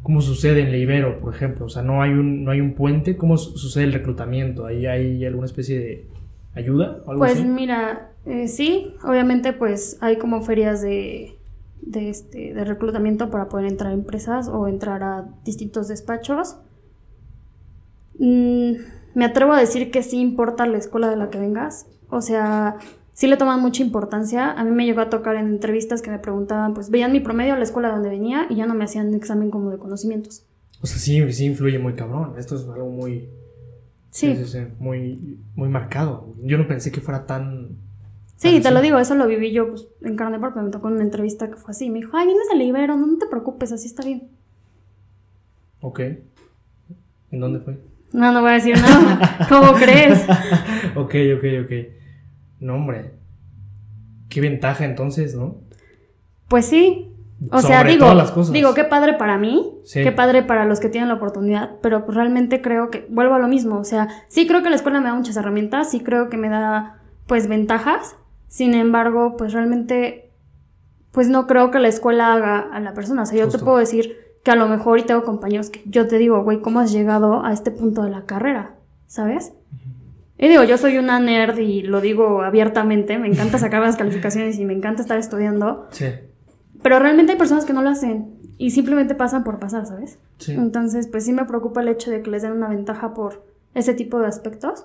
¿cómo 0.02 0.20
sucede 0.20 0.62
en 0.62 0.70
la 0.72 0.76
Ibero, 0.78 1.20
por 1.20 1.34
ejemplo? 1.34 1.66
O 1.66 1.68
sea, 1.68 1.82
no 1.82 2.02
hay 2.02 2.10
un, 2.10 2.44
no 2.44 2.50
hay 2.50 2.60
un 2.60 2.74
puente, 2.74 3.16
¿cómo 3.16 3.36
su- 3.36 3.56
sucede 3.56 3.84
el 3.84 3.92
reclutamiento? 3.92 4.66
¿Ahí 4.66 4.86
hay 4.86 5.24
alguna 5.24 5.46
especie 5.46 5.78
de 5.78 6.06
ayuda 6.54 6.98
o 7.06 7.10
algo 7.12 7.20
Pues 7.20 7.34
así? 7.38 7.44
mira, 7.44 8.10
eh, 8.26 8.48
sí, 8.48 8.94
obviamente 9.04 9.52
pues 9.52 9.96
hay 10.00 10.16
como 10.16 10.42
ferias 10.42 10.82
de, 10.82 11.36
de, 11.82 12.10
este, 12.10 12.52
de 12.54 12.64
reclutamiento 12.64 13.30
para 13.30 13.48
poder 13.48 13.66
entrar 13.66 13.92
a 13.92 13.94
empresas 13.94 14.48
o 14.48 14.66
entrar 14.66 15.02
a 15.04 15.28
distintos 15.44 15.86
despachos. 15.88 16.56
Mm, 18.18 18.72
me 19.14 19.24
atrevo 19.24 19.52
a 19.52 19.60
decir 19.60 19.90
que 19.90 20.02
sí 20.02 20.20
importa 20.20 20.66
la 20.66 20.78
escuela 20.78 21.08
de 21.08 21.16
la 21.16 21.30
que 21.30 21.38
vengas. 21.38 21.86
O 22.12 22.20
sea, 22.20 22.76
sí 23.14 23.26
le 23.26 23.38
toman 23.38 23.62
mucha 23.62 23.82
importancia. 23.82 24.52
A 24.52 24.64
mí 24.64 24.70
me 24.70 24.84
llegó 24.84 25.00
a 25.00 25.08
tocar 25.08 25.34
en 25.36 25.46
entrevistas 25.46 26.02
que 26.02 26.10
me 26.10 26.18
preguntaban, 26.18 26.74
pues 26.74 26.90
veían 26.90 27.10
mi 27.10 27.20
promedio 27.20 27.54
a 27.54 27.56
la 27.56 27.64
escuela 27.64 27.88
donde 27.88 28.10
venía 28.10 28.46
y 28.50 28.56
ya 28.56 28.66
no 28.66 28.74
me 28.74 28.84
hacían 28.84 29.14
examen 29.14 29.50
como 29.50 29.70
de 29.70 29.78
conocimientos. 29.78 30.44
O 30.82 30.86
sea, 30.86 30.98
sí, 30.98 31.32
sí 31.32 31.46
influye 31.46 31.78
muy 31.78 31.94
cabrón, 31.94 32.34
esto 32.36 32.56
es 32.56 32.68
algo 32.68 32.90
muy... 32.90 33.30
Sí, 34.10 34.36
muy, 34.78 35.38
muy 35.54 35.70
marcado. 35.70 36.34
Yo 36.42 36.58
no 36.58 36.68
pensé 36.68 36.92
que 36.92 37.00
fuera 37.00 37.24
tan... 37.24 37.78
Sí, 38.36 38.60
te 38.60 38.70
lo 38.70 38.82
digo, 38.82 38.98
eso 38.98 39.14
lo 39.14 39.26
viví 39.26 39.52
yo 39.52 39.70
pues, 39.70 39.88
en 40.02 40.16
carne 40.16 40.38
propia. 40.38 40.60
Me 40.60 40.70
tocó 40.70 40.88
en 40.88 40.94
una 40.94 41.04
entrevista 41.04 41.48
que 41.48 41.56
fue 41.56 41.70
así. 41.70 41.88
Me 41.88 42.00
dijo, 42.00 42.14
ay, 42.14 42.26
vienes 42.26 42.46
del 42.50 42.60
Ibero, 42.60 42.98
no, 42.98 43.06
no 43.06 43.16
te 43.16 43.26
preocupes, 43.26 43.72
así 43.72 43.86
está 43.86 44.04
bien. 44.04 44.28
Ok. 45.80 46.00
¿En 47.30 47.40
dónde 47.40 47.60
fue? 47.60 47.78
No, 48.12 48.32
no 48.32 48.42
voy 48.42 48.50
a 48.50 48.54
decir 48.54 48.76
nada. 48.76 49.46
¿Cómo 49.48 49.72
crees? 49.74 50.24
ok, 50.94 51.14
ok, 51.38 51.44
ok. 51.64 52.01
No, 52.62 52.76
hombre. 52.76 53.12
Qué 54.28 54.40
ventaja 54.40 54.84
entonces, 54.84 55.34
¿no? 55.34 55.56
Pues 56.48 56.64
sí. 56.66 57.08
O 57.50 57.60
sea, 57.60 57.82
digo, 57.82 58.04
todas 58.04 58.16
las 58.16 58.30
cosas. 58.30 58.52
digo, 58.52 58.72
qué 58.72 58.84
padre 58.84 59.14
para 59.14 59.36
mí, 59.36 59.80
Sí. 59.82 60.04
qué 60.04 60.12
padre 60.12 60.44
para 60.44 60.64
los 60.64 60.78
que 60.78 60.88
tienen 60.88 61.08
la 61.08 61.16
oportunidad, 61.16 61.72
pero 61.82 62.04
pues 62.04 62.16
realmente 62.16 62.62
creo 62.62 62.88
que, 62.88 63.04
vuelvo 63.10 63.34
a 63.34 63.40
lo 63.40 63.48
mismo, 63.48 63.78
o 63.78 63.84
sea, 63.84 64.06
sí 64.28 64.46
creo 64.46 64.62
que 64.62 64.70
la 64.70 64.76
escuela 64.76 65.00
me 65.00 65.08
da 65.08 65.14
muchas 65.16 65.36
herramientas, 65.36 65.90
sí 65.90 66.00
creo 66.04 66.28
que 66.28 66.36
me 66.36 66.48
da, 66.48 67.02
pues, 67.26 67.48
ventajas, 67.48 68.14
sin 68.46 68.74
embargo, 68.74 69.36
pues 69.36 69.52
realmente, 69.52 70.30
pues 71.10 71.28
no 71.28 71.48
creo 71.48 71.72
que 71.72 71.80
la 71.80 71.88
escuela 71.88 72.32
haga 72.32 72.60
a 72.60 72.78
la 72.78 72.94
persona, 72.94 73.22
o 73.22 73.26
sea, 73.26 73.36
yo 73.38 73.46
Justo. 73.46 73.58
te 73.58 73.64
puedo 73.64 73.78
decir 73.78 74.16
que 74.44 74.52
a 74.52 74.56
lo 74.56 74.68
mejor 74.68 75.00
y 75.00 75.02
tengo 75.02 75.24
compañeros 75.24 75.68
que 75.70 75.82
yo 75.84 76.06
te 76.06 76.18
digo, 76.18 76.44
güey, 76.44 76.60
¿cómo 76.60 76.78
has 76.78 76.92
llegado 76.92 77.44
a 77.44 77.52
este 77.52 77.72
punto 77.72 78.04
de 78.04 78.10
la 78.10 78.24
carrera? 78.24 78.76
¿Sabes? 79.08 79.52
Y 80.42 80.48
digo, 80.48 80.64
yo 80.64 80.76
soy 80.76 80.98
una 80.98 81.20
nerd 81.20 81.56
y 81.58 81.82
lo 81.82 82.00
digo 82.00 82.42
abiertamente, 82.42 83.16
me 83.18 83.28
encanta 83.28 83.58
sacar 83.58 83.80
las 83.80 83.96
calificaciones 83.96 84.58
y 84.58 84.64
me 84.64 84.72
encanta 84.74 85.00
estar 85.00 85.16
estudiando, 85.18 85.86
Sí. 85.90 86.06
pero 86.82 86.98
realmente 86.98 87.32
hay 87.32 87.38
personas 87.38 87.64
que 87.64 87.72
no 87.72 87.80
lo 87.82 87.90
hacen 87.90 88.34
y 88.58 88.72
simplemente 88.72 89.14
pasan 89.14 89.44
por 89.44 89.58
pasar, 89.60 89.86
¿sabes? 89.86 90.18
Sí. 90.38 90.52
Entonces, 90.52 91.06
pues 91.06 91.24
sí 91.24 91.32
me 91.32 91.44
preocupa 91.44 91.80
el 91.80 91.88
hecho 91.88 92.10
de 92.10 92.22
que 92.22 92.30
les 92.30 92.42
den 92.42 92.52
una 92.52 92.68
ventaja 92.68 93.14
por 93.14 93.44
ese 93.74 93.94
tipo 93.94 94.18
de 94.18 94.26
aspectos 94.26 94.84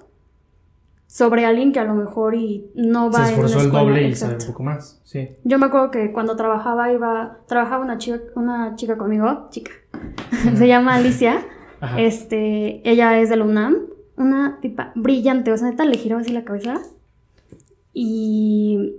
sobre 1.07 1.45
alguien 1.45 1.71
que 1.71 1.79
a 1.79 1.85
lo 1.85 1.93
mejor 1.95 2.35
y 2.35 2.69
no 2.75 3.09
va 3.09 3.25
Se 3.25 3.33
en 3.33 3.35
esforzó 3.35 3.59
el 3.59 3.65
escuela. 3.65 3.83
doble 3.85 4.07
y 4.09 4.15
sabe 4.15 4.35
un 4.39 4.45
poco 4.47 4.63
más. 4.63 5.01
Sí. 5.05 5.29
Yo 5.43 5.57
me 5.57 5.65
acuerdo 5.67 5.89
que 5.89 6.11
cuando 6.11 6.35
trabajaba 6.35 6.91
iba 6.91 7.37
trabajaba 7.47 7.83
una 7.83 7.97
chica 7.97 8.19
una 8.35 8.75
chica 8.75 8.97
conmigo, 8.97 9.47
chica. 9.49 9.71
Se 10.55 10.67
llama 10.67 10.95
Alicia. 10.95 11.39
Ajá. 11.79 11.99
Este, 11.99 12.87
ella 12.89 13.19
es 13.19 13.29
de 13.29 13.37
la 13.37 13.45
UNAM, 13.45 13.77
una 14.17 14.59
tipa 14.61 14.91
brillante, 14.95 15.51
o 15.51 15.57
sea, 15.57 15.69
neta 15.69 15.85
le 15.85 15.97
giraba 15.97 16.21
así 16.21 16.33
la 16.33 16.43
cabeza. 16.43 16.81
Y 17.93 18.95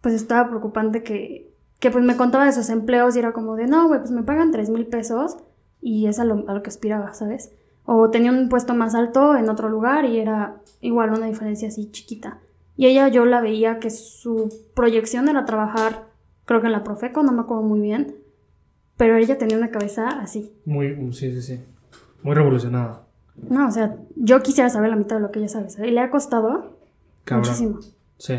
pues 0.00 0.14
estaba 0.14 0.48
preocupante 0.48 1.02
que, 1.02 1.52
que 1.78 1.90
pues 1.90 2.04
me 2.04 2.16
contaba 2.16 2.46
de 2.46 2.52
sus 2.52 2.70
empleos 2.70 3.16
y 3.16 3.18
era 3.18 3.32
como 3.32 3.56
de, 3.56 3.66
no, 3.66 3.88
güey, 3.88 4.00
pues 4.00 4.10
me 4.10 4.22
pagan 4.22 4.50
tres 4.50 4.70
mil 4.70 4.86
pesos 4.86 5.36
y 5.80 6.06
es 6.06 6.18
a 6.18 6.24
lo, 6.24 6.48
a 6.48 6.54
lo 6.54 6.62
que 6.62 6.70
aspiraba, 6.70 7.12
¿sabes? 7.14 7.52
O 7.84 8.10
tenía 8.10 8.30
un 8.30 8.48
puesto 8.48 8.74
más 8.74 8.94
alto 8.94 9.36
en 9.36 9.48
otro 9.48 9.68
lugar 9.68 10.04
y 10.04 10.18
era 10.18 10.60
igual 10.80 11.10
una 11.10 11.26
diferencia 11.26 11.68
así 11.68 11.90
chiquita. 11.90 12.38
Y 12.76 12.86
ella 12.86 13.08
yo 13.08 13.24
la 13.24 13.40
veía 13.40 13.78
que 13.78 13.90
su 13.90 14.48
proyección 14.74 15.28
era 15.28 15.44
trabajar, 15.44 16.06
creo 16.44 16.60
que 16.60 16.66
en 16.66 16.72
la 16.72 16.84
Profeco, 16.84 17.22
no 17.22 17.32
me 17.32 17.42
acuerdo 17.42 17.62
muy 17.62 17.80
bien, 17.80 18.14
pero 18.96 19.16
ella 19.16 19.38
tenía 19.38 19.56
una 19.56 19.70
cabeza 19.70 20.08
así. 20.08 20.52
Muy, 20.64 20.94
sí, 21.12 21.32
sí, 21.34 21.42
sí. 21.42 21.60
Muy 22.22 22.34
revolucionada. 22.34 23.06
No, 23.48 23.68
o 23.68 23.70
sea, 23.70 23.96
yo 24.16 24.42
quisiera 24.42 24.68
saber 24.70 24.90
la 24.90 24.96
mitad 24.96 25.16
de 25.16 25.22
lo 25.22 25.30
que 25.30 25.38
ella 25.38 25.48
sabe, 25.48 25.70
¿sabes? 25.70 25.90
Y 25.90 25.94
le 25.94 26.00
ha 26.00 26.10
costado 26.10 26.76
Cabrón. 27.24 27.46
muchísimo. 27.48 27.78
Sí. 28.18 28.34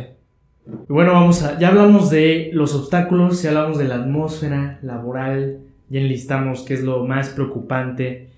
Y 0.66 0.94
bueno, 0.94 1.14
vamos 1.14 1.42
a. 1.44 1.58
Ya 1.60 1.70
hablamos 1.70 2.10
de 2.10 2.52
los 2.54 2.76
obstáculos, 2.76 3.42
ya 3.42 3.50
hablamos 3.50 3.78
de 3.78 3.86
la 3.86 3.96
atmósfera 3.96 4.80
laboral, 4.84 5.60
ya 5.90 6.00
enlistamos 6.02 6.62
qué 6.64 6.76
es 6.76 6.84
lo 6.84 7.04
más 7.06 7.30
preocupante, 7.30 8.30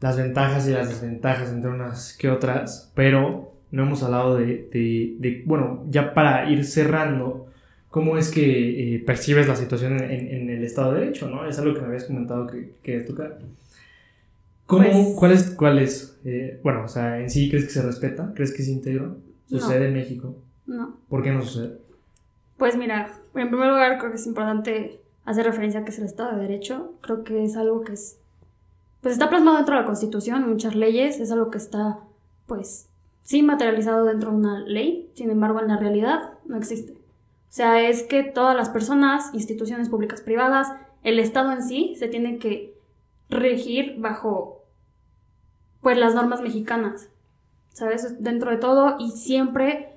las 0.00 0.16
ventajas 0.16 0.66
y 0.68 0.72
las 0.72 0.88
desventajas 0.88 1.50
entre 1.52 1.70
unas 1.70 2.16
que 2.16 2.30
otras, 2.30 2.90
pero 2.94 3.52
no 3.70 3.82
hemos 3.82 4.02
hablado 4.02 4.36
de. 4.36 4.68
de- 4.72 5.14
de- 5.18 5.42
bueno, 5.46 5.84
ya 5.90 6.14
para 6.14 6.50
ir 6.50 6.64
cerrando, 6.64 7.46
¿cómo 7.90 8.16
es 8.16 8.30
que 8.30 8.94
eh, 8.96 8.98
percibes 9.00 9.46
la 9.46 9.54
situación 9.56 9.98
en, 10.02 10.10
en- 10.10 10.28
en 10.28 10.50
el 10.50 10.64
Estado 10.64 10.92
de 10.94 11.00
Derecho, 11.00 11.28
no? 11.28 11.46
Es 11.46 11.58
algo 11.58 11.74
que 11.74 11.80
me 11.82 11.88
habías 11.88 12.04
comentado 12.04 12.46
que 12.46 12.72
querías 12.82 13.06
tocar. 13.06 13.38
¿Cómo, 14.70 14.84
Pues- 14.84 15.14
¿Cuál 15.18 15.32
es, 15.32 15.50
cuál 15.50 15.78
es 15.80 16.18
eh, 16.24 16.60
bueno, 16.62 16.84
o 16.84 16.88
sea, 16.88 17.18
en 17.20 17.28
sí 17.28 17.50
crees 17.50 17.64
que 17.66 17.72
se 17.72 17.82
respeta? 17.82 18.32
¿Crees 18.34 18.52
que 18.54 18.62
es 18.62 18.68
íntegro? 18.68 19.16
¿Sucede 19.46 19.88
en 19.88 19.94
México? 19.94 20.36
No. 20.66 20.96
¿Por 21.08 21.22
qué 21.22 21.32
no 21.32 21.42
sucede? 21.42 21.78
Pues 22.56 22.76
mira, 22.76 23.10
en 23.34 23.48
primer 23.50 23.68
lugar 23.68 23.98
creo 23.98 24.10
que 24.10 24.16
es 24.16 24.26
importante 24.26 25.00
hacer 25.24 25.44
referencia 25.44 25.80
a 25.80 25.84
que 25.84 25.90
es 25.90 25.98
el 25.98 26.04
Estado 26.04 26.36
de 26.36 26.42
Derecho. 26.42 26.94
Creo 27.00 27.24
que 27.24 27.44
es 27.44 27.56
algo 27.56 27.80
que 27.82 27.94
es, 27.94 28.18
pues 29.00 29.12
está 29.14 29.28
plasmado 29.28 29.56
dentro 29.56 29.74
de 29.74 29.80
la 29.80 29.86
Constitución, 29.86 30.48
muchas 30.48 30.74
leyes, 30.74 31.18
es 31.20 31.32
algo 31.32 31.50
que 31.50 31.58
está, 31.58 31.98
pues, 32.46 32.86
sí 33.22 33.42
materializado 33.42 34.04
dentro 34.04 34.30
de 34.30 34.36
una 34.36 34.60
ley, 34.60 35.10
sin 35.14 35.30
embargo 35.30 35.60
en 35.60 35.68
la 35.68 35.78
realidad 35.78 36.34
no 36.46 36.56
existe. 36.56 36.92
O 36.92 37.52
sea, 37.52 37.88
es 37.88 38.02
que 38.04 38.22
todas 38.22 38.54
las 38.56 38.68
personas, 38.68 39.34
instituciones 39.34 39.88
públicas 39.88 40.20
privadas, 40.20 40.68
el 41.02 41.18
Estado 41.18 41.50
en 41.52 41.62
sí, 41.64 41.94
se 41.98 42.06
tiene 42.08 42.38
que 42.38 42.74
regir 43.30 43.96
bajo, 43.98 44.59
pues, 45.80 45.98
las 45.98 46.14
normas 46.14 46.40
mexicanas, 46.40 47.08
¿sabes? 47.72 48.22
Dentro 48.22 48.50
de 48.50 48.56
todo 48.56 48.96
y 48.98 49.12
siempre 49.12 49.96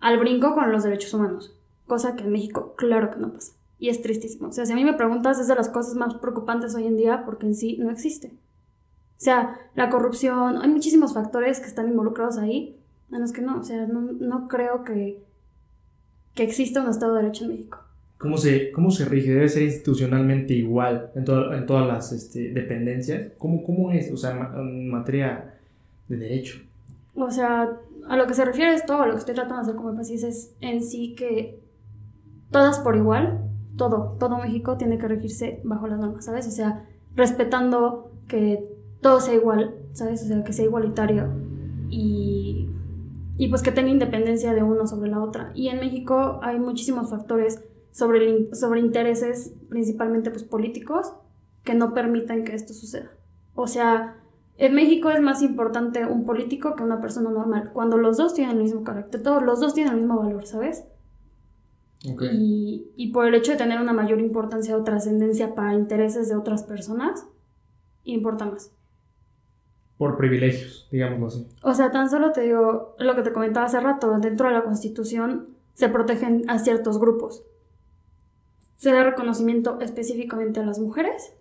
al 0.00 0.18
brinco 0.18 0.54
con 0.54 0.70
los 0.72 0.82
derechos 0.82 1.14
humanos 1.14 1.56
cosa 1.86 2.16
que 2.16 2.24
en 2.24 2.32
México 2.32 2.74
claro 2.76 3.10
que 3.10 3.18
no 3.18 3.32
pasa. 3.32 3.52
Y 3.78 3.88
es 3.90 4.02
tristísimo. 4.02 4.48
O 4.48 4.52
sea, 4.52 4.66
si 4.66 4.72
a 4.72 4.76
mí 4.76 4.84
me 4.84 4.94
preguntas, 4.94 5.38
es 5.38 5.48
de 5.48 5.54
las 5.54 5.68
cosas 5.68 5.94
más 5.94 6.14
preocupantes 6.14 6.74
hoy 6.74 6.86
en 6.86 6.96
día 6.96 7.24
porque 7.24 7.46
en 7.46 7.54
sí 7.54 7.76
no 7.78 7.90
existe. 7.90 8.28
O 8.28 9.20
sea, 9.20 9.58
la 9.74 9.90
corrupción, 9.90 10.60
hay 10.60 10.68
muchísimos 10.68 11.14
factores 11.14 11.60
que 11.60 11.66
están 11.66 11.88
involucrados 11.88 12.38
ahí, 12.38 12.78
en 13.10 13.20
los 13.20 13.32
que 13.32 13.40
no, 13.40 13.60
o 13.60 13.62
sea, 13.62 13.86
no, 13.86 14.00
no 14.00 14.48
creo 14.48 14.84
que, 14.84 15.24
que 16.34 16.42
exista 16.42 16.82
un 16.82 16.90
Estado 16.90 17.14
de 17.14 17.22
Derecho 17.22 17.44
en 17.44 17.50
México. 17.50 17.78
¿Cómo 18.26 18.38
se, 18.38 18.72
cómo 18.72 18.90
se 18.90 19.04
rige? 19.04 19.32
¿Debe 19.32 19.48
ser 19.48 19.62
institucionalmente 19.62 20.52
igual 20.54 21.10
en, 21.14 21.24
to- 21.24 21.52
en 21.52 21.64
todas 21.64 21.86
las 21.86 22.12
este, 22.12 22.50
dependencias? 22.52 23.32
¿Cómo, 23.38 23.62
¿Cómo 23.62 23.92
es? 23.92 24.10
O 24.12 24.16
sea, 24.16 24.52
en 24.56 24.88
materia 24.90 25.54
de 26.08 26.16
derecho. 26.16 26.58
O 27.14 27.30
sea, 27.30 27.70
a 28.08 28.16
lo 28.16 28.26
que 28.26 28.34
se 28.34 28.44
refiere 28.44 28.74
esto, 28.74 29.00
a 29.00 29.06
lo 29.06 29.12
que 29.12 29.18
estoy 29.20 29.34
tratando 29.34 29.56
de 29.56 29.62
hacer 29.62 29.76
como 29.76 29.90
énfasis 29.90 30.24
es 30.24 30.54
en 30.60 30.82
sí 30.82 31.14
que 31.14 31.60
todas 32.50 32.78
por 32.80 32.96
igual, 32.96 33.40
todo, 33.76 34.16
todo 34.18 34.38
México 34.38 34.76
tiene 34.76 34.98
que 34.98 35.08
regirse 35.08 35.60
bajo 35.64 35.86
las 35.86 35.98
normas, 35.98 36.24
¿sabes? 36.24 36.46
O 36.48 36.50
sea, 36.50 36.84
respetando 37.14 38.10
que 38.28 38.64
todo 39.00 39.20
sea 39.20 39.34
igual, 39.34 39.74
¿sabes? 39.92 40.22
O 40.24 40.26
sea, 40.26 40.42
que 40.44 40.52
sea 40.52 40.64
igualitario 40.64 41.28
y, 41.90 42.68
y 43.38 43.48
pues 43.48 43.62
que 43.62 43.72
tenga 43.72 43.90
independencia 43.90 44.52
de 44.52 44.62
uno 44.62 44.86
sobre 44.86 45.10
la 45.10 45.20
otra. 45.22 45.52
Y 45.54 45.68
en 45.68 45.78
México 45.80 46.40
hay 46.42 46.58
muchísimos 46.58 47.08
factores 47.10 47.62
sobre, 47.96 48.54
sobre 48.54 48.80
intereses 48.80 49.54
principalmente 49.70 50.30
pues 50.30 50.44
políticos 50.44 51.14
que 51.64 51.72
no 51.72 51.94
permitan 51.94 52.44
que 52.44 52.54
esto 52.54 52.74
suceda. 52.74 53.10
O 53.54 53.66
sea, 53.66 54.18
en 54.58 54.74
México 54.74 55.10
es 55.10 55.22
más 55.22 55.40
importante 55.40 56.04
un 56.04 56.26
político 56.26 56.76
que 56.76 56.82
una 56.82 57.00
persona 57.00 57.30
normal, 57.30 57.70
cuando 57.72 57.96
los 57.96 58.18
dos 58.18 58.34
tienen 58.34 58.58
el 58.58 58.64
mismo 58.64 58.84
carácter, 58.84 59.22
todos 59.22 59.42
los 59.42 59.60
dos 59.60 59.72
tienen 59.72 59.94
el 59.94 60.00
mismo 60.00 60.18
valor, 60.18 60.44
¿sabes? 60.44 60.84
Y, 62.02 62.92
y, 62.96 63.12
por 63.12 63.26
el 63.26 63.34
hecho 63.34 63.52
de 63.52 63.58
tener 63.58 63.80
una 63.80 63.94
mayor 63.94 64.20
importancia 64.20 64.76
o 64.76 64.84
trascendencia 64.84 65.54
para 65.54 65.72
intereses 65.72 66.28
de 66.28 66.36
otras 66.36 66.64
personas, 66.64 67.26
importa 68.04 68.44
más. 68.44 68.72
Por 69.96 70.18
privilegios, 70.18 70.86
digámoslo 70.92 71.28
así. 71.28 71.48
O 71.62 71.72
sea, 71.72 71.90
tan 71.90 72.10
solo 72.10 72.32
te 72.32 72.42
digo 72.42 72.94
lo 72.98 73.16
que 73.16 73.22
te 73.22 73.32
comentaba 73.32 73.66
hace 73.66 73.80
rato, 73.80 74.18
dentro 74.18 74.48
de 74.48 74.54
la 74.54 74.64
Constitución 74.64 75.48
se 75.72 75.88
protegen 75.88 76.48
a 76.48 76.58
ciertos 76.58 77.00
grupos. 77.00 77.42
Se 78.76 78.92
da 78.92 79.02
reconocimiento 79.02 79.80
específicamente 79.80 80.60
a 80.60 80.66
las 80.66 80.78
mujeres 80.78 81.32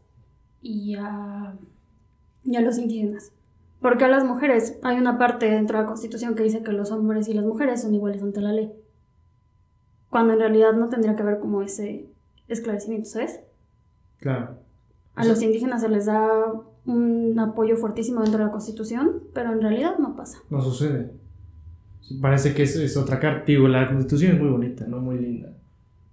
y 0.61 0.95
a, 0.95 1.55
y 2.43 2.55
a 2.55 2.61
los 2.61 2.77
indígenas. 2.77 3.31
Porque 3.81 4.05
a 4.05 4.07
las 4.07 4.23
mujeres 4.23 4.79
hay 4.83 4.97
una 4.97 5.17
parte 5.17 5.49
dentro 5.49 5.77
de 5.77 5.83
la 5.83 5.87
Constitución 5.87 6.35
que 6.35 6.43
dice 6.43 6.63
que 6.63 6.71
los 6.71 6.91
hombres 6.91 7.27
y 7.27 7.33
las 7.33 7.45
mujeres 7.45 7.81
son 7.81 7.93
iguales 7.93 8.23
ante 8.23 8.41
la 8.41 8.51
ley 8.51 8.71
cuando 10.15 10.31
en 10.31 10.39
realidad 10.39 10.71
no 10.71 10.87
tendría 10.87 11.13
que 11.13 11.23
haber 11.23 11.39
como 11.39 11.61
ese 11.61 12.05
esclarecimiento, 12.47 13.09
¿sabes? 13.09 13.41
Claro. 14.19 14.59
A 15.13 15.25
los 15.25 15.41
indígenas 15.41 15.81
se 15.81 15.89
les 15.89 16.05
da 16.05 16.53
un 16.85 17.37
apoyo 17.37 17.75
fuertísimo 17.75 18.21
dentro 18.21 18.39
de 18.39 18.45
la 18.45 18.51
Constitución, 18.51 19.23
pero 19.33 19.51
en 19.51 19.61
realidad 19.61 19.97
no 19.99 20.15
pasa. 20.15 20.37
No 20.49 20.61
sucede. 20.61 21.11
Parece 22.21 22.53
que 22.53 22.63
es, 22.63 22.77
es 22.77 22.95
otra 22.95 23.19
carta. 23.19 23.51
La 23.51 23.89
Constitución 23.89 24.35
es 24.35 24.39
muy 24.39 24.51
bonita, 24.51 24.87
¿no? 24.87 24.99
Muy 24.99 25.19
linda. 25.19 25.49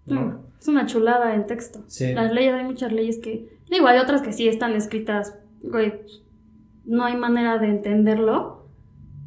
¿no? 0.07 0.41
Es 0.63 0.69
una 0.69 0.87
chulada 0.87 1.35
en 1.35 1.47
texto. 1.47 1.83
Sí. 1.89 2.15
Las 2.15 2.33
leyes, 2.33 2.55
hay 2.55 2.65
muchas 2.65 2.93
leyes 2.93 3.19
que... 3.19 3.59
Digo, 3.69 3.89
hay 3.89 3.99
otras 3.99 4.23
que 4.23 4.33
sí 4.33 4.47
están 4.47 4.73
escritas, 4.73 5.37
güey, 5.61 6.03
no 6.85 7.05
hay 7.05 7.17
manera 7.17 7.59
de 7.59 7.67
entenderlo, 7.67 8.69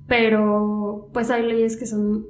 pero 0.08 1.10
pues 1.12 1.32
hay 1.32 1.46
leyes 1.46 1.78
que 1.78 1.88
son 1.88 2.26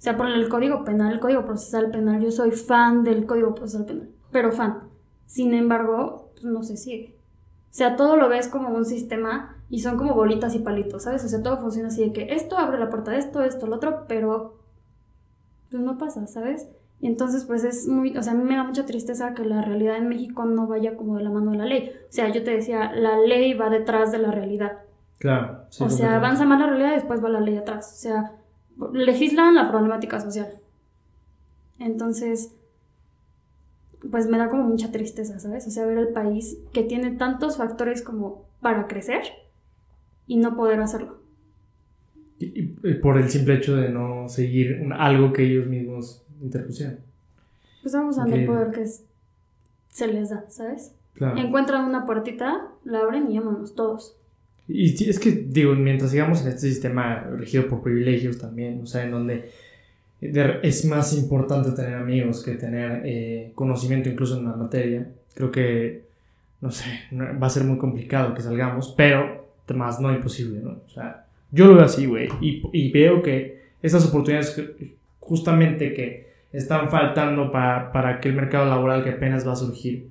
o 0.00 0.02
sea, 0.02 0.16
por 0.16 0.28
el 0.28 0.48
Código 0.48 0.82
Penal, 0.82 1.12
el 1.12 1.20
Código 1.20 1.44
Procesal 1.44 1.90
Penal, 1.90 2.22
yo 2.22 2.30
soy 2.30 2.52
fan 2.52 3.04
del 3.04 3.26
Código 3.26 3.54
Procesal 3.54 3.84
Penal, 3.84 4.10
pero 4.30 4.50
fan. 4.50 4.88
Sin 5.26 5.52
embargo, 5.52 6.32
pues 6.32 6.44
no 6.44 6.62
se 6.62 6.78
sigue. 6.78 7.18
O 7.64 7.72
sea, 7.74 7.96
todo 7.96 8.16
lo 8.16 8.30
ves 8.30 8.48
como 8.48 8.70
un 8.70 8.86
sistema 8.86 9.62
y 9.68 9.80
son 9.80 9.98
como 9.98 10.14
bolitas 10.14 10.54
y 10.54 10.58
palitos, 10.58 11.04
¿sabes? 11.04 11.24
O 11.24 11.28
sea, 11.28 11.42
todo 11.42 11.58
funciona 11.58 11.88
así 11.88 12.02
de 12.02 12.12
que 12.14 12.34
esto 12.34 12.56
abre 12.56 12.78
la 12.78 12.88
puerta 12.90 13.12
de 13.12 13.18
esto, 13.18 13.42
esto, 13.42 13.66
lo 13.66 13.76
otro, 13.76 14.06
pero 14.08 14.58
pues 15.70 15.82
no 15.82 15.98
pasa, 15.98 16.26
¿sabes? 16.26 16.68
Y 17.00 17.06
entonces, 17.06 17.44
pues 17.44 17.64
es 17.64 17.88
muy, 17.88 18.16
o 18.16 18.22
sea, 18.22 18.32
a 18.32 18.36
mí 18.36 18.44
me 18.44 18.56
da 18.56 18.64
mucha 18.64 18.84
tristeza 18.84 19.32
que 19.32 19.44
la 19.44 19.62
realidad 19.62 19.96
en 19.96 20.08
México 20.08 20.44
no 20.44 20.66
vaya 20.66 20.96
como 20.96 21.16
de 21.16 21.24
la 21.24 21.30
mano 21.30 21.52
de 21.52 21.58
la 21.58 21.64
ley. 21.64 21.92
O 22.08 22.12
sea, 22.12 22.28
yo 22.28 22.44
te 22.44 22.50
decía, 22.50 22.92
la 22.92 23.18
ley 23.18 23.54
va 23.54 23.70
detrás 23.70 24.12
de 24.12 24.18
la 24.18 24.30
realidad. 24.30 24.80
Claro. 25.18 25.64
o 25.78 25.90
sea, 25.90 26.16
avanza 26.16 26.44
más 26.44 26.60
la 26.60 26.66
realidad 26.66 26.92
y 26.92 26.94
después 26.94 27.22
va 27.22 27.28
la 27.28 27.40
ley 27.40 27.56
atrás. 27.56 27.92
O 27.92 28.00
sea, 28.00 28.32
legislan 28.92 29.54
la 29.54 29.70
problemática 29.70 30.20
social. 30.20 30.48
Entonces, 31.78 32.54
pues 34.10 34.28
me 34.28 34.38
da 34.38 34.48
como 34.48 34.64
mucha 34.64 34.92
tristeza, 34.92 35.38
¿sabes? 35.38 35.66
O 35.66 35.70
sea, 35.70 35.86
ver 35.86 35.98
el 35.98 36.08
país 36.08 36.58
que 36.72 36.82
tiene 36.82 37.12
tantos 37.12 37.56
factores 37.56 38.02
como 38.02 38.44
para 38.60 38.86
crecer 38.86 39.22
y 40.26 40.36
no 40.36 40.56
poder 40.56 40.80
hacerlo. 40.80 41.18
Y, 42.38 42.62
por 43.02 43.18
el 43.18 43.28
simple 43.28 43.56
hecho 43.56 43.76
de 43.76 43.90
no 43.90 44.28
seguir 44.28 44.86
algo 44.96 45.32
que 45.32 45.42
ellos 45.42 45.66
mismos 45.66 46.24
interpusieron. 46.40 46.98
Pues 47.82 47.94
vamos 47.94 48.18
a 48.18 48.24
el 48.24 48.46
poder 48.46 48.70
que 48.70 48.86
se 48.86 50.06
les 50.06 50.30
da, 50.30 50.44
¿sabes? 50.48 50.94
Encuentran 51.36 51.84
una 51.84 52.06
puertita, 52.06 52.68
la 52.84 53.00
abren 53.00 53.30
y 53.30 53.34
llamamos 53.34 53.74
todos. 53.74 54.16
Y 54.68 55.08
es 55.08 55.18
que, 55.18 55.30
digo, 55.32 55.74
mientras 55.74 56.10
sigamos 56.10 56.42
en 56.42 56.48
este 56.48 56.68
sistema 56.68 57.20
regido 57.38 57.66
por 57.68 57.82
privilegios 57.82 58.38
también, 58.38 58.80
o 58.82 58.86
sea, 58.86 59.04
en 59.04 59.10
donde 59.10 59.50
es 60.20 60.84
más 60.84 61.16
importante 61.16 61.72
tener 61.72 61.94
amigos 61.94 62.44
que 62.44 62.52
tener 62.52 63.02
eh, 63.04 63.52
conocimiento 63.54 64.08
incluso 64.08 64.38
en 64.38 64.46
una 64.46 64.56
materia, 64.56 65.10
creo 65.34 65.50
que, 65.50 66.04
no 66.60 66.70
sé, 66.70 66.86
va 67.12 67.46
a 67.46 67.50
ser 67.50 67.64
muy 67.64 67.78
complicado 67.78 68.34
que 68.34 68.42
salgamos, 68.42 68.94
pero 68.96 69.40
más 69.74 70.00
no 70.00 70.12
imposible, 70.12 70.60
¿no? 70.60 70.80
O 70.86 70.90
sea, 70.90 71.26
yo 71.50 71.66
lo 71.66 71.74
veo 71.74 71.84
así, 71.84 72.06
güey, 72.06 72.28
y, 72.40 72.62
y, 72.72 72.90
veo 72.90 73.22
que 73.22 73.60
estas 73.82 74.06
oportunidades 74.06 74.60
justamente 75.18 75.94
que 75.94 76.29
están 76.52 76.90
faltando 76.90 77.52
para, 77.52 77.92
para 77.92 78.10
aquel 78.10 78.34
mercado 78.34 78.66
laboral 78.66 79.04
que 79.04 79.10
apenas 79.10 79.46
va 79.46 79.52
a 79.52 79.56
surgir, 79.56 80.08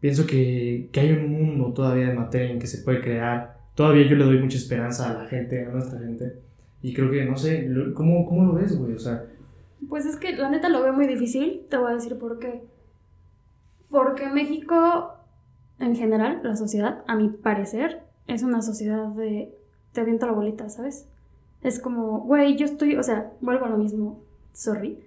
pienso 0.00 0.26
que, 0.26 0.88
que 0.92 1.00
hay 1.00 1.12
un 1.12 1.30
mundo 1.30 1.72
todavía 1.72 2.08
de 2.08 2.14
materia 2.14 2.50
en 2.50 2.58
que 2.58 2.66
se 2.66 2.78
puede 2.78 3.00
crear 3.00 3.60
todavía 3.80 4.06
yo 4.06 4.16
le 4.16 4.26
doy 4.26 4.38
mucha 4.38 4.58
esperanza 4.58 5.10
a 5.10 5.22
la 5.22 5.26
gente, 5.26 5.64
a 5.64 5.70
nuestra 5.70 5.98
gente. 5.98 6.34
Y 6.82 6.92
creo 6.92 7.10
que, 7.10 7.24
no 7.24 7.34
sé, 7.34 7.66
¿cómo, 7.94 8.26
cómo 8.26 8.44
lo 8.44 8.52
ves, 8.52 8.78
güey? 8.78 8.92
O 8.92 8.98
sea... 8.98 9.24
Pues 9.88 10.04
es 10.04 10.16
que 10.16 10.36
la 10.36 10.50
neta 10.50 10.68
lo 10.68 10.82
veo 10.82 10.92
muy 10.92 11.06
difícil, 11.06 11.66
te 11.70 11.78
voy 11.78 11.90
a 11.90 11.94
decir 11.94 12.18
por 12.18 12.38
qué. 12.38 12.62
Porque 13.88 14.28
México, 14.28 15.14
en 15.78 15.96
general, 15.96 16.40
la 16.42 16.56
sociedad, 16.56 17.02
a 17.06 17.16
mi 17.16 17.30
parecer, 17.30 18.02
es 18.26 18.42
una 18.42 18.60
sociedad 18.60 19.06
de... 19.08 19.50
Te 19.92 20.02
aviento 20.02 20.26
la 20.26 20.32
bolita, 20.32 20.68
¿sabes? 20.68 21.08
Es 21.62 21.80
como, 21.80 22.20
güey, 22.20 22.56
yo 22.56 22.66
estoy, 22.66 22.96
o 22.96 23.02
sea, 23.02 23.32
vuelvo 23.40 23.64
a 23.64 23.70
lo 23.70 23.78
mismo, 23.78 24.20
sorry. 24.52 24.98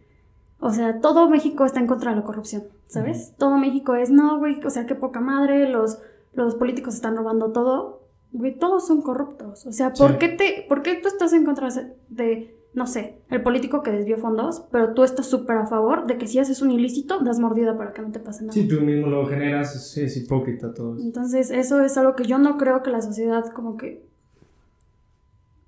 O 0.64 0.72
sea, 0.72 0.99
todo 0.99 1.30
México 1.30 1.66
está 1.66 1.80
en 1.80 1.88
contra 1.88 2.11
de 2.11 2.18
la 2.18 2.24
corrupción, 2.24 2.64
¿sabes? 2.88 3.34
Todo 3.38 3.57
México 3.57 3.95
es, 3.95 4.09
no, 4.09 4.39
güey, 4.39 4.64
o 4.66 4.70
sea, 4.70 4.86
qué 4.86 4.95
poca 4.95 5.20
madre, 5.20 5.70
los, 5.70 5.99
los 6.34 6.55
políticos 6.55 6.95
están 6.95 7.18
robando 7.18 7.51
todo 7.51 8.03
güey, 8.34 8.57
todos 8.57 8.86
son 8.86 9.01
corruptos. 9.01 9.66
O 9.66 9.72
sea, 9.72 9.93
¿por, 9.93 10.18
qué 10.18 10.30
te, 10.30 10.66
¿por 10.68 10.82
qué 10.82 10.95
tú 10.95 11.07
estás 11.07 11.32
en 11.34 11.45
contra 11.45 11.70
de, 12.09 12.57
no 12.74 12.88
sé, 12.88 13.22
el 13.30 13.41
político 13.43 13.84
que 13.84 13.91
desvió 13.91 14.18
fondos, 14.18 14.66
pero 14.72 14.93
tú 14.93 15.03
estás 15.03 15.28
súper 15.28 15.57
a 15.57 15.68
favor 15.68 16.07
de 16.07 16.18
que 16.18 16.28
si 16.28 16.39
haces 16.39 16.61
un 16.61 16.72
ilícito, 16.72 17.20
das 17.20 17.39
mordida 17.39 17.78
para 17.78 17.93
que 17.93 18.01
no 18.01 18.11
te 18.11 18.20
pase 18.20 18.41
nada? 18.41 18.53
Sí, 18.53 18.68
tú 18.68 18.82
mismo 18.82 19.07
lo 19.07 19.26
generas, 19.28 19.97
es, 19.97 20.18
hipócrita 20.18 20.74
todo 20.74 20.95
eso. 20.95 21.05
Entonces, 21.05 21.51
eso 21.51 21.82
es 21.82 21.95
algo 21.97 22.16
que 22.16 22.26
yo 22.26 22.39
no 22.39 22.57
creo 22.57 22.82
que 22.84 22.89
la 22.89 23.01
sociedad 23.01 23.45
como 23.51 23.78
que 23.78 24.03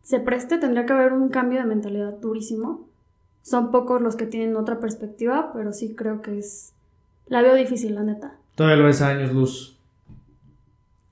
se 0.01 0.19
preste, 0.19 0.57
tendría 0.57 0.85
que 0.85 0.93
haber 0.93 1.13
un 1.13 1.29
cambio 1.29 1.59
de 1.59 1.65
mentalidad 1.65 2.13
durísimo. 2.17 2.89
Son 3.45 3.69
pocos 3.69 4.01
los 4.01 4.15
que 4.15 4.25
tienen 4.25 4.55
otra 4.55 4.79
perspectiva, 4.79 5.51
pero 5.53 5.71
sí 5.71 5.93
creo 5.95 6.23
que 6.23 6.39
es... 6.39 6.73
La 7.27 7.43
veo 7.43 7.53
difícil, 7.53 7.93
la 7.93 8.01
neta. 8.01 8.33
Todavía 8.55 8.77
lo 8.77 8.85
ves 8.85 9.03
a 9.03 9.09
años 9.09 9.31
luz. 9.31 9.77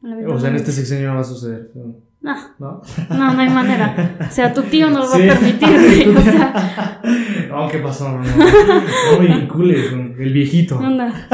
O 0.02 0.40
sea, 0.40 0.50
en 0.50 0.56
este 0.56 0.72
sexenio 0.72 1.10
no 1.10 1.16
va 1.16 1.22
a 1.22 1.26
suceder. 1.26 1.70
No. 1.76 2.34
¿No? 2.58 2.82
No, 3.12 3.34
no 3.36 3.40
hay 3.40 3.50
manera. 3.50 4.18
O 4.20 4.34
sea, 4.34 4.52
tu 4.52 4.64
tío 4.64 4.90
no 4.90 5.02
lo 5.02 5.10
va 5.10 5.16
a 5.16 5.20
permitir. 5.20 6.10
o 6.18 6.22
sea... 6.22 7.02
No, 7.50 7.70
¿qué 7.70 7.78
pasó? 7.78 8.10
No, 8.10 8.24
no. 8.24 9.20
me 9.20 9.28
vincules 9.28 9.92
con 9.92 10.16
el 10.20 10.34
viejito. 10.34 10.80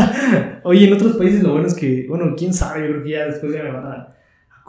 Oye, 0.64 0.86
en 0.86 0.93
otros 0.93 1.16
países 1.16 1.41
lo 1.43 1.54
bueno 1.54 1.68
es 1.68 1.76
que, 1.76 2.08
bueno, 2.10 2.36
quién 2.38 2.54
sabe, 2.54 2.82
yo 2.82 2.88
creo 2.89 3.04
que 3.04 3.10
ya 3.10 3.26
después 3.26 3.54
ya 3.54 3.64
me 3.64 3.72
van 3.72 3.86
a 3.86 4.19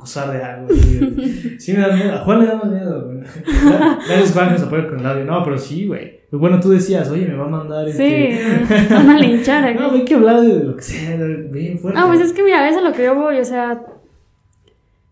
acusar 0.01 0.33
de 0.33 0.43
algo. 0.43 0.69
Sí, 1.59 1.73
me 1.73 1.81
da 1.81 1.95
miedo. 1.95 2.15
A 2.15 2.19
Juan 2.19 2.41
le 2.41 2.47
da 2.47 2.57
más 2.57 2.71
miedo, 2.71 3.05
güey. 3.05 3.21
Es 3.21 4.33
Juan 4.33 4.59
se 4.59 4.65
apoya 4.65 4.89
con 4.89 4.99
el 5.01 5.07
audio. 5.07 5.25
No, 5.25 5.45
pero 5.45 5.59
sí, 5.59 5.87
güey. 5.87 6.21
Bueno, 6.33 6.59
tú 6.59 6.71
decías, 6.71 7.11
oye, 7.11 7.27
me 7.27 7.35
va 7.35 7.45
a 7.45 7.49
mandar. 7.49 7.87
Este... 7.87 8.39
Sí, 8.67 8.95
van 8.95 9.11
a 9.11 9.19
linchar 9.19 9.65
aquí. 9.65 9.79
No, 9.81 9.93
hay 9.93 10.05
que 10.05 10.15
hablar 10.15 10.41
de 10.41 10.65
lo 10.65 10.77
que 10.77 10.83
sea, 10.83 11.17
bien 11.17 11.79
fuerte. 11.79 12.01
No, 12.01 12.07
pues 12.07 12.21
es 12.21 12.33
que 12.33 12.43
mira, 12.43 12.69
eso 12.69 12.79
es 12.79 12.85
lo 12.85 12.93
que 12.93 13.05
yo 13.05 13.15
voy, 13.15 13.39
o 13.39 13.45
sea. 13.45 13.83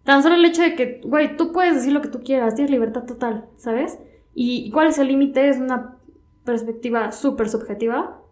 Tan 0.05 0.23
solo 0.23 0.37
el 0.37 0.45
hecho 0.45 0.63
de 0.63 0.75
que, 0.75 1.03
güey, 1.05 1.37
tú 1.37 1.53
puedes 1.53 1.75
decir 1.75 1.93
lo 1.93 2.01
que 2.01 2.09
tú 2.09 2.23
quieras, 2.23 2.55
tienes 2.55 2.71
libertad 2.71 3.05
total, 3.05 3.45
¿sabes? 3.57 3.99
Y 4.35 4.71
cuál 4.71 4.89
es 4.89 4.99
el 4.99 5.09
límite 5.09 5.51
es 5.51 5.59
una 5.59 5.97
perspectiva 6.45 7.13
súper 7.13 7.51
subjetiva. 7.51 8.23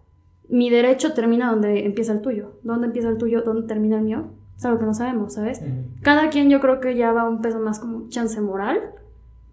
Mi 0.49 0.71
derecho 0.71 1.13
termina 1.13 1.51
donde 1.51 1.85
empieza 1.85 2.13
el 2.13 2.23
tuyo. 2.23 2.61
¿Dónde 2.63 2.87
empieza 2.87 3.11
el 3.11 3.19
tuyo? 3.19 3.43
¿Dónde 3.43 3.67
termina 3.67 3.99
el 3.99 4.05
mío? 4.05 4.31
Es 4.57 4.65
algo 4.65 4.79
que 4.79 4.87
no 4.87 4.95
sabemos, 4.95 5.35
¿sabes? 5.35 5.61
Cada 6.03 6.31
quien 6.31 6.49
yo 6.49 6.61
creo 6.61 6.81
que 6.81 6.97
ya 6.97 7.13
va 7.13 7.29
un 7.29 7.43
peso 7.43 7.61
más 7.61 7.79
como 7.79 8.09
chance 8.09 8.41
moral, 8.41 8.81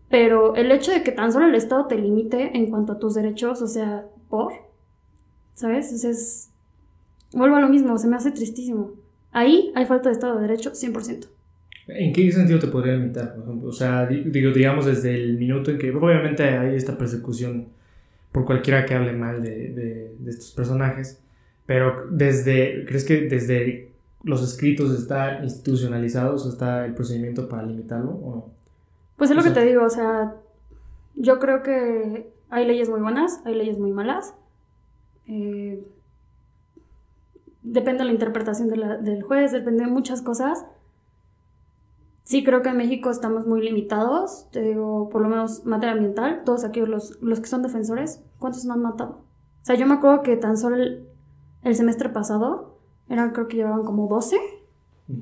pero 0.10 0.56
el 0.56 0.72
hecho 0.72 0.91
de 0.91 1.04
que 1.04 1.12
tan 1.12 1.32
solo 1.32 1.47
el 1.47 1.56
Estado 1.56 1.88
te 1.88 1.97
limite 1.97 2.56
en 2.56 2.70
cuanto 2.70 2.93
a 2.93 2.99
tus 2.99 3.16
derechos, 3.16 3.62
o 3.62 3.68
sea, 3.68 4.06
por, 4.30 4.54
¿sabes? 5.56 5.88
Entonces, 5.88 6.51
vuelvo 7.34 7.58
a 7.58 7.62
lo 7.62 7.68
mismo, 7.68 7.97
se 7.97 8.08
me 8.08 8.16
hace 8.16 8.32
tristísimo. 8.32 8.91
Ahí 9.32 9.72
hay 9.76 9.86
falta 9.86 10.10
de 10.10 10.14
Estado 10.14 10.36
de 10.36 10.43
Derecho 10.43 10.72
100%. 10.72 11.28
¿En 11.88 12.14
qué 12.14 12.32
sentido 12.32 12.60
te 12.60 12.68
podría 12.68 12.93
limitar, 12.93 13.36
por 13.36 13.43
ejemplo? 13.43 13.70
O 13.70 13.74
sea, 13.74 14.06
digo, 14.06 14.51
digamos 14.51 14.86
desde 14.86 15.16
el 15.16 15.38
minuto 15.38 15.72
en 15.72 15.80
que 15.80 15.91
obviamente 15.91 16.43
hay 16.43 16.76
esta 16.76 16.97
persecución 16.97 17.70
por 18.32 18.45
cualquiera 18.45 18.86
que 18.86 18.93
hable 18.93 19.12
mal 19.12 19.41
de, 19.43 19.70
de, 19.70 20.16
de 20.18 20.30
estos 20.30 20.51
personajes, 20.51 21.22
pero 21.66 22.08
desde, 22.10 22.86
¿crees 22.86 23.04
que 23.04 23.22
desde 23.22 23.92
los 24.24 24.41
escritos 24.41 24.91
está 24.91 25.43
institucionalizado, 25.43 26.36
o 26.36 26.38
sea, 26.38 26.51
está 26.51 26.86
el 26.86 26.93
procedimiento 26.95 27.47
para 27.49 27.63
limitarlo 27.63 28.11
o 28.11 28.36
no? 28.36 28.45
Pues 29.17 29.30
es 29.30 29.36
lo 29.36 29.43
que 29.43 29.51
te 29.51 29.63
digo, 29.65 29.84
o 29.84 29.89
sea, 29.89 30.36
yo 31.15 31.39
creo 31.39 31.61
que 31.61 32.34
hay 32.49 32.65
leyes 32.65 32.89
muy 32.89 33.01
buenas, 33.01 33.41
hay 33.45 33.55
leyes 33.55 33.78
muy 33.80 33.91
malas. 33.91 34.34
Eh, 35.28 35.86
depende 37.61 37.99
de 37.99 38.05
la 38.05 38.11
interpretación 38.11 38.69
de 38.69 38.78
la- 38.78 38.97
del 38.97 39.24
juez, 39.24 39.51
depende 39.51 39.86
de 39.86 39.91
muchas 39.91 40.21
cosas. 40.21 40.65
Sí 42.24 42.43
creo 42.43 42.61
que 42.61 42.69
en 42.69 42.78
México 42.78 43.09
estamos 43.09 43.45
muy 43.47 43.61
limitados, 43.61 44.47
te 44.51 44.61
digo, 44.61 45.09
por 45.09 45.21
lo 45.21 45.30
menos 45.30 45.65
materia 45.65 45.93
ambiental, 45.93 46.43
todos 46.45 46.63
aquellos 46.63 46.89
los, 46.89 47.21
los 47.21 47.39
que 47.41 47.47
son 47.47 47.61
defensores, 47.63 48.21
¿cuántos 48.39 48.63
no 48.65 48.74
han 48.74 48.82
matado? 48.82 49.11
O 49.61 49.65
sea, 49.65 49.76
yo 49.76 49.86
me 49.86 49.93
acuerdo 49.95 50.21
que 50.24 50.36
tan 50.38 50.57
solo 50.57 50.78
el, 50.78 51.07
el 51.63 51.76
semestre 51.76 52.09
pasado, 52.09 52.72
eran 53.14 53.32
creo 53.32 53.47
que 53.47 53.57
llevaban 53.57 53.84
como 53.84 54.07
12. 54.07 54.38
Ujú. 55.09 55.20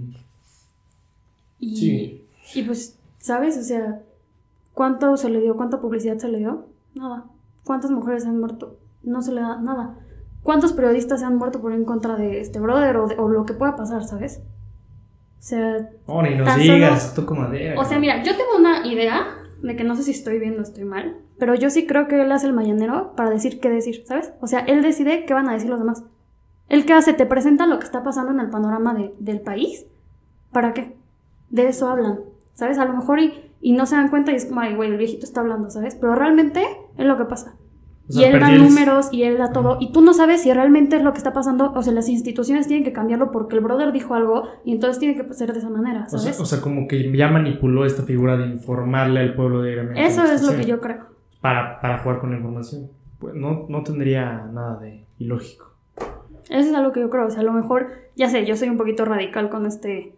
Y, 1.60 1.76
Sí. 1.76 2.26
y 2.60 2.64
pues, 2.64 2.98
¿sabes? 3.20 3.58
O 3.58 3.62
sea, 3.64 4.02
¿cuánto 4.74 5.16
se 5.18 5.30
le 5.30 5.40
dio? 5.42 5.56
¿Cuánta 5.56 5.80
publicidad 5.80 6.18
se 6.18 6.28
le 6.28 6.40
dio? 6.40 6.66
Nada. 6.96 7.26
¿Cuántas 7.64 7.92
mujeres 7.92 8.26
han 8.26 8.40
muerto? 8.40 8.78
No 9.04 9.22
se 9.22 9.32
le 9.32 9.42
da 9.42 9.60
nada. 9.62 10.00
¿Cuántos 10.44 10.74
periodistas 10.74 11.20
se 11.20 11.26
han 11.26 11.38
muerto 11.38 11.62
por 11.62 11.72
ir 11.72 11.78
en 11.78 11.86
contra 11.86 12.16
de 12.16 12.42
este 12.42 12.60
brother 12.60 12.98
o, 12.98 13.08
de- 13.08 13.16
o 13.18 13.30
lo 13.30 13.46
que 13.46 13.54
pueda 13.54 13.76
pasar, 13.76 14.04
¿sabes? 14.04 14.40
O 15.40 15.44
sea, 15.44 15.90
Oh, 16.08 16.22
ni 16.24 16.36
nos 16.36 16.56
digas, 16.56 17.14
toco 17.14 17.36
madera. 17.36 17.80
o 17.80 17.86
sea, 17.86 18.00
mira, 18.00 18.24
yo 18.24 18.32
tengo 18.36 18.58
una 18.58 18.86
idea 18.88 19.28
de 19.62 19.76
que 19.76 19.84
no 19.84 19.96
sé 19.96 20.04
si 20.04 20.12
estoy 20.12 20.40
bien 20.40 20.58
o 20.60 20.64
estoy 20.64 20.84
mal, 20.84 21.18
pero 21.38 21.54
yo 21.56 21.70
sí 21.70 21.86
creo 21.86 22.08
que 22.08 22.20
él 22.22 22.32
hace 22.32 22.48
el 22.48 22.54
mañanero 22.54 23.14
para 23.16 23.30
decir 23.30 23.60
qué 23.60 23.70
decir, 23.70 24.04
¿sabes? 24.08 24.34
O 24.42 24.48
sea, 24.48 24.62
él 24.62 24.82
decide 24.82 25.26
qué 25.26 25.34
van 25.36 25.48
a 25.50 25.54
decir 25.54 25.70
los 25.70 25.80
demás. 25.80 26.04
Él 26.72 26.86
qué 26.86 26.94
hace, 26.94 27.14
te 27.14 27.26
presenta 27.26 27.68
lo 27.68 27.80
que 27.80 27.86
está 27.86 28.04
pasando 28.04 28.32
en 28.32 28.40
el 28.40 28.50
panorama 28.50 28.94
de- 28.94 29.14
del 29.20 29.42
país. 29.42 29.86
¿Para 30.52 30.74
qué? 30.74 30.96
De 31.50 31.68
eso 31.68 31.90
hablan, 31.90 32.20
¿sabes? 32.54 32.78
A 32.80 32.86
lo 32.86 32.94
mejor 32.94 33.20
y, 33.20 33.52
y 33.62 33.74
no 33.74 33.86
se 33.86 33.96
dan 33.96 34.10
cuenta 34.10 34.32
y 34.32 34.36
es 34.36 34.46
como, 34.46 34.62
ay, 34.62 34.76
güey, 34.76 34.90
el 34.90 34.98
viejito 34.98 35.26
está 35.26 35.42
hablando, 35.42 35.70
¿sabes? 35.70 35.96
Pero 35.96 36.16
realmente 36.16 36.64
es 36.98 37.06
lo 37.06 37.18
que 37.18 37.26
pasa. 37.26 37.56
O 38.10 38.14
sea, 38.14 38.28
y 38.30 38.34
él 38.34 38.40
da 38.40 38.52
el- 38.52 38.62
números 38.64 39.10
y 39.12 39.24
él 39.24 39.38
da 39.38 39.52
todo. 39.54 39.78
Y 39.80 39.92
tú 39.94 40.02
no 40.02 40.14
sabes 40.14 40.42
si 40.42 40.52
realmente 40.52 40.96
es 40.98 41.04
lo 41.04 41.12
que 41.14 41.18
está 41.20 41.32
pasando. 41.34 41.72
O 41.76 41.82
sea, 41.84 41.94
las 41.94 42.10
instituciones 42.10 42.68
tienen 42.68 42.84
que 42.84 42.92
cambiarlo 42.92 43.32
porque 43.32 43.56
el 43.56 43.62
brother 43.62 43.92
dijo 43.94 44.16
algo 44.16 44.44
y 44.66 44.72
entonces 44.74 45.00
tiene 45.00 45.16
que 45.16 45.34
ser 45.34 45.54
de 45.54 45.60
esa 45.60 45.70
manera, 45.70 46.06
O 46.08 46.10
¿sabes? 46.18 46.36
sea, 46.36 46.44
o 46.44 46.46
sea, 46.46 46.62
como 46.62 46.88
que 46.88 47.16
ya 47.16 47.30
manipuló 47.30 47.86
esta 47.86 48.04
figura 48.04 48.36
de 48.38 48.48
informarle 48.48 49.20
al 49.22 49.34
pueblo 49.36 49.62
diariamente. 49.64 50.06
Eso 50.06 50.24
es 50.26 50.42
lo 50.44 50.56
que 50.58 50.66
yo 50.66 50.82
creo. 50.82 51.06
Para, 51.42 51.80
para 51.80 52.00
jugar 52.00 52.20
con 52.20 52.32
la 52.32 52.38
información. 52.38 52.90
Pues 53.20 53.34
no, 53.36 53.66
no 53.70 53.84
tendría 53.84 54.46
nada 54.52 54.80
de 54.80 55.06
ilógico. 55.20 55.71
Eso 56.50 56.70
es 56.70 56.74
algo 56.74 56.92
que 56.92 57.00
yo 57.00 57.10
creo. 57.10 57.28
O 57.28 57.30
sea, 57.30 57.42
a 57.42 57.44
lo 57.44 57.54
mejor, 57.54 57.90
ya 58.16 58.30
sé, 58.30 58.46
yo 58.46 58.56
soy 58.56 58.70
un 58.70 58.78
poquito 58.78 59.06
radical 59.06 59.50
con 59.50 59.66
este. 59.66 60.16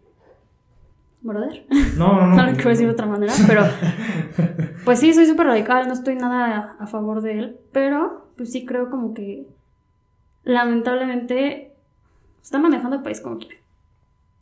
Brother. 1.21 1.65
No, 1.97 2.15
no, 2.15 2.28
no. 2.28 2.36
No 2.36 2.45
lo 2.49 2.53
quiero 2.53 2.69
decir 2.69 2.86
de 2.86 2.93
otra 2.93 3.05
manera, 3.05 3.34
pero. 3.47 3.63
Pues 4.84 4.99
sí, 4.99 5.13
soy 5.13 5.26
súper 5.26 5.47
radical, 5.47 5.88
no 5.88 5.93
estoy 5.93 6.15
nada 6.15 6.76
a 6.80 6.88
favor 6.88 7.21
de 7.21 7.39
él. 7.39 7.59
Pero, 7.71 8.28
pues 8.36 8.51
sí 8.51 8.65
creo 8.65 8.89
como 8.89 9.13
que. 9.13 9.47
Lamentablemente. 10.43 11.76
Está 12.41 12.59
manejando 12.59 12.97
el 12.97 13.03
país 13.03 13.21
como 13.21 13.38
quiere. 13.38 13.61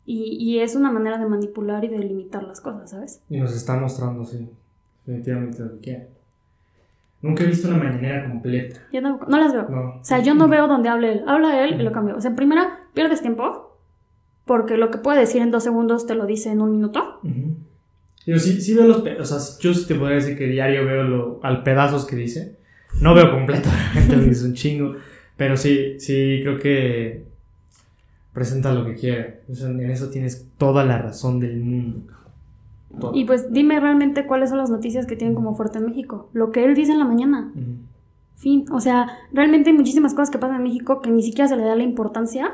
Y, 0.04 0.36
y 0.40 0.58
es 0.58 0.74
una 0.74 0.90
manera 0.90 1.18
de 1.18 1.26
manipular 1.26 1.84
y 1.84 1.88
de 1.88 2.00
limitar 2.00 2.42
las 2.42 2.60
cosas, 2.60 2.90
¿sabes? 2.90 3.22
Y 3.28 3.38
nos 3.38 3.54
está 3.54 3.76
mostrando, 3.76 4.24
sí. 4.24 4.50
Definitivamente 5.06 5.62
lo 5.62 5.72
que 5.74 5.78
quiere. 5.78 6.08
Nunca 7.22 7.44
he 7.44 7.46
visto 7.46 7.68
una 7.68 7.76
mañanera 7.78 8.28
completa. 8.28 8.80
Yo 8.92 9.00
no, 9.00 9.20
no 9.28 9.38
las 9.38 9.52
veo. 9.52 9.68
No. 9.70 9.80
O 10.00 10.04
sea, 10.04 10.18
yo 10.18 10.34
no 10.34 10.48
veo 10.48 10.66
donde 10.66 10.88
hable 10.88 11.12
él. 11.12 11.22
Habla 11.26 11.64
él 11.64 11.80
y 11.80 11.82
lo 11.84 11.92
cambio. 11.92 12.16
O 12.16 12.20
sea, 12.20 12.30
en 12.30 12.36
primera, 12.36 12.80
pierdes 12.94 13.20
tiempo. 13.22 13.78
Porque 14.44 14.76
lo 14.76 14.90
que 14.90 14.98
puede 14.98 15.20
decir 15.20 15.40
en 15.40 15.52
dos 15.52 15.62
segundos 15.62 16.06
te 16.06 16.16
lo 16.16 16.26
dice 16.26 16.50
en 16.50 16.60
un 16.60 16.72
minuto. 16.72 17.20
Yo 18.26 18.38
sí, 18.40 18.60
sí 18.60 18.74
veo 18.74 18.86
los 18.88 19.02
pe- 19.02 19.20
o 19.20 19.24
sea, 19.24 19.38
yo 19.60 19.72
sí 19.72 19.86
te 19.86 19.94
podría 19.94 20.16
decir 20.16 20.36
que 20.36 20.46
diario 20.48 20.84
veo 20.84 21.02
lo, 21.04 21.40
al 21.44 21.62
pedazos 21.62 22.04
que 22.06 22.16
dice. 22.16 22.56
No 23.00 23.14
veo 23.14 23.30
completo, 23.30 23.68
porque 24.08 24.30
es 24.30 24.42
un 24.42 24.54
chingo. 24.54 24.96
Pero 25.36 25.56
sí, 25.56 25.98
sí, 26.00 26.40
creo 26.42 26.58
que 26.58 27.24
presenta 28.32 28.72
lo 28.72 28.84
que 28.84 28.94
quiere. 28.94 29.42
O 29.50 29.54
sea, 29.54 29.68
en 29.68 29.90
eso 29.90 30.10
tienes 30.10 30.48
toda 30.58 30.84
la 30.84 30.98
razón 30.98 31.38
del 31.40 31.60
mundo. 31.60 32.12
Y 33.14 33.24
pues 33.24 33.52
dime 33.52 33.80
realmente 33.80 34.26
cuáles 34.26 34.50
son 34.50 34.58
las 34.58 34.70
noticias 34.70 35.06
que 35.06 35.16
tienen 35.16 35.34
como 35.34 35.54
fuerte 35.54 35.78
en 35.78 35.86
México. 35.86 36.28
Lo 36.32 36.50
que 36.50 36.64
él 36.64 36.74
dice 36.74 36.92
en 36.92 36.98
la 36.98 37.04
mañana. 37.04 37.52
Fin. 38.34 38.66
O 38.72 38.80
sea, 38.80 39.18
realmente 39.32 39.70
hay 39.70 39.76
muchísimas 39.76 40.12
cosas 40.14 40.30
que 40.30 40.38
pasan 40.38 40.56
en 40.56 40.62
México 40.64 41.00
que 41.00 41.10
ni 41.10 41.22
siquiera 41.22 41.48
se 41.48 41.56
le 41.56 41.64
da 41.64 41.74
la 41.76 41.84
importancia 41.84 42.52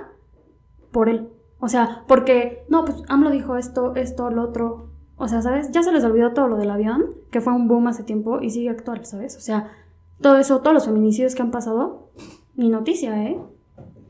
por 0.93 1.09
él. 1.09 1.29
O 1.61 1.69
sea, 1.69 2.05
porque, 2.07 2.65
no, 2.69 2.85
pues 2.85 3.03
AMLO 3.09 3.31
dijo 3.31 3.57
esto, 3.57 3.95
esto, 3.97 4.31
lo 4.31 4.43
otro. 4.43 4.91
O 5.17 5.27
sea, 5.27 5.43
¿sabes? 5.43 5.71
Ya 5.73 5.83
se 5.83 5.91
les 5.91 6.05
olvidó 6.05 6.33
todo 6.33 6.47
lo 6.47 6.57
del 6.57 6.71
avión, 6.71 7.07
que 7.33 7.41
fue 7.41 7.53
un 7.53 7.67
boom 7.67 7.89
hace 7.89 8.05
tiempo 8.05 8.41
y 8.41 8.51
sigue 8.51 8.71
actual, 8.71 9.05
¿sabes? 9.05 9.37
O 9.37 9.41
sea, 9.41 9.73
todo 10.21 10.39
eso, 10.39 10.61
todos 10.61 10.75
los 10.75 10.85
feminicidios 10.87 11.35
que 11.35 11.43
han 11.43 11.51
pasado, 11.51 12.11
ni 12.55 12.69
noticia, 12.69 13.25
¿eh? 13.25 13.41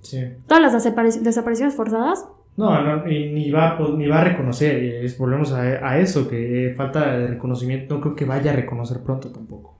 Sí. 0.02 0.18
Todas 0.46 0.62
las 0.62 0.74
desapari- 0.74 1.20
desapariciones 1.20 1.74
forzadas, 1.74 2.28
No, 2.58 2.82
no, 2.82 3.04
ni, 3.06 3.32
ni 3.32 3.50
va, 3.50 3.78
po- 3.78 3.94
ni 3.96 4.06
va 4.08 4.20
a 4.20 4.24
reconocer. 4.24 4.76
es- 5.04 5.16
volvemos 5.16 5.52
a, 5.52 5.62
a 5.62 5.98
eso, 5.98 6.28
que 6.28 6.74
falta 6.76 7.16
de 7.16 7.28
reconocimiento. 7.28 7.94
No 7.94 8.00
creo 8.02 8.16
que 8.16 8.24
vaya 8.24 8.52
a 8.52 8.56
reconocer 8.56 8.98
pronto 9.02 9.30
tampoco. 9.30 9.76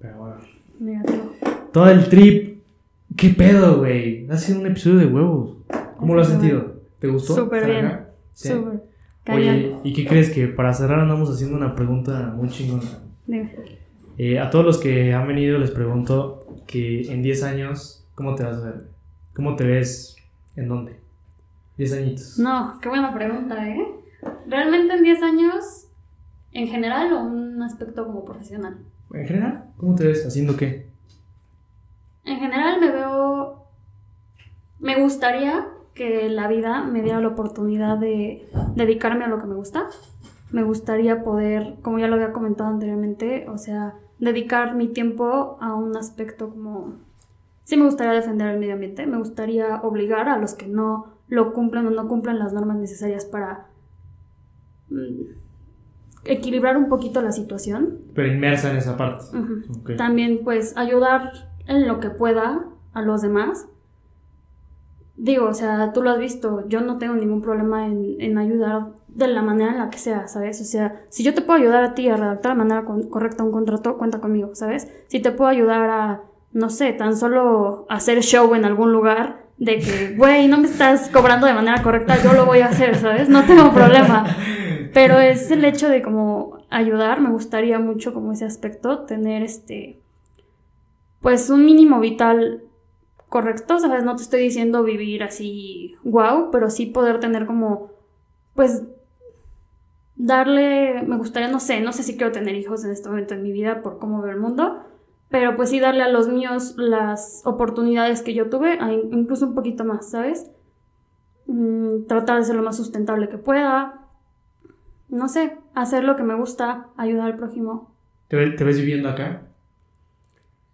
Pero 0.00 0.16
bueno. 0.18 0.36
negativo. 0.80 1.32
Todo 1.72 1.90
el 1.90 2.08
trip. 2.08 2.54
¿Qué 3.16 3.30
pedo, 3.30 3.78
güey? 3.78 4.26
Ha 4.30 4.36
sido 4.36 4.60
un 4.60 4.66
episodio 4.66 4.98
de 4.98 5.06
huevos. 5.06 5.56
¿Cómo 5.98 6.14
lo 6.14 6.22
has 6.22 6.28
sentido? 6.28 6.74
¿Te 6.98 7.08
gustó? 7.08 7.34
Súper 7.34 7.58
¿Estar 7.62 7.72
bien. 7.72 7.86
acá? 7.86 8.08
Sí. 8.32 8.48
Súper. 8.48 8.80
Cañón. 9.24 9.40
Oye, 9.54 9.76
¿y 9.84 9.92
qué 9.92 10.06
crees? 10.06 10.30
Que 10.30 10.46
para 10.48 10.72
cerrar 10.74 11.00
andamos 11.00 11.30
haciendo 11.30 11.56
una 11.56 11.74
pregunta 11.74 12.32
muy 12.36 12.48
chingona. 12.48 12.82
Eh, 14.18 14.38
a 14.38 14.50
todos 14.50 14.64
los 14.64 14.78
que 14.78 15.12
han 15.14 15.26
venido 15.26 15.58
les 15.58 15.70
pregunto 15.70 16.46
que 16.66 17.02
en 17.12 17.22
10 17.22 17.42
años, 17.42 18.04
¿cómo 18.14 18.34
te 18.34 18.44
vas 18.44 18.56
a 18.58 18.64
ver? 18.66 18.84
¿Cómo 19.34 19.56
te 19.56 19.64
ves? 19.64 20.16
¿En 20.56 20.68
dónde? 20.68 20.96
10 21.76 21.92
añitos. 21.92 22.38
No, 22.38 22.78
qué 22.80 22.88
buena 22.88 23.12
pregunta, 23.12 23.68
¿eh? 23.68 23.86
¿Realmente 24.46 24.94
en 24.94 25.02
10 25.02 25.22
años, 25.22 25.88
en 26.52 26.68
general 26.68 27.12
o 27.12 27.20
un 27.20 27.62
aspecto 27.62 28.06
como 28.06 28.24
profesional? 28.24 28.78
En 29.12 29.26
general, 29.26 29.64
¿cómo 29.76 29.94
te 29.94 30.06
ves? 30.06 30.26
¿Haciendo 30.26 30.56
qué? 30.56 30.88
En 32.24 32.38
general 32.38 32.80
me 32.80 32.90
veo... 32.90 33.64
Me 34.80 35.00
gustaría 35.00 35.68
que 35.94 36.28
la 36.28 36.48
vida 36.48 36.82
me 36.82 37.02
diera 37.02 37.20
la 37.20 37.28
oportunidad 37.28 37.96
de 37.98 38.48
dedicarme 38.74 39.24
a 39.24 39.28
lo 39.28 39.38
que 39.38 39.46
me 39.46 39.54
gusta. 39.54 39.86
Me 40.50 40.62
gustaría 40.62 41.22
poder, 41.22 41.76
como 41.82 41.98
ya 41.98 42.08
lo 42.08 42.14
había 42.14 42.32
comentado 42.32 42.70
anteriormente, 42.70 43.48
o 43.48 43.58
sea, 43.58 43.94
dedicar 44.18 44.74
mi 44.74 44.88
tiempo 44.88 45.56
a 45.60 45.74
un 45.74 45.96
aspecto 45.96 46.50
como... 46.50 46.94
Sí 47.64 47.76
me 47.76 47.86
gustaría 47.86 48.12
defender 48.12 48.48
el 48.48 48.60
medio 48.60 48.74
ambiente, 48.74 49.06
me 49.06 49.16
gustaría 49.16 49.76
obligar 49.76 50.28
a 50.28 50.36
los 50.36 50.54
que 50.54 50.66
no 50.66 51.13
lo 51.28 51.52
cumplen 51.52 51.86
o 51.86 51.90
no 51.90 52.06
cumplen 52.08 52.38
las 52.38 52.52
normas 52.52 52.76
necesarias 52.78 53.24
para 53.24 53.66
mm, 54.90 55.22
equilibrar 56.24 56.76
un 56.76 56.88
poquito 56.88 57.20
la 57.22 57.32
situación. 57.32 57.98
Pero 58.14 58.28
inmersa 58.28 58.70
en 58.70 58.76
esa 58.78 58.96
parte. 58.96 59.24
También 59.96 60.40
pues 60.44 60.76
ayudar 60.76 61.32
en 61.66 61.86
lo 61.88 62.00
que 62.00 62.10
pueda 62.10 62.64
a 62.92 63.02
los 63.02 63.22
demás. 63.22 63.66
Digo, 65.16 65.46
o 65.46 65.54
sea, 65.54 65.92
tú 65.92 66.02
lo 66.02 66.10
has 66.10 66.18
visto, 66.18 66.66
yo 66.68 66.80
no 66.80 66.98
tengo 66.98 67.14
ningún 67.14 67.40
problema 67.40 67.86
en, 67.86 68.20
en 68.20 68.36
ayudar 68.36 68.88
de 69.06 69.28
la 69.28 69.42
manera 69.42 69.70
en 69.70 69.78
la 69.78 69.88
que 69.88 69.98
sea, 69.98 70.26
¿sabes? 70.26 70.60
O 70.60 70.64
sea, 70.64 71.02
si 71.08 71.22
yo 71.22 71.34
te 71.34 71.40
puedo 71.40 71.58
ayudar 71.60 71.84
a 71.84 71.94
ti 71.94 72.08
a 72.08 72.16
redactar 72.16 72.52
de 72.52 72.58
manera 72.58 72.84
con- 72.84 73.08
correcta 73.08 73.44
un 73.44 73.52
contrato, 73.52 73.96
cuenta 73.96 74.20
conmigo, 74.20 74.56
¿sabes? 74.56 74.90
Si 75.06 75.20
te 75.20 75.30
puedo 75.30 75.48
ayudar 75.48 75.88
a, 75.88 76.22
no 76.52 76.68
sé, 76.68 76.92
tan 76.94 77.16
solo 77.16 77.86
hacer 77.88 78.22
show 78.22 78.56
en 78.56 78.64
algún 78.64 78.90
lugar, 78.92 79.43
de 79.58 79.78
que, 79.78 80.14
güey, 80.16 80.48
no 80.48 80.58
me 80.58 80.66
estás 80.66 81.08
cobrando 81.08 81.46
de 81.46 81.54
manera 81.54 81.82
correcta, 81.82 82.22
yo 82.22 82.32
lo 82.32 82.46
voy 82.46 82.60
a 82.60 82.66
hacer, 82.66 82.96
¿sabes? 82.96 83.28
No 83.28 83.44
tengo 83.44 83.72
problema. 83.72 84.24
Pero 84.92 85.18
es 85.18 85.50
el 85.50 85.64
hecho 85.64 85.88
de 85.88 86.02
como 86.02 86.58
ayudar, 86.70 87.20
me 87.20 87.30
gustaría 87.30 87.78
mucho 87.78 88.14
como 88.14 88.32
ese 88.32 88.44
aspecto, 88.44 89.00
tener 89.00 89.42
este, 89.42 90.00
pues 91.20 91.50
un 91.50 91.64
mínimo 91.64 92.00
vital 92.00 92.62
correcto, 93.28 93.78
¿sabes? 93.78 94.04
No 94.04 94.14
te 94.16 94.22
estoy 94.22 94.42
diciendo 94.42 94.84
vivir 94.84 95.22
así, 95.22 95.96
wow, 96.04 96.50
pero 96.52 96.70
sí 96.70 96.86
poder 96.86 97.18
tener 97.18 97.46
como, 97.46 97.90
pues, 98.54 98.82
darle, 100.16 101.02
me 101.02 101.16
gustaría, 101.16 101.48
no 101.48 101.58
sé, 101.60 101.80
no 101.80 101.92
sé 101.92 102.02
si 102.04 102.16
quiero 102.16 102.30
tener 102.30 102.54
hijos 102.54 102.84
en 102.84 102.92
este 102.92 103.08
momento 103.08 103.34
en 103.34 103.42
mi 103.42 103.50
vida 103.50 103.82
por 103.82 103.98
cómo 103.98 104.22
veo 104.22 104.32
el 104.32 104.40
mundo, 104.40 104.84
pero 105.30 105.56
pues 105.56 105.70
sí 105.70 105.80
darle 105.80 106.02
a 106.02 106.08
los 106.08 106.28
míos 106.28 106.74
las 106.76 107.42
oportunidades 107.44 108.22
que 108.22 108.34
yo 108.34 108.48
tuve, 108.50 108.78
incluso 109.12 109.46
un 109.46 109.54
poquito 109.54 109.84
más, 109.84 110.10
¿sabes? 110.10 110.50
Mm, 111.46 112.06
tratar 112.06 112.38
de 112.38 112.44
ser 112.44 112.56
lo 112.56 112.62
más 112.62 112.76
sustentable 112.76 113.28
que 113.28 113.38
pueda, 113.38 114.00
no 115.08 115.28
sé, 115.28 115.58
hacer 115.74 116.04
lo 116.04 116.16
que 116.16 116.22
me 116.22 116.34
gusta, 116.34 116.88
ayudar 116.96 117.26
al 117.26 117.36
prójimo, 117.36 117.92
¿Te, 118.28 118.36
ve- 118.36 118.50
te 118.52 118.64
ves 118.64 118.78
viviendo 118.78 119.08
acá? 119.08 119.42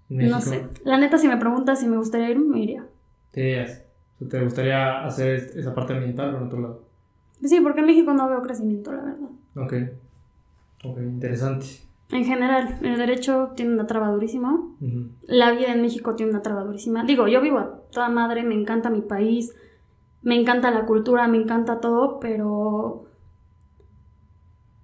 No 0.09 0.40
sé. 0.40 0.64
La 0.84 0.98
neta, 0.98 1.18
si 1.18 1.28
me 1.28 1.36
preguntas 1.36 1.80
si 1.80 1.86
me 1.86 1.96
gustaría 1.96 2.30
ir, 2.30 2.38
me 2.38 2.61
iría. 2.61 2.86
¿Te 3.32 3.40
irías? 3.40 3.84
¿Te 4.28 4.40
gustaría 4.42 5.05
hacer 5.05 5.51
esa 5.57 5.74
parte 5.74 5.94
ambiental 5.94 6.34
o 6.34 6.38
en 6.38 6.44
otro 6.44 6.61
lado? 6.61 6.82
Sí, 7.44 7.61
porque 7.61 7.80
en 7.80 7.86
México 7.86 8.12
no 8.12 8.28
veo 8.28 8.42
crecimiento, 8.42 8.92
la 8.92 9.03
verdad. 9.03 9.28
Ok. 9.57 9.74
Ok, 10.84 10.98
interesante. 10.98 11.66
En 12.13 12.25
general, 12.25 12.79
el 12.83 12.99
derecho 12.99 13.53
tiene 13.55 13.73
una 13.73 13.87
traba 13.87 14.11
durísima. 14.11 14.61
La 15.23 15.53
vida 15.53 15.73
en 15.73 15.81
México 15.81 16.17
tiene 16.17 16.33
una 16.33 16.43
traba 16.43 16.65
durísima. 16.65 17.05
Digo, 17.05 17.29
yo 17.29 17.41
vivo 17.41 17.59
a 17.59 17.83
toda 17.93 18.09
madre, 18.09 18.43
me 18.43 18.55
encanta 18.55 18.91
mi 18.91 19.01
país, 19.01 19.55
me 20.23 20.39
encanta 20.39 20.71
la 20.71 20.87
cultura, 20.87 21.29
me 21.29 21.39
encanta 21.39 21.81
todo, 21.81 22.19
pero 22.21 23.05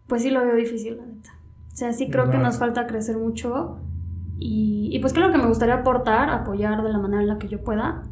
pues 0.06 0.22
sí 0.22 0.30
lo 0.30 0.40
veo 0.40 0.54
difícil, 0.54 0.96
la 0.98 1.06
neta. 1.06 1.30
O 1.72 1.76
sea, 1.76 1.92
sí 1.92 2.08
creo 2.08 2.30
que 2.30 2.38
nos 2.38 2.58
falta 2.58 2.86
crecer 2.86 3.18
mucho 3.18 3.80
y, 4.38 4.88
y 4.92 4.98
pues 5.00 5.12
creo 5.12 5.32
que 5.32 5.38
me 5.38 5.46
gustaría 5.46 5.74
aportar, 5.74 6.30
apoyar 6.30 6.82
de 6.82 6.90
la 6.90 6.98
manera 6.98 7.22
en 7.22 7.28
la 7.28 7.38
que 7.38 7.48
yo 7.48 7.62
pueda, 7.62 8.04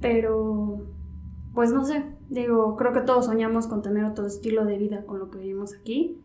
pero 0.00 0.86
pues 1.54 1.72
no 1.72 1.84
sé, 1.84 2.04
digo, 2.28 2.76
creo 2.76 2.92
que 2.92 3.00
todos 3.00 3.26
soñamos 3.26 3.66
con 3.66 3.82
tener 3.82 4.04
otro 4.04 4.26
estilo 4.26 4.64
de 4.64 4.78
vida 4.78 5.04
con 5.04 5.18
lo 5.18 5.30
que 5.30 5.38
vivimos 5.38 5.74
aquí. 5.74 6.19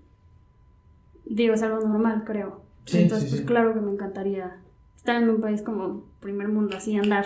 Digo, 1.26 1.54
es 1.54 1.64
algo 1.64 1.80
normal, 1.88 2.24
creo. 2.26 2.62
Sí, 2.86 3.00
Entonces, 3.04 3.30
sí, 3.30 3.36
pues 3.38 3.48
claro 3.48 3.74
que 3.74 3.82
me 3.82 3.92
encantaría 3.92 4.58
estar 4.96 5.22
en 5.22 5.30
un 5.30 5.42
país 5.42 5.62
como 5.62 6.04
primer 6.20 6.48
mundo, 6.48 6.78
así 6.78 6.96
andar 6.98 7.26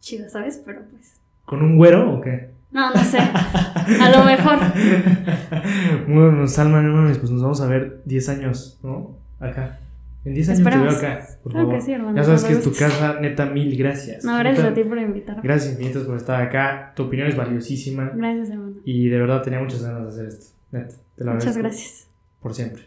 chido, 0.00 0.28
¿sabes? 0.28 0.60
Pero 0.64 0.82
pues. 0.90 1.14
¿Con 1.44 1.62
un 1.62 1.76
güero 1.76 2.14
o 2.14 2.20
qué? 2.20 2.50
No, 2.72 2.90
no 2.92 3.02
sé. 3.04 3.18
A 3.18 4.10
lo 4.16 4.24
mejor. 4.24 4.58
bueno, 6.08 6.46
Salma, 6.46 6.82
no 6.82 6.92
mames, 6.94 7.18
pues 7.18 7.30
nos 7.30 7.42
vamos 7.42 7.60
a 7.60 7.66
ver 7.68 8.02
10 8.04 8.28
años, 8.30 8.78
¿no? 8.82 9.16
Acá. 9.40 9.78
En 10.24 10.34
10 10.34 10.48
años 10.48 10.58
Esperemos. 10.58 10.98
te 10.98 11.06
veo 11.06 11.12
acá, 11.14 11.26
por 11.42 11.52
Claro 11.52 11.66
favor. 11.66 11.78
que 11.80 11.86
sí, 11.86 11.92
hermano, 11.92 12.16
Ya 12.16 12.24
sabes 12.24 12.44
que 12.44 12.52
es 12.54 12.62
tu 12.62 12.72
casa, 12.72 13.20
neta, 13.20 13.46
mil 13.46 13.76
gracias. 13.78 14.24
No, 14.24 14.36
gracias 14.38 14.64
Neta, 14.64 14.72
a 14.72 14.74
ti 14.82 14.88
por 14.88 14.98
invitarme. 14.98 15.42
Gracias 15.44 15.72
infinitas 15.74 16.02
por 16.02 16.16
estar 16.16 16.42
acá. 16.42 16.92
Tu 16.96 17.04
opinión 17.04 17.28
es 17.28 17.36
valiosísima. 17.36 18.10
Gracias, 18.12 18.50
hermano. 18.50 18.74
Y 18.84 19.08
de 19.08 19.18
verdad 19.20 19.42
tenía 19.42 19.60
muchas 19.60 19.82
ganas 19.84 20.02
de 20.02 20.08
hacer 20.08 20.26
esto. 20.26 20.46
Neta, 20.72 20.94
te 21.16 21.24
lo 21.24 21.32
Muchas 21.34 21.56
gracias. 21.56 22.08
Por 22.40 22.54
siempre. 22.54 22.82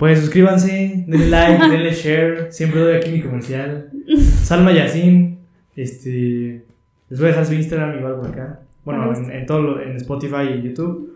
Pues 0.00 0.18
suscríbanse, 0.18 1.04
denle 1.06 1.28
like, 1.28 1.68
denle 1.68 1.92
share. 1.92 2.50
Siempre 2.52 2.80
doy 2.80 2.96
aquí 2.96 3.12
mi 3.12 3.20
comercial. 3.22 3.90
Salma 4.42 4.72
Yacine. 4.72 5.38
Este. 5.76 6.64
Les 7.08 7.18
voy 7.20 7.26
a 7.28 7.32
dejar 7.32 7.46
su 7.46 7.54
Instagram 7.54 7.98
igual 7.98 8.16
por 8.16 8.28
acá. 8.28 8.60
Bueno, 8.84 9.14
en, 9.14 9.30
en 9.30 9.46
todo 9.46 9.60
lo- 9.62 9.80
en 9.82 9.96
Spotify 9.96 10.44
y 10.58 10.62
YouTube. 10.62 11.14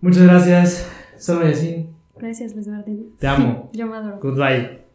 Muchas 0.00 0.22
gracias, 0.24 0.90
Salma 1.16 1.44
Yacine. 1.44 1.90
Gracias, 2.18 2.54
Luis 2.54 2.66
Martín. 2.68 3.10
Te 3.18 3.26
amo. 3.28 3.70
Yo 3.74 3.86
me 3.86 3.96
adoro. 3.96 4.18
Goodbye. 4.20 4.87